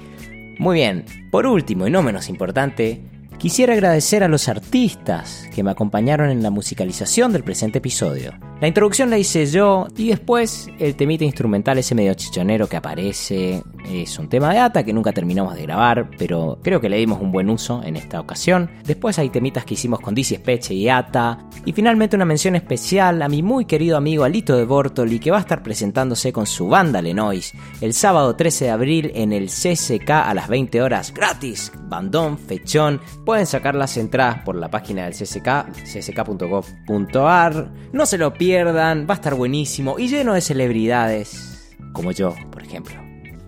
Muy 0.59 0.77
bien, 0.77 1.05
por 1.31 1.47
último 1.47 1.87
y 1.87 1.91
no 1.91 2.03
menos 2.03 2.29
importante, 2.29 3.03
quisiera 3.43 3.73
agradecer 3.73 4.23
a 4.23 4.29
los 4.29 4.49
artistas 4.49 5.49
que 5.53 5.65
me 5.65 5.73
acompañaron 5.73 6.31
en 6.31 6.45
la 6.45 6.51
musicalización 6.51 7.33
del 7.33 7.43
presente 7.43 7.79
episodio. 7.79 8.35
La 8.61 8.69
introducción 8.69 9.11
la 9.11 9.19
hice 9.19 9.47
yo 9.47 9.89
y 9.97 10.11
después 10.11 10.69
el 10.79 10.95
temita 10.95 11.25
instrumental 11.25 11.77
ese 11.77 11.97
medio 11.97 12.15
chichonero 12.15 12.69
que 12.69 12.77
aparece 12.77 13.61
es 13.85 14.17
un 14.21 14.29
tema 14.29 14.53
de 14.53 14.61
Ata 14.61 14.85
que 14.85 14.93
nunca 14.93 15.13
terminamos 15.13 15.57
de 15.57 15.63
grabar, 15.63 16.09
pero 16.17 16.61
creo 16.63 16.81
que 16.81 16.89
le 16.89 16.99
dimos 16.99 17.21
un 17.21 17.33
buen 17.33 17.51
uso 17.51 17.83
en 17.83 17.97
esta 17.97 18.21
ocasión. 18.21 18.71
Después 18.85 19.19
hay 19.19 19.31
temitas 19.31 19.65
que 19.65 19.75
hicimos 19.75 19.99
con 19.99 20.15
Dizzy 20.15 20.37
Speche 20.37 20.75
y 20.75 20.89
Ata. 20.89 21.39
Y 21.65 21.73
finalmente 21.73 22.15
una 22.15 22.25
mención 22.25 22.55
especial 22.55 23.23
a 23.23 23.29
mi 23.29 23.43
muy 23.43 23.65
querido 23.65 23.97
amigo 23.97 24.23
Alito 24.23 24.57
de 24.57 24.65
Bortoli 24.65 25.19
que 25.19 25.33
va 25.33 25.39
a 25.39 25.41
estar 25.41 25.65
presentándose 25.65 26.33
con 26.33 26.47
su 26.47 26.69
banda 26.69 27.03
Lenois 27.03 27.53
el 27.81 27.93
sábado 27.93 28.37
13 28.37 28.67
de 28.67 28.71
abril 28.71 29.13
en 29.17 29.33
el 29.33 29.49
CCK 29.49 30.11
a 30.11 30.35
las 30.35 30.47
20 30.47 30.81
horas 30.83 31.13
gratis. 31.13 31.73
Bandón, 31.89 32.39
fechón. 32.39 33.01
Pueden 33.33 33.47
sacar 33.47 33.75
las 33.75 33.97
entradas 33.97 34.41
por 34.41 34.57
la 34.57 34.69
página 34.69 35.05
del 35.05 35.15
CCK, 35.15 35.73
cck.gov.ar. 35.87 37.71
No 37.91 38.05
se 38.05 38.19
lo 38.19 38.35
pierdan, 38.35 39.07
va 39.09 39.15
a 39.15 39.17
estar 39.17 39.35
buenísimo 39.35 39.99
y 39.99 40.09
lleno 40.09 40.35
de 40.35 40.43
celebridades, 40.43 41.75
como 41.95 42.13
yo, 42.13 42.35
por 42.51 42.63
ejemplo. 42.63 42.95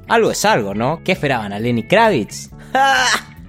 Algo 0.08 0.30
es 0.30 0.42
algo, 0.46 0.72
¿no? 0.72 1.02
¿Qué 1.04 1.12
esperaban 1.12 1.52
a 1.52 1.58
Lenny 1.58 1.86
Kravitz? 1.86 2.48
¡Ah! 2.72 3.04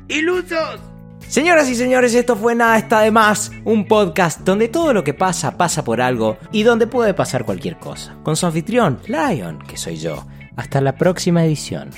¡Ilusos! 0.09 0.81
Señoras 1.25 1.69
y 1.69 1.75
señores, 1.75 2.13
esto 2.13 2.35
fue 2.35 2.53
Nada 2.53 2.79
está 2.79 2.99
de 2.99 3.11
más, 3.11 3.49
un 3.63 3.87
podcast 3.87 4.41
donde 4.41 4.67
todo 4.67 4.93
lo 4.93 5.05
que 5.05 5.13
pasa 5.13 5.55
pasa 5.55 5.85
por 5.85 6.01
algo 6.01 6.37
y 6.51 6.63
donde 6.63 6.85
puede 6.85 7.13
pasar 7.13 7.45
cualquier 7.45 7.77
cosa. 7.79 8.17
Con 8.23 8.35
su 8.35 8.45
anfitrión, 8.45 8.99
Lion, 9.07 9.59
que 9.59 9.77
soy 9.77 9.95
yo. 9.95 10.27
Hasta 10.57 10.81
la 10.81 10.97
próxima 10.97 11.45
edición. 11.45 11.91